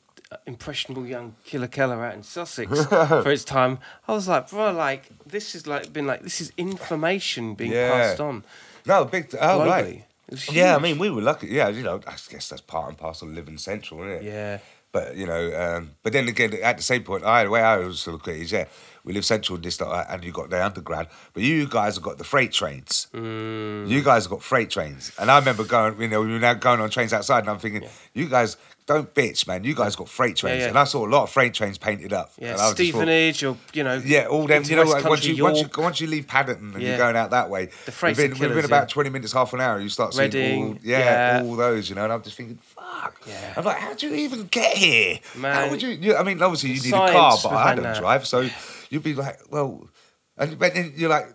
[0.45, 3.79] impressionable young Killa Kela out in Sussex for its time.
[4.07, 7.89] I was like, bro, like this is like been like this is information being Yeah.
[7.89, 8.43] passed on
[8.85, 9.33] No, big.
[9.35, 9.65] Oh, globally.
[9.67, 10.03] right.
[10.51, 11.47] Yeah, I mean, we were lucky.
[11.47, 14.23] Yeah, you know, I guess that's part and parcel of living central, isn't it?
[14.23, 14.57] yeah,
[14.91, 15.43] But you know,
[15.77, 18.35] um, but then again, at the same point, I the way I always look at
[18.35, 18.65] it is, yeah,
[19.05, 22.17] we live central and this, and you got the underground, but you guys have got
[22.17, 23.07] the freight trains.
[23.13, 23.87] Mm.
[23.87, 26.55] You guys have got freight trains, and I remember going, you know, we were now
[26.55, 28.57] going on trains outside, and I'm thinking, you guys
[28.87, 29.63] don't bitch, man.
[29.65, 30.69] You guys got freight trains, yeah.
[30.69, 32.31] and I saw a lot of freight trains painted up.
[32.39, 34.63] yeah, and I was just thought- Stevenage or you know, yeah, all them.
[34.65, 36.89] You know, like, once you once you once you leave Paddington and Yeah.
[36.89, 38.93] you're going out that way, The freights within, killers, within about yeah.
[38.93, 40.99] twenty minutes, half an hour, you start seeing Reading, all, yeah,
[41.37, 41.43] yeah.
[41.43, 41.89] all those.
[41.89, 43.21] You know, and I'm just thinking, fuck.
[43.27, 43.53] Yeah.
[43.57, 45.19] I'm like, how do you even get here?
[45.35, 45.89] Man, How would you?
[45.89, 47.97] you I mean, obviously you need a car, but I don't that.
[47.99, 48.49] drive, so
[48.89, 49.89] you'd be like, well,
[50.37, 51.27] and but then you're like.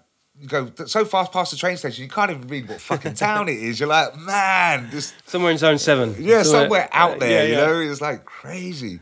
[0.42, 3.48] You go so fast past the train station, you can't even read what fucking town
[3.48, 3.78] it is.
[3.78, 6.16] You're like, man, this somewhere in Zone Seven.
[6.18, 8.98] yeah, somewhere out there, yeah, you know, it's like crazy.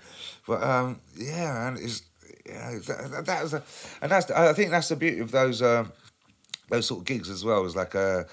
[0.47, 2.03] But um, yeah, man, it's
[2.45, 3.62] yeah, that, that was a,
[4.03, 5.93] and that's I think that's the beauty of those um,
[6.68, 7.64] those sort of gigs as well.
[7.64, 8.24] Is like uh,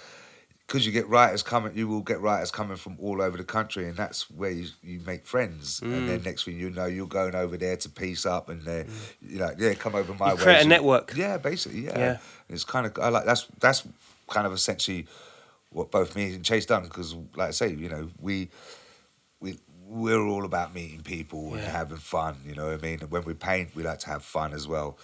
[0.68, 3.88] because you get writers coming, you will get writers coming from all over the country,
[3.88, 5.82] and that's where you, you make friends.
[5.82, 6.08] And Mm.
[6.08, 8.86] then next thing you know, you're going over there to piece up, and they
[9.22, 10.42] you know, yeah, come over my You way.
[10.44, 11.14] create a network.
[11.16, 11.98] Yeah, basically, yeah.
[11.98, 12.18] Yeah.
[12.50, 13.88] It's kind of I like that's that's
[14.30, 15.08] kind of essentially
[15.70, 18.50] what both me and Chase done because, like I say, you know, we
[19.40, 22.36] we we're all about meeting people and having fun.
[22.46, 23.00] You know what I mean?
[23.02, 24.98] And when we paint, we like to have fun as well.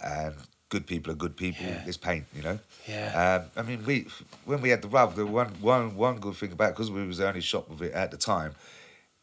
[0.00, 0.34] And
[0.68, 1.66] good people are good people.
[1.66, 1.82] Yeah.
[1.84, 2.26] Let's paint.
[2.34, 2.58] You know.
[2.86, 3.40] Yeah.
[3.42, 4.06] Um, I mean, we
[4.44, 7.18] when we had the rub, the one one one good thing about because we was
[7.18, 8.54] the only shop of it at the time,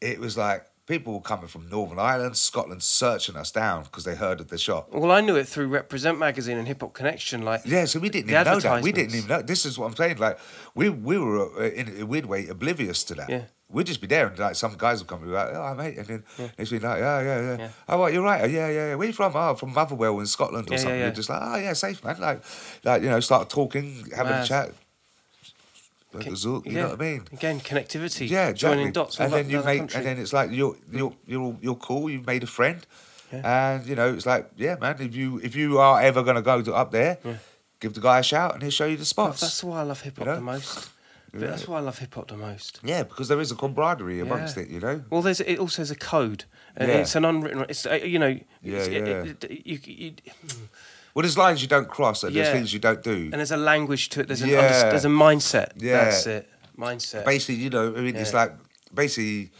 [0.00, 4.14] it was like people were coming from Northern Ireland, Scotland, searching us down because they
[4.14, 4.88] heard of the shop.
[4.92, 7.42] Well, I knew it through Represent magazine and Hip Hop Connection.
[7.42, 8.82] Like, Yeah, so we didn't even know that.
[8.82, 9.42] We didn't even know.
[9.42, 10.18] This is what I'm saying.
[10.18, 10.38] Like
[10.74, 13.28] we we were uh, in a weird way oblivious to that.
[13.28, 13.42] Yeah.
[13.68, 15.98] We'd just be there and like some guys would come and be like, oh mate,
[15.98, 16.24] and then
[16.56, 17.56] next week like, yeah, yeah, yeah.
[17.58, 17.68] Yeah.
[17.88, 18.42] Oh, what, you're right.
[18.44, 18.94] Oh, yeah, yeah, yeah.
[18.94, 19.32] Where you from?
[19.34, 20.98] Oh, from Motherwell in Scotland or Yeah, yeah, something.
[21.00, 21.04] yeah.
[21.06, 22.20] You're just like, oh yeah, safe man.
[22.20, 22.42] Like,
[22.84, 24.70] like you know, start talking, having a chat.
[26.24, 27.22] A zook, you know what I mean?
[27.32, 28.28] Again, connectivity.
[28.30, 28.76] Yeah, exactly.
[28.78, 29.18] Joining dots.
[29.20, 29.96] and then you make, country.
[29.98, 32.08] and then it's like you're you're you're you're cool.
[32.08, 32.86] You've made a friend,
[33.32, 33.42] Yeah.
[33.76, 34.96] and you know it's like yeah, man.
[35.00, 37.18] If you if you are ever gonna go to up there,
[37.80, 39.40] give the guy a shout and he'll show you the spots.
[39.40, 40.36] that's why I love hip hop You know?
[40.36, 40.90] the most.
[41.32, 42.80] But That's why I love hip hop the most.
[42.82, 44.62] Yeah, because there is a camaraderie amongst Yeah.
[44.62, 45.02] it, you know.
[45.10, 46.44] Well, there's it also has a code.
[46.76, 46.98] And Yeah.
[46.98, 47.66] It's an unwritten.
[47.68, 48.38] It's uh, you know.
[48.62, 48.98] Yeah, it's, yeah.
[49.04, 50.12] It, it, you, you,
[51.16, 52.52] Well, there's lines you don't cross, and there's Yeah.
[52.52, 53.30] things you don't do.
[53.32, 54.26] and there's a language to it.
[54.28, 54.90] There's an Yeah.
[54.90, 55.70] there's a mindset.
[55.76, 56.04] Yeah.
[56.04, 56.46] That's it.
[56.78, 57.24] Mindset.
[57.24, 58.36] Basically, you know, I mean, it's Yeah.
[58.40, 58.52] like
[58.94, 59.50] basically,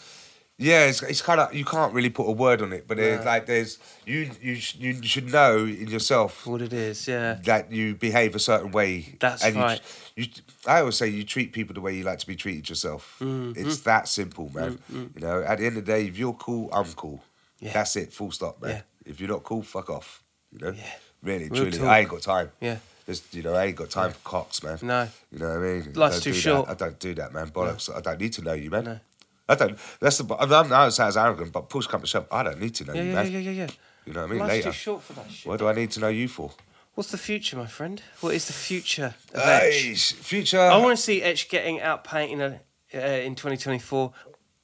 [0.59, 3.25] yeah, it's, it's kind of you can't really put a word on it, but there's
[3.25, 7.09] like there's you you sh- you should know in yourself what it is.
[7.09, 7.39] Yeah.
[7.45, 9.17] that you behave a certain way.
[9.19, 9.81] That's and you- right.
[10.15, 10.27] You,
[10.67, 13.17] I always say you treat people the way you like to be treated yourself.
[13.23, 13.67] Mm-hmm.
[13.67, 14.79] It's that simple, man.
[14.91, 17.25] You know, at the end of the day, if you're cool, I'm cool.
[17.61, 17.73] Yeah.
[17.73, 18.13] That's it.
[18.13, 18.83] Full stop, man.
[19.07, 20.23] If you're not cool, fuck off.
[20.53, 20.73] You know.
[20.77, 20.85] Yeah.
[21.23, 21.87] Really, Real truly, talk.
[21.89, 22.51] I ain't got time.
[22.61, 22.77] Yeah.
[23.07, 24.79] Just you know, I ain't got time for cocks, man.
[24.83, 25.09] No.
[25.31, 25.93] You know what I mean?
[25.95, 26.67] I Life's don't too do short.
[26.67, 26.83] That.
[26.83, 27.49] I don't do that, man.
[27.51, 27.95] Bollocks.
[27.95, 28.85] I don't need to know you, man.
[28.85, 29.01] No.
[29.49, 29.79] I don't.
[30.01, 30.35] That's the.
[30.37, 32.95] I'm not it sounds arrogant, but push come to shove, I don't need to know
[32.95, 33.33] Yeah, you, yeah, man.
[33.33, 33.63] yeah, yeah, yeah.
[33.65, 33.71] Yeah.
[34.07, 34.39] You know what I mean?
[34.41, 34.69] Life's Later.
[34.71, 35.47] too short for that shit.
[35.47, 36.53] What do I need to know you for?
[36.95, 38.03] What's the future, my friend?
[38.21, 40.13] What is the future of Etch?
[40.15, 40.59] future.
[40.61, 42.59] I want to see Etch getting out painting uh,
[42.95, 44.13] uh, in 2024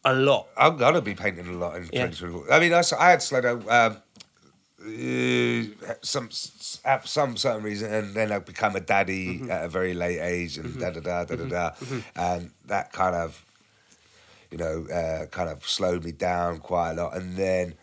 [0.05, 0.49] a lot.
[0.57, 2.07] I'm gonna be painting a lot in Yeah.
[2.07, 2.53] 2024.
[2.53, 3.97] I mean, I, I had to slow down um,
[4.85, 6.29] uh, some
[6.85, 9.51] at some certain reason, and then I become a daddy Mm-hmm.
[9.51, 11.71] at a very late age, and da da da da da da,
[12.17, 13.45] and that kind of,
[14.51, 17.17] you know, uh, kind of slowed me down quite a lot.
[17.17, 17.75] And then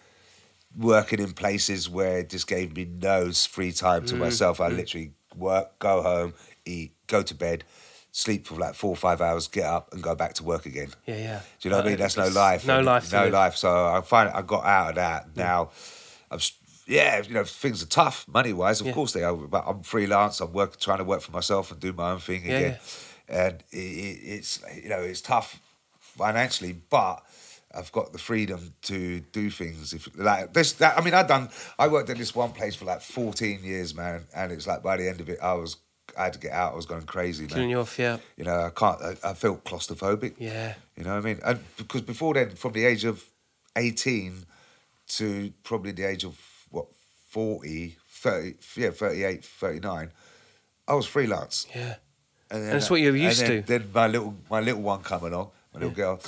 [0.78, 4.62] working in places where it just gave me no free time Mm, to myself.
[4.62, 6.34] I literally work, go home,
[6.66, 7.64] eat, go to bed,
[8.12, 10.90] sleep for like four or five hours, get up and go back to work again.
[11.08, 11.40] Yeah, yeah.
[11.60, 11.98] Do you know what I mean?
[11.98, 12.66] That's no life.
[12.68, 13.12] No life.
[13.12, 13.56] No life.
[13.56, 15.36] So I find I got out of that.
[15.36, 15.72] Now,
[16.32, 16.40] I'm
[16.90, 18.82] yeah, you know, things are tough money wise.
[18.82, 18.94] Of Yeah.
[18.94, 19.34] course they are.
[19.34, 20.42] But I'm freelance.
[20.42, 22.80] I'm work trying to work for myself and do my own thing Yeah, again.
[23.30, 25.62] And it, it, it's you know it's tough
[26.00, 27.24] financially, but.
[27.72, 29.94] I've got the freedom to do things.
[29.94, 31.50] If like this, that, I mean, I done.
[31.78, 34.98] I worked at this one place for like 14 years, man, and it's like by
[34.98, 35.78] the end of it, I was,
[36.18, 36.74] I had to get out.
[36.74, 37.50] I was going crazy, man.
[37.54, 38.18] Killing you off, yeah.
[38.38, 39.00] You know, I can't.
[39.04, 40.34] I, I felt claustrophobic.
[40.40, 40.74] Yeah.
[40.98, 41.40] You know what I mean?
[41.46, 43.24] And because before then, from the age of
[43.76, 44.46] 18
[45.10, 46.40] to probably the age of
[47.30, 50.12] 40, 30, yeah, 38, 39,
[50.88, 51.68] I was freelance.
[51.74, 51.96] Yeah.
[52.52, 53.68] And, then, that's what you're used and then, to.
[53.80, 56.20] Then my little my little one come along, my little girl,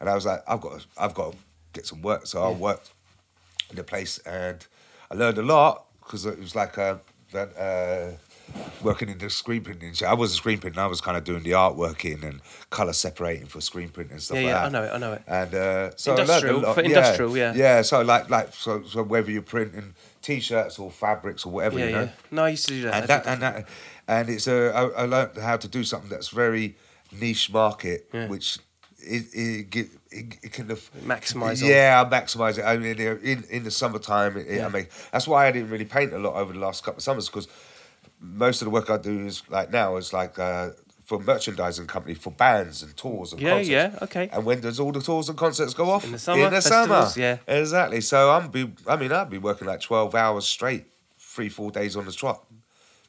[0.00, 1.38] and I was like, I've got to, I've got to
[1.72, 2.26] get some work.
[2.26, 2.90] So I worked
[3.70, 4.66] in the place, and
[5.08, 6.96] I learned a lot because it was like uh,
[7.32, 7.56] that.
[7.56, 8.16] Uh,
[8.82, 10.78] Working in the screen printing, I was a screen printing.
[10.80, 12.40] I was kind of doing the artworking and
[12.70, 14.64] color separating for screen printing and stuff Yeah, like yeah, that.
[14.64, 15.22] I know it, I know it.
[15.26, 16.74] And uh, so I learned Industrial, a lot.
[16.74, 17.52] for industrial, yeah.
[17.54, 17.82] yeah.
[17.82, 19.94] So like like so, so whether you're printing
[20.28, 22.36] t-shirts or fabrics or whatever, Yeah, you know, yeah.
[22.36, 22.94] No, I used to do that.
[22.98, 23.54] And that and that
[24.14, 26.66] and it's a I, I learned how to do something that's very
[27.22, 28.28] niche market, Yeah.
[28.32, 28.58] which
[29.16, 29.76] it it,
[30.18, 30.80] it, it kind of
[31.12, 31.68] Maximise on.
[31.70, 32.64] Yeah, I maximise it.
[32.72, 32.98] I mean,
[33.32, 34.66] in in the summertime, it, Yeah.
[34.66, 37.04] I mean that's why I didn't really paint a lot over the last couple of
[37.08, 37.48] summers because
[38.20, 40.38] most of the work I do is like now is like.
[40.38, 40.70] Uh,
[41.08, 43.68] for merchandising company for bands and tours and Yeah, concerts.
[43.70, 44.28] yeah, okay.
[44.30, 46.04] And when does all the tours and concerts go off?
[46.04, 47.08] In the summer, In the summer.
[47.16, 47.38] yeah.
[47.48, 48.00] Exactly.
[48.02, 48.62] So I'm be.
[48.86, 50.84] I mean, I'd be working like twelve hours straight,
[51.18, 52.44] three four days on the trot.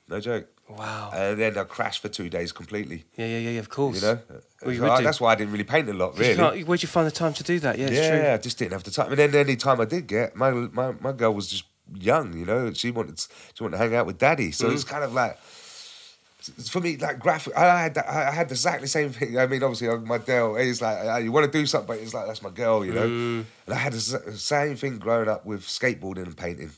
[0.08, 0.48] No joke.
[0.70, 1.12] Wow.
[1.14, 3.04] And then I crashed for two days completely.
[3.18, 3.96] yeah, yeah, yeah, of course.
[4.02, 4.20] You know.
[4.64, 6.18] Well, you I- that's why I didn't really paint a lot.
[6.18, 6.64] Really.
[6.64, 7.78] Where'd you find the time to do that?
[7.80, 8.34] Yeah, it's yeah, true.
[8.34, 9.10] I just didn't have the time.
[9.10, 11.66] And then any time I did get, my my my girl was just
[12.10, 12.28] young.
[12.40, 13.20] You know, she wanted
[13.54, 14.52] she wanted to hang out with daddy.
[14.52, 14.74] So Mm.
[14.74, 15.38] it's kind of like.
[16.70, 19.38] For me, like graphic, I had that, I had exactly the same thing.
[19.38, 22.14] I mean, obviously, my girl is like, uh, you want to do something, but it's
[22.14, 23.08] like that's my girl, you know.
[23.08, 23.46] Mm.
[23.66, 26.72] And I had the same thing growing up with skateboarding and painting.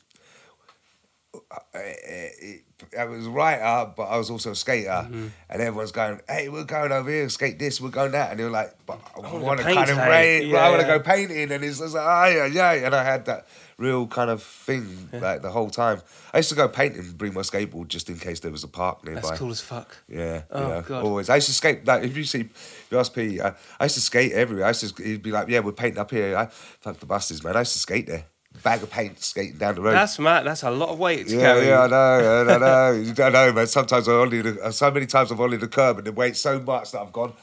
[1.74, 2.60] I-
[2.98, 5.28] I was a writer, but I was also a skater, Mm-hmm.
[5.50, 8.44] and everyone's going, "Hey, we're going over here, skate this, we're going that," and they
[8.44, 10.10] were like, "But I want to kind of today."
[10.50, 10.98] rate, I want to Yeah.
[10.98, 14.30] go painting," and it's just like, "Oh yeah, yeah," and I had that real kind
[14.32, 16.02] of thing like the whole time.
[16.34, 18.68] I used to go painting, and bring my skateboard just in case there was a
[18.68, 19.22] park nearby.
[19.22, 19.96] That's cool as fuck.
[20.10, 21.04] Yeah, Oh, you know, God.
[21.04, 21.30] always.
[21.30, 21.86] I used to skate.
[21.86, 23.40] Like if you see, if you ask Pete.
[23.42, 23.54] I
[23.84, 24.66] used to skate everywhere.
[24.66, 25.04] I used to.
[25.04, 27.56] He'd be like, "Yeah, we're painting up here." I fuck the buses, man.
[27.56, 28.26] I used to skate there.
[28.64, 29.94] Bag of paint, skating down the road.
[29.94, 30.46] That's mad.
[30.46, 31.68] That's a lot of weight to yeah, carry.
[31.68, 32.92] yeah, I know, I know.
[33.06, 33.68] You don't know, man.
[33.68, 36.60] Sometimes I only the, so many times I've only the curb and the weight so
[36.60, 37.34] much that I've gone,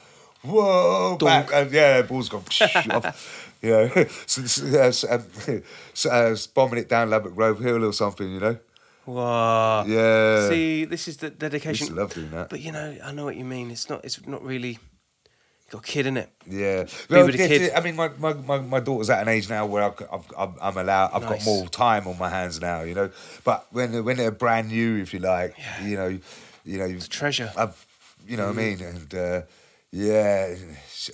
[0.43, 2.43] whoa, back, and yeah, ball's gone
[2.91, 3.55] off.
[3.61, 5.63] You know, so, so, yeah, so, um,
[5.93, 8.57] so, uh, bombing it down Ladbroke Grove Hill or something, you know.
[9.05, 9.85] Wow.
[9.85, 10.47] Yeah.
[10.49, 11.87] See, this is the dedication.
[11.87, 12.49] to love doing that.
[12.49, 13.71] But you know, I know what you mean.
[13.71, 14.05] It's not.
[14.05, 14.77] It's not really.
[15.69, 16.29] You got a kid in it.
[16.47, 17.71] Yeah, well, with the this kid.
[17.75, 20.01] I mean, my, my, my, my daughter's at an age now where I've,
[20.35, 21.11] I've, I'm, allowed.
[21.13, 21.45] I've Nice.
[21.45, 23.11] got more time on my hands now, you know.
[23.43, 25.85] But when they're, when they're brand new, if you like, Yeah.
[25.85, 26.19] you know,
[26.65, 27.51] you know, It's a treasure.
[27.55, 27.85] I've,
[28.27, 29.41] you know what I mean, and uh,
[29.91, 30.55] yeah,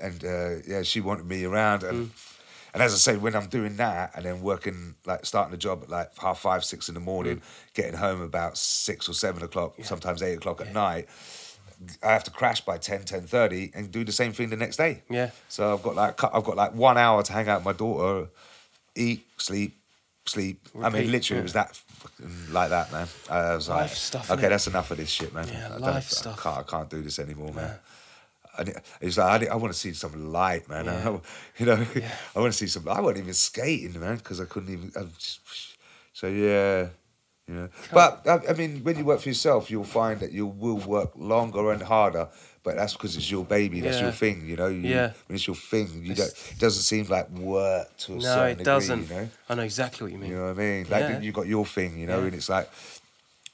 [0.01, 2.11] and uh, yeah, she wanted me around, and
[2.73, 5.83] and as I say, when I'm doing that, and then working like starting the job
[5.83, 7.41] at like half five, six in the morning,
[7.73, 11.07] getting home about six or seven o'clock, sometimes eight o'clock at night.
[12.03, 15.03] I have to crash by 10, 10.30 and do the same thing the next day.
[15.09, 15.31] Yeah.
[15.49, 18.29] So I've got like I've got like one hour to hang out with my daughter,
[18.95, 19.77] eat, sleep,
[20.25, 20.59] sleep.
[20.81, 21.39] I mean, literally, yeah.
[21.39, 23.07] it was that fucking like that, man.
[23.29, 25.47] I was Life like, stuff, okay, that's enough of this shit, man.
[25.47, 26.41] Yeah, I life I stuff.
[26.43, 27.75] Can't, I can't do this anymore, man.
[28.57, 30.85] And it- it's like I, I want to see some light, man.
[30.85, 31.17] Yeah.
[31.57, 31.85] you know,
[32.35, 32.87] I want to see some.
[32.87, 34.91] I wasn't even skating, man, because I couldn't even.
[34.95, 35.39] I just,
[36.13, 36.87] so yeah,
[37.53, 37.69] know.
[37.93, 41.11] But I, I mean, when you work for yourself, you'll find that you will work
[41.15, 42.27] longer and harder.
[42.63, 43.79] But that's because it's your baby.
[43.81, 44.65] That's your thing, you know.
[44.67, 45.11] You, Yeah.
[45.27, 46.29] When it's your thing, you don't.
[46.51, 49.09] It doesn't seem like work to a No, certain it degree, doesn't.
[49.09, 49.29] You know.
[49.49, 50.31] I know exactly what you mean.
[50.31, 50.87] You know what I mean?
[50.89, 51.19] Like Yeah.
[51.19, 52.25] you got your thing, you know, Yeah.
[52.25, 52.67] and it's like,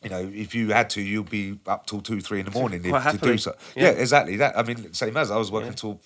[0.01, 2.81] you know, if you had to, you'd be up till two, three in the morning
[2.84, 3.31] Quite if, to happily.
[3.34, 3.53] do so.
[3.76, 3.84] Yeah.
[3.84, 3.89] Yeah.
[3.89, 4.57] exactly that.
[4.57, 5.76] I mean, same as I was working Yeah.
[5.76, 5.99] till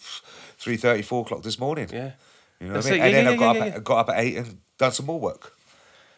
[0.58, 1.90] three thirty, four o'clock this morning.
[1.94, 2.14] Yeah.
[2.60, 3.04] You know That's what I mean?
[3.04, 3.06] it.
[3.06, 4.92] And then yeah, I got yeah, up, yeah, at, got up at eight and done
[4.94, 5.52] some more work.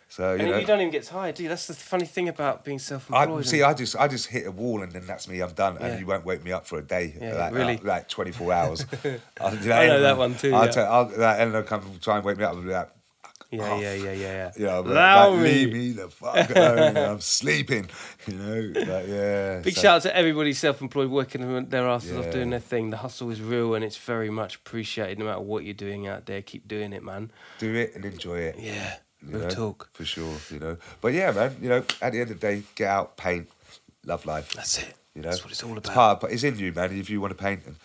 [0.10, 1.50] So you And know, you don't even get tired, do you?
[1.50, 3.46] That's the funny thing about being self-employed.
[3.46, 3.62] see.
[3.62, 5.42] I just I just hit a wall and then that's me.
[5.42, 5.88] I'm done, Yeah.
[5.88, 7.14] and you won't wake me up for a day.
[7.20, 7.78] Yeah, like, really?
[7.78, 8.86] uh, like 24 hours.
[9.04, 10.72] I, you I know Ellen- that one too, I'll yeah.
[10.72, 12.90] tell, I'll, like, Ellen will come try and wake me up and be like,
[13.50, 14.52] yeah, yeah, yeah, yeah, yeah.
[14.58, 15.44] You know, Allow like, me.
[15.66, 16.98] leave me the fuck alone.
[16.98, 17.90] I'm sleeping.
[18.28, 19.60] You know, like yeah.
[19.60, 22.90] Big so- shout out to everybody self-employed working their asses off doing their thing.
[22.92, 26.26] The hustle is real and it's very much appreciated no matter what you're doing out
[26.26, 26.42] there.
[26.42, 27.32] Keep doing it, man.
[27.60, 28.56] Do it and enjoy it.
[28.60, 28.96] Yeah.
[29.34, 29.90] Real know, talk.
[29.94, 30.36] for sure.
[30.52, 31.56] You know, but yeah, man.
[31.62, 33.48] You know, at the end of the day, get out, paint,
[34.06, 34.54] love life.
[34.54, 34.94] That's it.
[35.16, 35.86] You know, That's what it's all about.
[35.86, 36.98] It's, part, but it's in you, man.
[36.98, 37.76] If you want to paint, and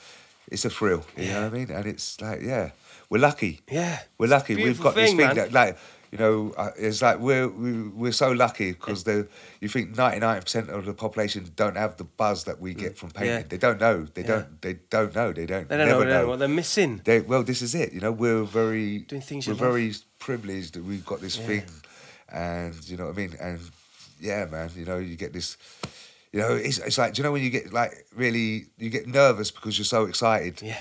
[0.49, 1.05] it's a thrill.
[1.17, 1.71] You know what I mean?
[1.71, 2.71] And it's like, yeah,
[3.09, 3.61] we're lucky.
[3.71, 4.01] Yeah.
[4.19, 4.55] we're lucky.
[4.55, 5.37] We've got this thing, thing man.
[5.37, 5.79] that, like,
[6.11, 9.27] you know, uh, it's like we're we, we're so lucky because the
[9.63, 12.99] you think ninety nine percent of the population don't have the buzz that we get
[12.99, 13.33] from painting.
[13.35, 13.43] Yeah.
[13.49, 14.05] They don't know.
[14.13, 14.27] They Yeah.
[14.27, 14.61] don't.
[14.61, 15.33] They don't know.
[15.33, 15.67] They don't.
[15.71, 17.01] They don't never know, know what they're missing.
[17.05, 17.95] they, well, this is it.
[17.95, 20.05] You know, we're very Doing things we're very love.
[20.27, 21.65] Privileged that we've got this thing,
[22.29, 23.35] and you know what I mean.
[23.41, 23.59] And
[24.21, 25.57] yeah, man, you know, you get this.
[26.33, 29.07] You know, it's it's like do you know when you get like really you get
[29.07, 30.63] nervous because you're so excited.
[30.63, 30.81] Yeah.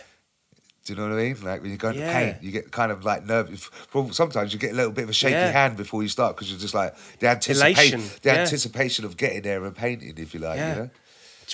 [0.85, 1.35] Do you know what I mean?
[1.43, 2.07] Like when you're going Yeah.
[2.07, 3.69] to paint, you get kind of like nervous.
[4.11, 5.51] Sometimes you get a little bit of a shaky Yeah.
[5.51, 8.41] hand before you start because you're just like the anticipation, the yeah.
[8.41, 10.57] anticipation of getting there and painting, if you like.
[10.57, 10.73] Yeah.
[10.75, 10.89] You know?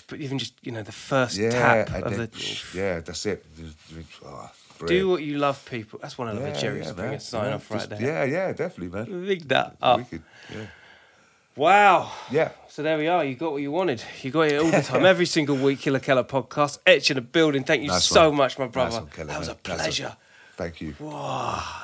[0.07, 2.59] Put- even just you know the first Yeah, tap of then, the.
[2.79, 3.43] yeah, that's it.
[3.57, 4.05] You-
[4.83, 5.99] oh, Do what you love, people.
[6.01, 7.15] That's one of the Jerry's yeah, bring man.
[7.15, 8.01] a sign Yeah, off right just- there.
[8.01, 9.25] Yeah, yeah, definitely, man.
[9.25, 9.97] Big that up.
[9.99, 10.21] Wicked.
[10.53, 10.65] Yeah.
[11.55, 12.11] Wow.
[12.31, 12.51] Yeah.
[12.69, 13.25] So there we are.
[13.25, 14.03] You got what you wanted.
[14.21, 15.79] You got it all the time, every single week.
[15.79, 17.63] Killa Kela podcast, etch in the building.
[17.63, 18.37] Thank you Nice so one.
[18.37, 18.99] much, my Nice brother.
[19.01, 19.51] one, Kela, that was a.
[19.67, 20.15] Nice pleasure.
[20.57, 20.95] Thank you.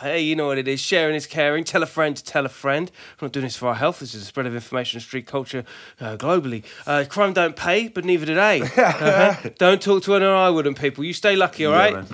[0.01, 0.79] Hey, you know what it is.
[0.79, 1.63] Sharing is caring.
[1.63, 2.89] Tell a friend to tell a friend.
[3.21, 3.99] We're not doing this for our health.
[3.99, 5.63] This is a spread of information and street culture
[6.01, 6.63] uh, globally.
[6.87, 8.61] Uh, crime don't pay, but neither do they.
[8.93, 9.49] Uh-huh.
[9.59, 11.03] Don't talk to anyone I wouldn't, people.
[11.03, 11.93] You stay lucky, all Yeah, right?
[11.93, 12.07] man.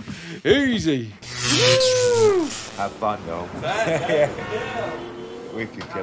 [0.43, 1.05] Easy.
[2.75, 3.47] Have fun, though.
[5.53, 5.93] Wicked killer.